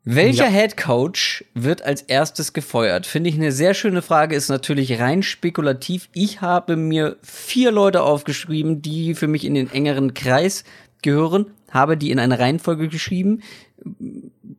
[0.07, 0.51] Welcher ja.
[0.51, 3.07] Head Coach wird als erstes gefeuert?
[3.07, 6.09] Finde ich eine sehr schöne Frage, ist natürlich rein spekulativ.
[6.13, 10.63] Ich habe mir vier Leute aufgeschrieben, die für mich in den engeren Kreis
[11.01, 13.41] gehören, habe die in eine Reihenfolge geschrieben,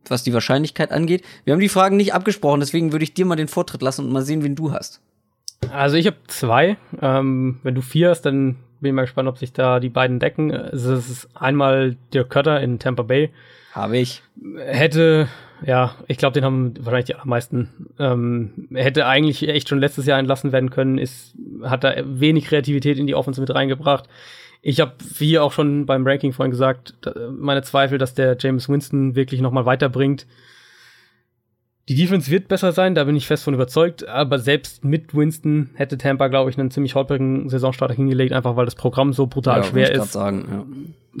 [0.05, 1.23] was die Wahrscheinlichkeit angeht.
[1.45, 4.11] Wir haben die Fragen nicht abgesprochen, deswegen würde ich dir mal den Vortritt lassen und
[4.11, 4.99] mal sehen, wen du hast.
[5.71, 6.77] Also ich habe zwei.
[7.01, 10.19] Ähm, wenn du vier hast, dann bin ich mal gespannt, ob sich da die beiden
[10.19, 10.51] decken.
[10.51, 13.31] Es ist einmal Dirk Cutter in Tampa Bay.
[13.71, 14.23] Habe ich.
[14.57, 15.27] Hätte,
[15.65, 17.87] ja, ich glaube, den haben wahrscheinlich die allermeisten.
[17.99, 22.97] Ähm, hätte eigentlich echt schon letztes Jahr entlassen werden können, ist, hat da wenig Kreativität
[22.97, 24.07] in die Offense mit reingebracht.
[24.61, 26.95] Ich habe, wie auch schon beim Ranking vorhin gesagt,
[27.31, 30.25] meine Zweifel, dass der James Winston wirklich noch mal weiterbringt.
[31.89, 35.69] Die Defense wird besser sein, da bin ich fest von überzeugt, aber selbst mit Winston
[35.75, 39.59] hätte Tampa, glaube ich, einen ziemlich holprigen Saisonstart hingelegt, einfach weil das Programm so brutal
[39.59, 40.11] ja, schwer ist.
[40.11, 40.65] Sagen, ja.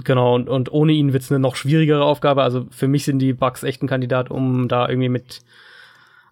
[0.03, 2.43] Genau, und, und ohne ihn wird es eine noch schwierigere Aufgabe.
[2.43, 5.39] Also für mich sind die Bucks echt ein Kandidat, um da irgendwie mit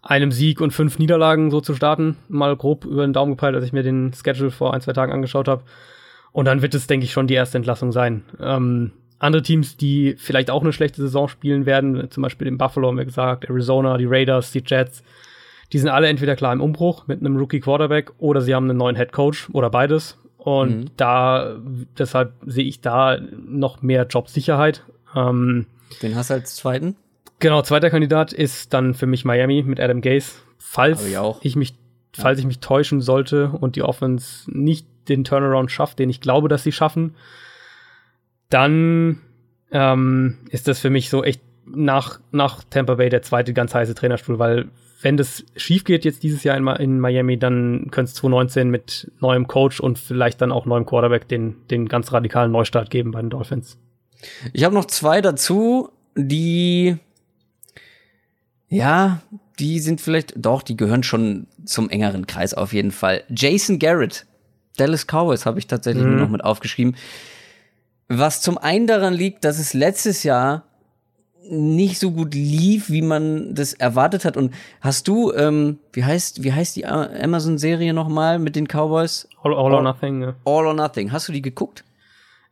[0.02, 2.18] einem Sieg und fünf Niederlagen so zu starten.
[2.28, 5.14] Mal grob über den Daumen gepeilt, als ich mir den Schedule vor ein, zwei Tagen
[5.14, 5.64] angeschaut habe.
[6.34, 8.24] Und dann wird es, denke ich, schon die erste Entlassung sein.
[8.41, 8.91] Ähm,
[9.26, 12.97] andere Teams, die vielleicht auch eine schlechte Saison spielen werden, zum Beispiel in Buffalo haben
[12.97, 15.03] wir gesagt, Arizona, die Raiders, die Jets,
[15.73, 18.77] die sind alle entweder klar im Umbruch mit einem Rookie Quarterback oder sie haben einen
[18.77, 20.18] neuen Head Coach oder beides.
[20.38, 20.85] Und mhm.
[20.95, 21.57] da,
[21.97, 24.84] deshalb sehe ich da noch mehr Jobsicherheit.
[25.15, 25.65] Ähm,
[26.02, 26.95] Den hast du als zweiten?
[27.39, 30.34] Genau, zweiter Kandidat ist dann für mich Miami mit Adam Gase.
[30.57, 31.73] Falls ich, ich, mich,
[32.14, 32.41] falls ja.
[32.41, 36.64] ich mich täuschen sollte und die Offense nicht den Turnaround schafft, den ich glaube, dass
[36.64, 37.15] sie schaffen,
[38.49, 39.22] dann
[39.72, 43.95] ähm, ist das für mich so echt nach, nach Tampa Bay der zweite ganz heiße
[43.95, 44.69] Trainerstuhl, weil
[45.01, 49.11] wenn das schief geht jetzt dieses Jahr in, in Miami, dann könnte es 2019 mit
[49.19, 53.22] neuem Coach und vielleicht dann auch neuem Quarterback den, den ganz radikalen Neustart geben bei
[53.22, 53.77] den Dolphins.
[54.53, 56.97] Ich habe noch zwei dazu, die
[58.67, 59.22] ja,
[59.59, 63.23] die sind vielleicht, doch, die gehören schon zum engeren Kreis auf jeden Fall.
[63.30, 64.26] Jason Garrett,
[64.77, 66.11] Dallas Cowboys habe ich tatsächlich mhm.
[66.11, 66.95] nur noch mit aufgeschrieben.
[68.07, 70.64] Was zum einen daran liegt, dass es letztes Jahr
[71.49, 74.38] nicht so gut lief, wie man das erwartet hat.
[74.38, 79.27] Und hast du, ähm, wie heißt, wie heißt die Amazon-Serie nochmal mit den Cowboys?
[79.44, 80.22] All, all or Nothing.
[80.22, 80.36] Ja.
[80.45, 81.11] All or Nothing.
[81.11, 81.84] Hast du die geguckt?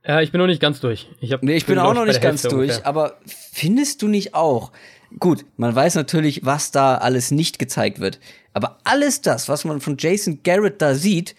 [0.06, 1.10] Ja, ich bin noch nicht ganz durch.
[1.22, 2.86] Ich, hab, nee, ich bin, bin auch noch nicht ganz durch, ungefähr.
[2.86, 4.72] aber findest du nicht auch?
[5.20, 8.20] Gut, man weiß natürlich, was da alles nicht gezeigt wird.
[8.54, 11.36] Aber alles das, was man von Jason Garrett da sieht,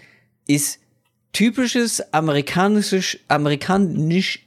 [0.46, 0.80] ist
[1.34, 4.40] typisches amerikanisches, amerikanisch,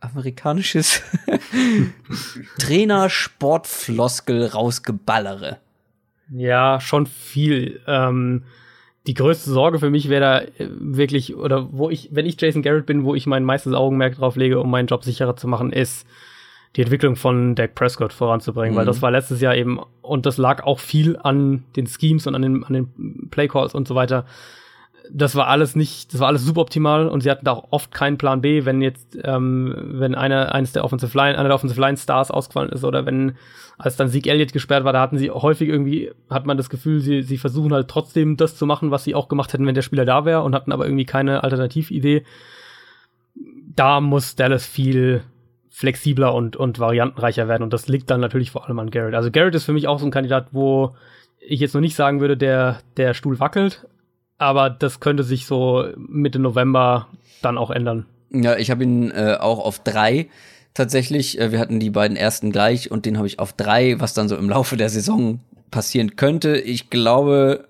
[0.00, 1.02] amerikanisches
[2.58, 5.58] Trainer-Sportfloskel rausgeballere.
[6.30, 7.80] Ja, schon viel.
[7.86, 8.42] Ähm,
[9.06, 12.62] die größte Sorge für mich wäre da äh, wirklich, oder wo ich, wenn ich Jason
[12.62, 15.72] Garrett bin, wo ich mein meistes Augenmerk drauf lege, um meinen Job sicherer zu machen,
[15.72, 16.06] ist,
[16.74, 18.78] die Entwicklung von Dak Prescott voranzubringen, mhm.
[18.78, 22.34] weil das war letztes Jahr eben, und das lag auch viel an den Schemes und
[22.34, 24.26] an den, an den Playcalls und so weiter.
[25.12, 28.18] Das war alles nicht, das war alles suboptimal und sie hatten da auch oft keinen
[28.18, 31.96] Plan B, wenn jetzt, ähm, wenn einer, eines der Offensive Line, einer der Offensive Line
[31.96, 33.36] Stars ausgefallen ist oder wenn,
[33.78, 37.00] als dann Sieg Elliott gesperrt war, da hatten sie häufig irgendwie, hat man das Gefühl,
[37.00, 39.82] sie, sie versuchen halt trotzdem das zu machen, was sie auch gemacht hätten, wenn der
[39.82, 42.24] Spieler da wäre und hatten aber irgendwie keine Alternatividee.
[43.74, 45.22] Da muss Dallas viel
[45.76, 47.62] flexibler und, und variantenreicher werden.
[47.62, 49.14] Und das liegt dann natürlich vor allem an Garrett.
[49.14, 50.96] Also Garrett ist für mich auch so ein Kandidat, wo
[51.38, 53.86] ich jetzt noch nicht sagen würde, der, der Stuhl wackelt,
[54.38, 57.08] aber das könnte sich so Mitte November
[57.42, 58.06] dann auch ändern.
[58.30, 60.28] Ja, ich habe ihn äh, auch auf drei
[60.74, 61.40] tatsächlich.
[61.40, 64.28] Äh, wir hatten die beiden ersten gleich und den habe ich auf drei, was dann
[64.28, 65.40] so im Laufe der Saison
[65.70, 66.56] passieren könnte.
[66.58, 67.66] Ich glaube,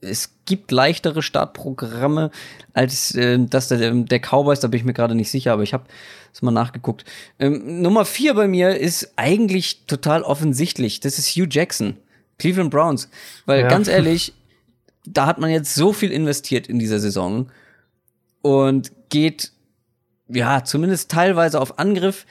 [0.00, 2.30] es gibt leichtere Startprogramme
[2.74, 5.72] als äh, das der, der Cowboys, da bin ich mir gerade nicht sicher, aber ich
[5.72, 5.84] habe
[6.32, 7.04] es mal nachgeguckt.
[7.38, 11.00] Ähm, Nummer vier bei mir ist eigentlich total offensichtlich.
[11.00, 11.96] Das ist Hugh Jackson,
[12.38, 13.08] Cleveland Browns.
[13.46, 13.68] Weil ja.
[13.68, 14.32] ganz ehrlich,
[15.04, 17.50] da hat man jetzt so viel investiert in dieser Saison
[18.40, 19.52] und geht
[20.28, 22.26] ja zumindest teilweise auf Angriff.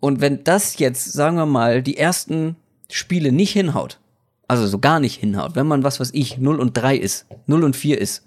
[0.00, 2.56] Und wenn das jetzt, sagen wir mal, die ersten
[2.90, 4.00] Spiele nicht hinhaut,
[4.48, 7.64] also so gar nicht hinhaut, wenn man was was ich 0 und 3 ist, 0
[7.64, 8.24] und 4 ist,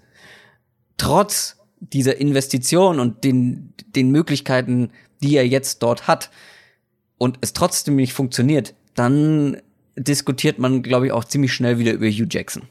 [0.96, 4.90] trotz dieser Investition und den, den Möglichkeiten,
[5.22, 6.30] die er jetzt dort hat,
[7.18, 9.58] und es trotzdem nicht funktioniert, dann
[9.96, 12.64] diskutiert man, glaube ich, auch ziemlich schnell wieder über Hugh Jackson.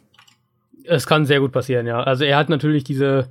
[0.86, 2.02] Es kann sehr gut passieren, ja.
[2.02, 3.30] Also er hat natürlich diese,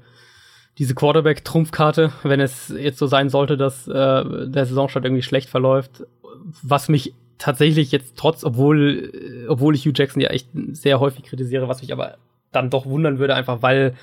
[0.78, 6.04] diese Quarterback-Trumpfkarte, wenn es jetzt so sein sollte, dass äh, der Saisonstart irgendwie schlecht verläuft,
[6.62, 11.68] was mich tatsächlich jetzt trotz, obwohl, obwohl ich Hugh Jackson ja echt sehr häufig kritisiere,
[11.68, 12.16] was mich aber
[12.52, 13.94] dann doch wundern würde, einfach weil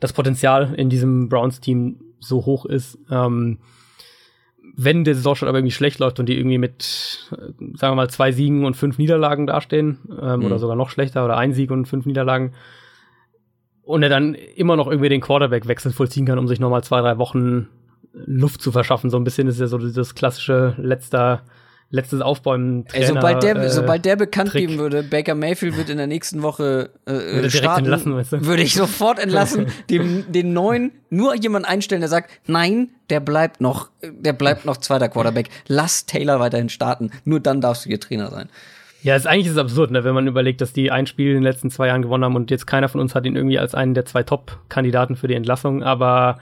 [0.00, 2.98] das Potenzial in diesem Browns-Team so hoch ist.
[3.10, 3.58] Ähm,
[4.76, 6.82] wenn der Saisonstart aber irgendwie schlecht läuft und die irgendwie mit,
[7.30, 10.46] sagen wir mal, zwei Siegen und fünf Niederlagen dastehen, ähm, mhm.
[10.46, 12.54] oder sogar noch schlechter, oder ein Sieg und fünf Niederlagen,
[13.90, 17.18] und er dann immer noch irgendwie den Quarterback-Wechsel vollziehen kann, um sich nochmal zwei, drei
[17.18, 17.68] Wochen
[18.12, 19.10] Luft zu verschaffen.
[19.10, 21.42] So ein bisschen ist ja so dieses klassische letzter
[21.92, 22.84] letztes Aufbäumen.
[22.92, 24.68] Ey, sobald der, äh, sobald der bekannt Trick.
[24.68, 28.46] geben würde, Baker Mayfield wird in der nächsten Woche äh, würde starten, entlassen, weißt du?
[28.46, 33.60] würde ich sofort entlassen, dem, den neuen nur jemand einstellen, der sagt, nein, der bleibt
[33.60, 35.48] noch, der bleibt noch zweiter Quarterback.
[35.66, 37.10] Lass Taylor weiterhin starten.
[37.24, 38.48] Nur dann darfst du hier Trainer sein.
[39.02, 41.36] Ja, ist, eigentlich ist es absurd, ne, wenn man überlegt, dass die ein Spiel in
[41.36, 43.74] den letzten zwei Jahren gewonnen haben und jetzt keiner von uns hat ihn irgendwie als
[43.74, 45.82] einen der zwei Top-Kandidaten für die Entlassung.
[45.82, 46.38] Aber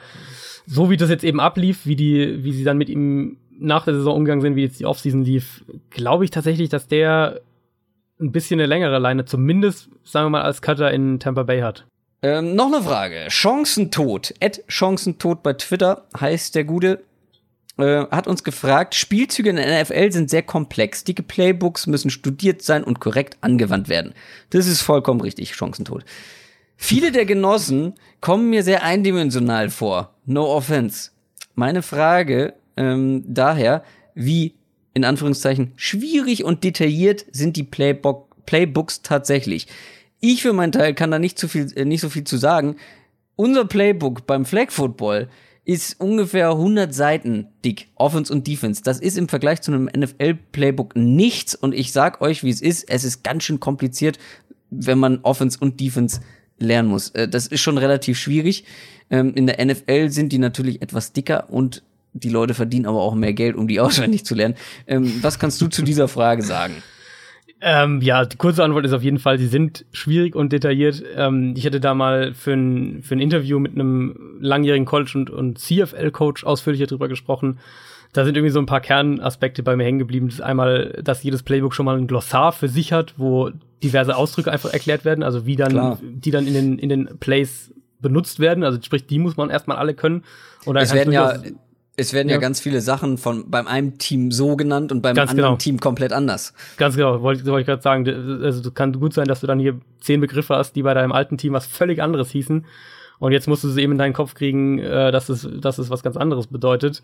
[0.67, 3.95] so wie das jetzt eben ablief, wie die, wie sie dann mit ihm nach der
[3.95, 7.41] Saison umgegangen sind, wie jetzt die Offseason lief, glaube ich tatsächlich, dass der
[8.21, 11.85] ein bisschen eine längere Leine, zumindest, sagen wir mal, als Cutter in Tampa Bay hat.
[12.21, 13.27] Ähm, noch eine Frage.
[13.29, 14.35] Chancentod.
[14.41, 17.05] Ed Chancentod bei Twitter heißt der Gute,
[17.79, 21.05] äh, hat uns gefragt, Spielzüge in der NFL sind sehr komplex.
[21.05, 24.15] Dicke Playbooks müssen studiert sein und korrekt angewandt werden.
[24.51, 26.05] Das ist vollkommen richtig, Chancentod.
[26.77, 30.15] Viele der Genossen kommen mir sehr eindimensional vor.
[30.27, 31.11] No offense.
[31.55, 33.83] Meine Frage ähm, daher,
[34.15, 34.55] wie
[34.95, 39.67] in Anführungszeichen schwierig und detailliert sind die Playbook Playbooks tatsächlich.
[40.21, 42.77] Ich für meinen Teil kann da nicht, zu viel, äh, nicht so viel zu sagen.
[43.37, 45.29] Unser Playbook beim Flag Football
[45.69, 48.83] ist ungefähr 100 Seiten dick, Offense und Defense.
[48.83, 52.89] Das ist im Vergleich zu einem NFL-Playbook nichts und ich sag euch, wie es ist.
[52.89, 54.19] Es ist ganz schön kompliziert,
[54.71, 56.21] wenn man Offense und Defense
[56.59, 57.11] lernen muss.
[57.11, 58.65] Äh, das ist schon relativ schwierig.
[59.11, 61.83] Ähm, in der NFL sind die natürlich etwas dicker und
[62.15, 64.55] die Leute verdienen aber auch mehr Geld, um die auswendig zu lernen.
[64.87, 66.83] Ähm, was kannst du zu dieser Frage sagen?
[67.61, 71.03] Ähm, ja, die kurze Antwort ist auf jeden Fall, sie sind schwierig und detailliert.
[71.17, 75.31] Ähm, ich hatte da mal für ein, für ein Interview mit einem langjährigen College- und,
[75.31, 77.59] und CFL-Coach ausführlicher drüber gesprochen.
[78.13, 80.29] Da sind irgendwie so ein paar Kernaspekte bei mir hängen geblieben.
[80.29, 83.51] Das ist einmal, dass jedes Playbook schon mal ein Glossar für sich hat, wo
[83.83, 85.99] diverse Ausdrücke einfach erklärt werden, also wie dann, Klar.
[86.03, 88.65] die dann in den, in den Plays benutzt werden.
[88.65, 90.25] Also sprich, die muss man erstmal alle können.
[90.65, 91.39] Und es werden ja
[91.99, 92.37] es werden ja.
[92.37, 95.59] ja, ganz viele Sachen von beim einen Team so genannt und beim ganz anderen genau.
[95.59, 96.55] Team komplett anders.
[96.77, 98.41] Ganz genau, wollte, wollte ich gerade sagen.
[98.43, 101.39] Also kann gut sein, dass du dann hier zehn Begriffe hast, die bei deinem alten
[101.39, 102.65] Team was völlig anderes hießen.
[103.19, 105.91] Und jetzt musst du sie eben in deinen Kopf kriegen, äh, dass, es, dass es
[105.91, 107.03] was ganz anderes bedeutet.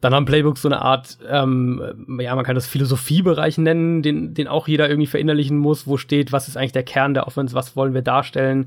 [0.00, 4.48] Dann haben Playbooks so eine Art, ähm, ja, man kann das Philosophiebereich nennen, den, den
[4.48, 7.76] auch jeder irgendwie verinnerlichen muss, wo steht, was ist eigentlich der Kern der Offense, was
[7.76, 8.66] wollen wir darstellen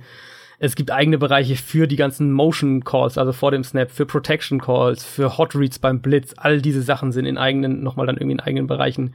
[0.59, 4.59] es gibt eigene Bereiche für die ganzen Motion Calls, also vor dem Snap, für Protection
[4.59, 6.33] Calls, für Hot Reads beim Blitz.
[6.37, 9.13] All diese Sachen sind in eigenen, nochmal dann irgendwie in eigenen Bereichen.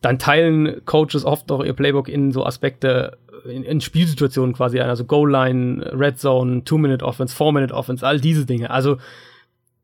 [0.00, 4.88] Dann teilen Coaches oft auch ihr Playbook in so Aspekte, in, in Spielsituationen quasi ein,
[4.88, 8.70] also Goal Line, Red Zone, Two-Minute Offense, Four-Minute Offense, all diese Dinge.
[8.70, 8.98] Also,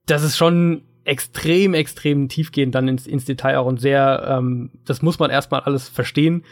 [0.06, 5.02] das ist schon extrem, extrem tiefgehend dann ins, ins Detail auch und sehr, ähm, das
[5.02, 6.44] muss man erstmal alles verstehen.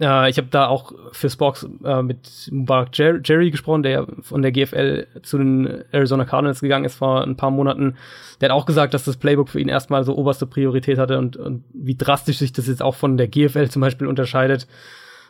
[0.00, 4.42] Äh, ich habe da auch für Spox äh, mit Mubarak Jer Jerry gesprochen, der von
[4.42, 7.96] der GFL zu den Arizona Cardinals gegangen ist vor ein paar Monaten.
[8.40, 11.36] Der hat auch gesagt, dass das Playbook für ihn erstmal so oberste Priorität hatte und,
[11.36, 14.66] und wie drastisch sich das jetzt auch von der GFL zum Beispiel unterscheidet.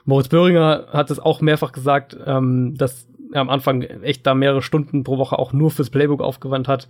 [0.05, 4.63] Moritz Böhringer hat es auch mehrfach gesagt, ähm, dass er am Anfang echt da mehrere
[4.63, 6.89] Stunden pro Woche auch nur fürs Playbook aufgewandt hat.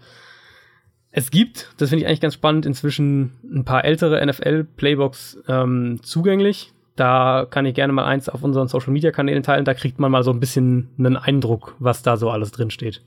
[1.11, 6.75] Es gibt, das finde ich eigentlich ganz spannend, inzwischen ein paar ältere NFL-Playbooks ähm, zugänglich.
[6.97, 9.65] Da kann ich gerne mal eins auf unseren Social-Media-Kanälen teilen.
[9.65, 13.03] Da kriegt man mal so ein bisschen einen Eindruck, was da so alles drin steht.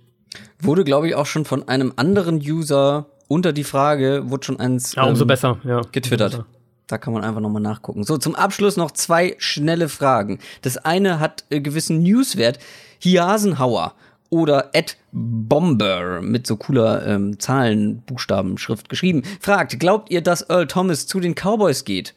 [0.61, 4.95] Wurde, glaube ich, auch schon von einem anderen User unter die Frage, wurde schon eins
[4.95, 5.82] ja, umso ähm, besser, ja.
[5.91, 6.32] getwittert.
[6.32, 6.45] Besser.
[6.88, 8.03] Da kann man einfach nochmal nachgucken.
[8.03, 10.40] So, zum Abschluss noch zwei schnelle Fragen.
[10.64, 12.60] Das eine hat äh, gewissen Newswert.
[12.99, 13.94] Hiasenhauer
[14.30, 20.49] oder Ed Bomber mit so cooler ähm, Zahlen, Buchstaben, Schrift geschrieben, fragt, glaubt ihr, dass
[20.49, 22.14] Earl Thomas zu den Cowboys geht?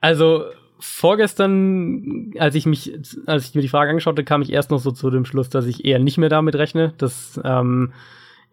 [0.00, 0.44] Also
[0.82, 2.92] vorgestern, als ich mich,
[3.26, 5.48] als ich mir die Frage angeschaut habe, kam ich erst noch so zu dem Schluss,
[5.48, 7.92] dass ich eher nicht mehr damit rechne, dass ähm,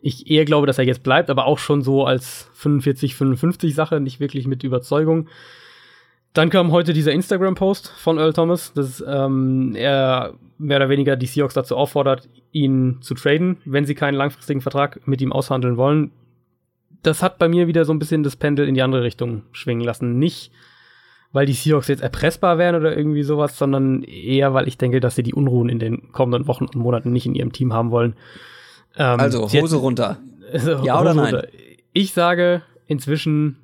[0.01, 3.99] ich eher glaube, dass er jetzt bleibt, aber auch schon so als 45, 55 Sache,
[3.99, 5.27] nicht wirklich mit Überzeugung.
[6.33, 11.25] Dann kam heute dieser Instagram-Post von Earl Thomas, dass ähm, er mehr oder weniger die
[11.25, 16.11] Seahawks dazu auffordert, ihn zu traden, wenn sie keinen langfristigen Vertrag mit ihm aushandeln wollen.
[17.01, 19.83] Das hat bei mir wieder so ein bisschen das Pendel in die andere Richtung schwingen
[19.83, 20.19] lassen.
[20.19, 20.51] Nicht,
[21.31, 25.15] weil die Seahawks jetzt erpressbar wären oder irgendwie sowas, sondern eher, weil ich denke, dass
[25.15, 28.15] sie die Unruhen in den kommenden Wochen und Monaten nicht in ihrem Team haben wollen.
[28.97, 30.17] Ähm, also Hose jetzt, runter.
[30.51, 31.35] Also, ja Hose oder nein?
[31.35, 31.47] Runter.
[31.93, 33.57] Ich sage inzwischen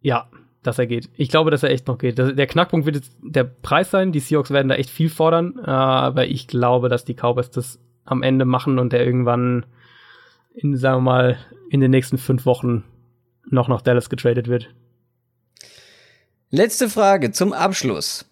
[0.00, 0.28] ja
[0.62, 1.08] dass er geht.
[1.16, 2.18] Ich glaube, dass er echt noch geht.
[2.18, 4.12] Der Knackpunkt wird jetzt der Preis sein.
[4.12, 7.80] Die Seahawks werden da echt viel fordern, äh, aber ich glaube, dass die Cowboys das
[8.04, 9.66] am Ende machen und der irgendwann
[10.54, 11.38] in, sagen wir mal,
[11.70, 12.84] in den nächsten fünf Wochen
[13.48, 14.68] noch nach Dallas getradet wird.
[16.50, 18.24] Letzte Frage zum Abschluss.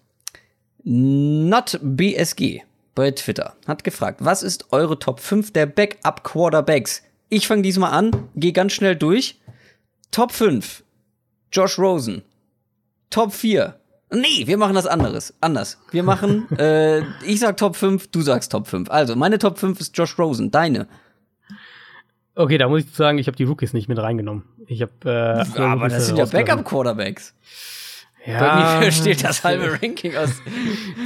[0.84, 2.62] NotBSG
[2.94, 7.02] bei Twitter hat gefragt, was ist eure Top 5 der Backup Quarterbacks?
[7.28, 9.38] Ich fange diesmal an, gehe ganz schnell durch.
[10.12, 10.82] Top 5
[11.52, 12.22] Josh Rosen.
[13.10, 13.78] Top 4.
[14.10, 15.34] Nee, wir machen das anderes.
[15.42, 15.78] Anders.
[15.90, 18.88] Wir machen, äh, ich sag Top 5, du sagst Top 5.
[18.90, 20.88] Also, meine Top 5 ist Josh Rosen, deine.
[22.34, 24.44] Okay, da muss ich sagen, ich habe die Rookies nicht mit reingenommen.
[24.68, 27.34] Ich habe äh, Aber das sind ja Backup Quarterbacks.
[28.26, 28.40] Ja.
[28.40, 30.42] Bei mir steht das halbe Ranking aus.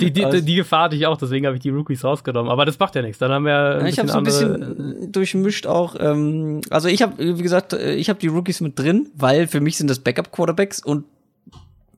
[0.00, 2.50] Die, die, aus die Gefahr hatte ich auch, deswegen habe ich die Rookies rausgenommen.
[2.50, 3.18] Aber das macht ja nichts.
[3.18, 3.84] Dann haben wir.
[3.86, 5.96] ich habe so ein bisschen durchmischt auch.
[5.98, 9.76] Ähm, also ich habe, wie gesagt, ich habe die Rookies mit drin, weil für mich
[9.76, 11.04] sind das Backup-Quarterbacks und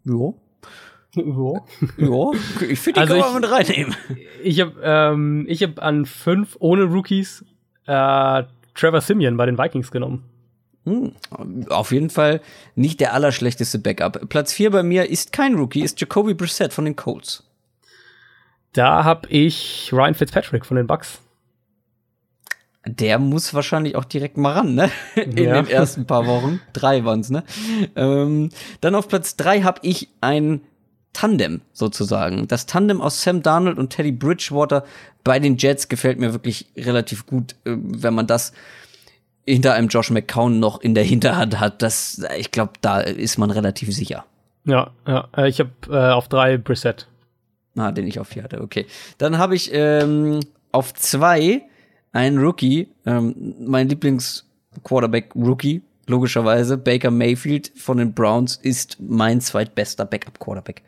[0.05, 0.33] ja.
[1.15, 1.61] Ja.
[1.99, 2.31] ja.
[2.69, 3.95] Ich finde, die also kann man mit reinnehmen.
[4.43, 7.45] Ich habe ähm, ich hab an fünf ohne Rookies
[7.87, 8.43] äh,
[8.75, 10.25] Trevor Simeon bei den Vikings genommen.
[10.85, 11.13] Hm,
[11.69, 12.41] auf jeden Fall
[12.75, 14.29] nicht der allerschlechteste Backup.
[14.29, 17.45] Platz 4 bei mir ist kein Rookie, ist Jacoby Brissett von den Colts.
[18.73, 21.21] Da habe ich Ryan Fitzpatrick von den Bucks.
[22.85, 24.91] Der muss wahrscheinlich auch direkt mal ran, ne?
[25.15, 25.63] In ja.
[25.63, 26.61] den ersten paar Wochen.
[26.73, 27.45] Drei waren's, ne?
[27.95, 28.49] Ähm,
[28.81, 30.63] dann auf Platz 3 habe ich ein
[31.13, 32.49] Tandem sozusagen.
[32.49, 34.85] Das Tandem aus Sam Darnold und Teddy Bridgewater
[35.23, 38.53] bei den Jets gefällt mir wirklich relativ gut, äh, wenn man das
[39.47, 43.51] hinter einem Josh McCown noch in der Hinterhand hat, das, ich glaube, da ist man
[43.51, 44.25] relativ sicher.
[44.65, 47.09] Ja, ja, äh, ich habe äh, auf drei Preset.
[47.77, 48.87] Ah, den ich auf vier hatte, okay.
[49.19, 50.41] Dann habe ich ähm,
[50.71, 51.63] auf zwei
[52.13, 60.83] einen Rookie, ähm, mein Lieblings-Quarterback-Rookie, logischerweise, Baker Mayfield von den Browns ist mein zweitbester Backup-Quarterback.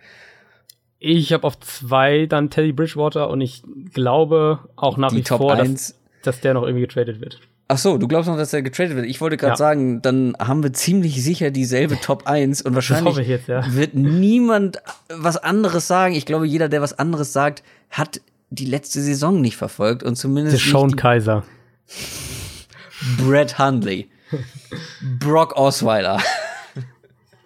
[0.99, 3.63] Ich habe auf zwei dann Teddy Bridgewater und ich
[3.93, 7.41] glaube auch nach Die wie Top vor, dass, dass der noch irgendwie getradet wird.
[7.67, 9.07] Ach so, du glaubst noch, dass er getradet wird.
[9.07, 9.57] Ich wollte gerade ja.
[9.57, 13.65] sagen, dann haben wir ziemlich sicher dieselbe Top 1 und wahrscheinlich jetzt, ja.
[13.75, 16.15] wird niemand was anderes sagen.
[16.15, 18.21] Ich glaube, jeder, der was anderes sagt, hat
[18.51, 20.65] die letzte Saison nicht verfolgt und zumindest.
[20.65, 21.45] Der Sean Kaiser.
[23.19, 24.09] Brett Hundley.
[25.19, 26.21] Brock Osweiler.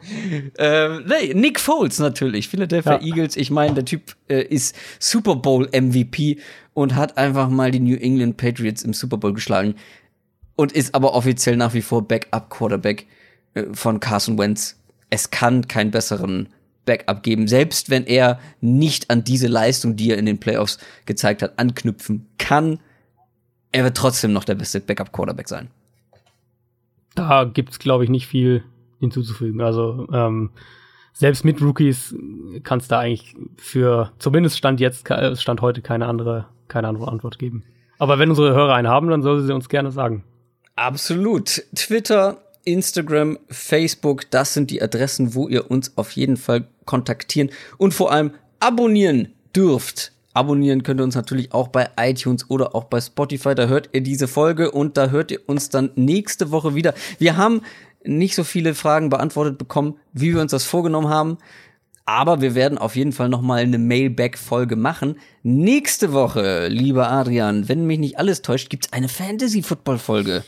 [0.59, 3.03] ähm, nee, Nick Foles natürlich, Philadelphia ja.
[3.03, 3.37] Eagles.
[3.37, 6.39] Ich meine, der Typ äh, ist Super Bowl MVP
[6.75, 9.75] und hat einfach mal die New England Patriots im Super Bowl geschlagen
[10.59, 13.07] und ist aber offiziell nach wie vor Backup-Quarterback
[13.55, 14.77] äh, von Carson Wentz.
[15.09, 16.49] Es kann keinen besseren
[16.85, 21.43] Backup geben, selbst wenn er nicht an diese Leistung, die er in den Playoffs gezeigt
[21.43, 22.81] hat, anknüpfen kann.
[23.71, 25.71] Er wird trotzdem noch der beste Backup-Quarterback sein.
[27.15, 28.65] Da gibt's, glaube ich, nicht viel
[28.99, 29.61] hinzuzufügen.
[29.61, 30.51] Also ähm,
[31.13, 32.17] selbst mit Rookies
[32.65, 37.63] kann's da eigentlich für zumindest stand jetzt stand heute keine andere keine andere Antwort geben.
[37.99, 40.25] Aber wenn unsere Hörer einen haben, dann soll sie uns gerne sagen.
[40.79, 41.65] Absolut.
[41.75, 47.95] Twitter, Instagram, Facebook, das sind die Adressen, wo ihr uns auf jeden Fall kontaktieren und
[47.95, 48.31] vor allem
[48.61, 50.13] abonnieren dürft.
[50.35, 53.57] Abonnieren könnt ihr uns natürlich auch bei iTunes oder auch bei Spotify.
[53.57, 56.95] Da hört ihr diese Folge und da hört ihr uns dann nächste Woche wieder.
[57.19, 57.63] Wir haben
[58.05, 61.39] nicht so viele Fragen beantwortet bekommen, wie wir uns das vorgenommen haben.
[62.05, 65.17] Aber wir werden auf jeden Fall noch mal eine Mailback-Folge machen.
[65.43, 70.45] Nächste Woche, lieber Adrian, wenn mich nicht alles täuscht, gibt's eine Fantasy-Football-Folge.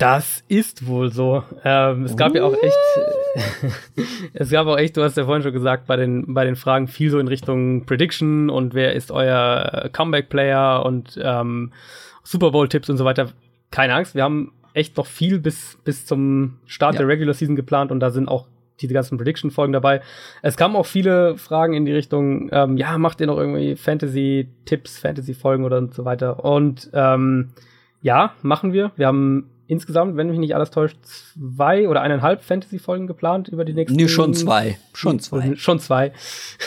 [0.00, 1.44] Das ist wohl so.
[1.62, 2.36] Ähm, es gab uh.
[2.36, 3.74] ja auch echt,
[4.32, 6.88] es gab auch echt, du hast ja vorhin schon gesagt, bei den, bei den Fragen
[6.88, 11.72] viel so in Richtung Prediction und wer ist euer Comeback-Player und ähm,
[12.24, 13.28] Super Bowl-Tipps und so weiter.
[13.70, 17.00] Keine Angst, wir haben echt noch viel bis, bis zum Start ja.
[17.00, 18.46] der Regular Season geplant und da sind auch
[18.80, 20.00] diese ganzen Prediction-Folgen dabei.
[20.40, 24.98] Es kamen auch viele Fragen in die Richtung, ähm, ja, macht ihr noch irgendwie Fantasy-Tipps,
[24.98, 26.42] Fantasy-Folgen oder und so weiter.
[26.42, 27.50] Und ähm,
[28.00, 28.92] ja, machen wir.
[28.96, 33.72] Wir haben insgesamt, wenn mich nicht alles täuscht, zwei oder eineinhalb Fantasy-Folgen geplant über die
[33.72, 33.96] nächsten.
[33.96, 34.78] Nee, schon zwei.
[34.92, 35.54] Schon zwei.
[35.54, 36.12] Schon zwei.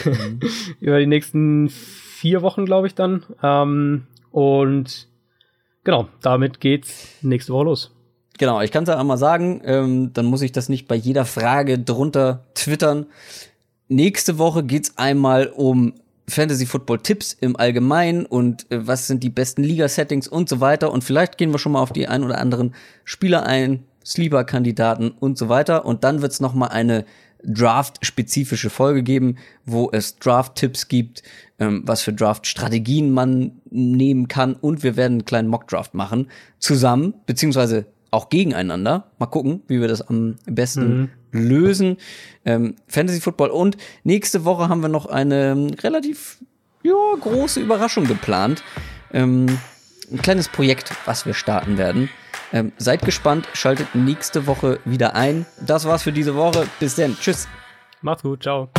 [0.05, 0.39] Mhm.
[0.79, 3.23] über die nächsten vier Wochen, glaube ich, dann.
[3.43, 5.09] Ähm, und
[5.83, 7.91] genau, damit geht's nächste Woche los.
[8.39, 11.25] Genau, ich kann es ja einmal sagen, ähm, dann muss ich das nicht bei jeder
[11.25, 13.07] Frage drunter twittern.
[13.89, 15.93] Nächste Woche geht's einmal um
[16.27, 20.91] Fantasy Football Tipps im Allgemeinen und äh, was sind die besten Liga-Settings und so weiter.
[20.91, 22.73] Und vielleicht gehen wir schon mal auf die ein oder anderen
[23.03, 25.85] Spieler ein, Sleeper-Kandidaten und so weiter.
[25.85, 27.05] Und dann wird's noch mal eine
[27.45, 31.23] Draft-spezifische Folge geben, wo es Draft-Tipps gibt,
[31.59, 34.53] ähm, was für Draft-Strategien man nehmen kann.
[34.55, 36.29] Und wir werden einen kleinen Mock-Draft machen
[36.59, 39.11] zusammen, beziehungsweise auch gegeneinander.
[39.19, 41.09] Mal gucken, wie wir das am besten mhm.
[41.33, 41.97] Lösen.
[42.45, 46.37] Ähm, Fantasy Football und nächste Woche haben wir noch eine ähm, relativ
[46.83, 48.63] ja, große Überraschung geplant.
[49.11, 49.59] Ähm,
[50.11, 52.09] ein kleines Projekt, was wir starten werden.
[52.51, 55.45] Ähm, seid gespannt, schaltet nächste Woche wieder ein.
[55.65, 56.67] Das war's für diese Woche.
[56.79, 57.17] Bis dann.
[57.19, 57.47] Tschüss.
[58.01, 58.43] Macht's gut.
[58.43, 58.69] Ciao.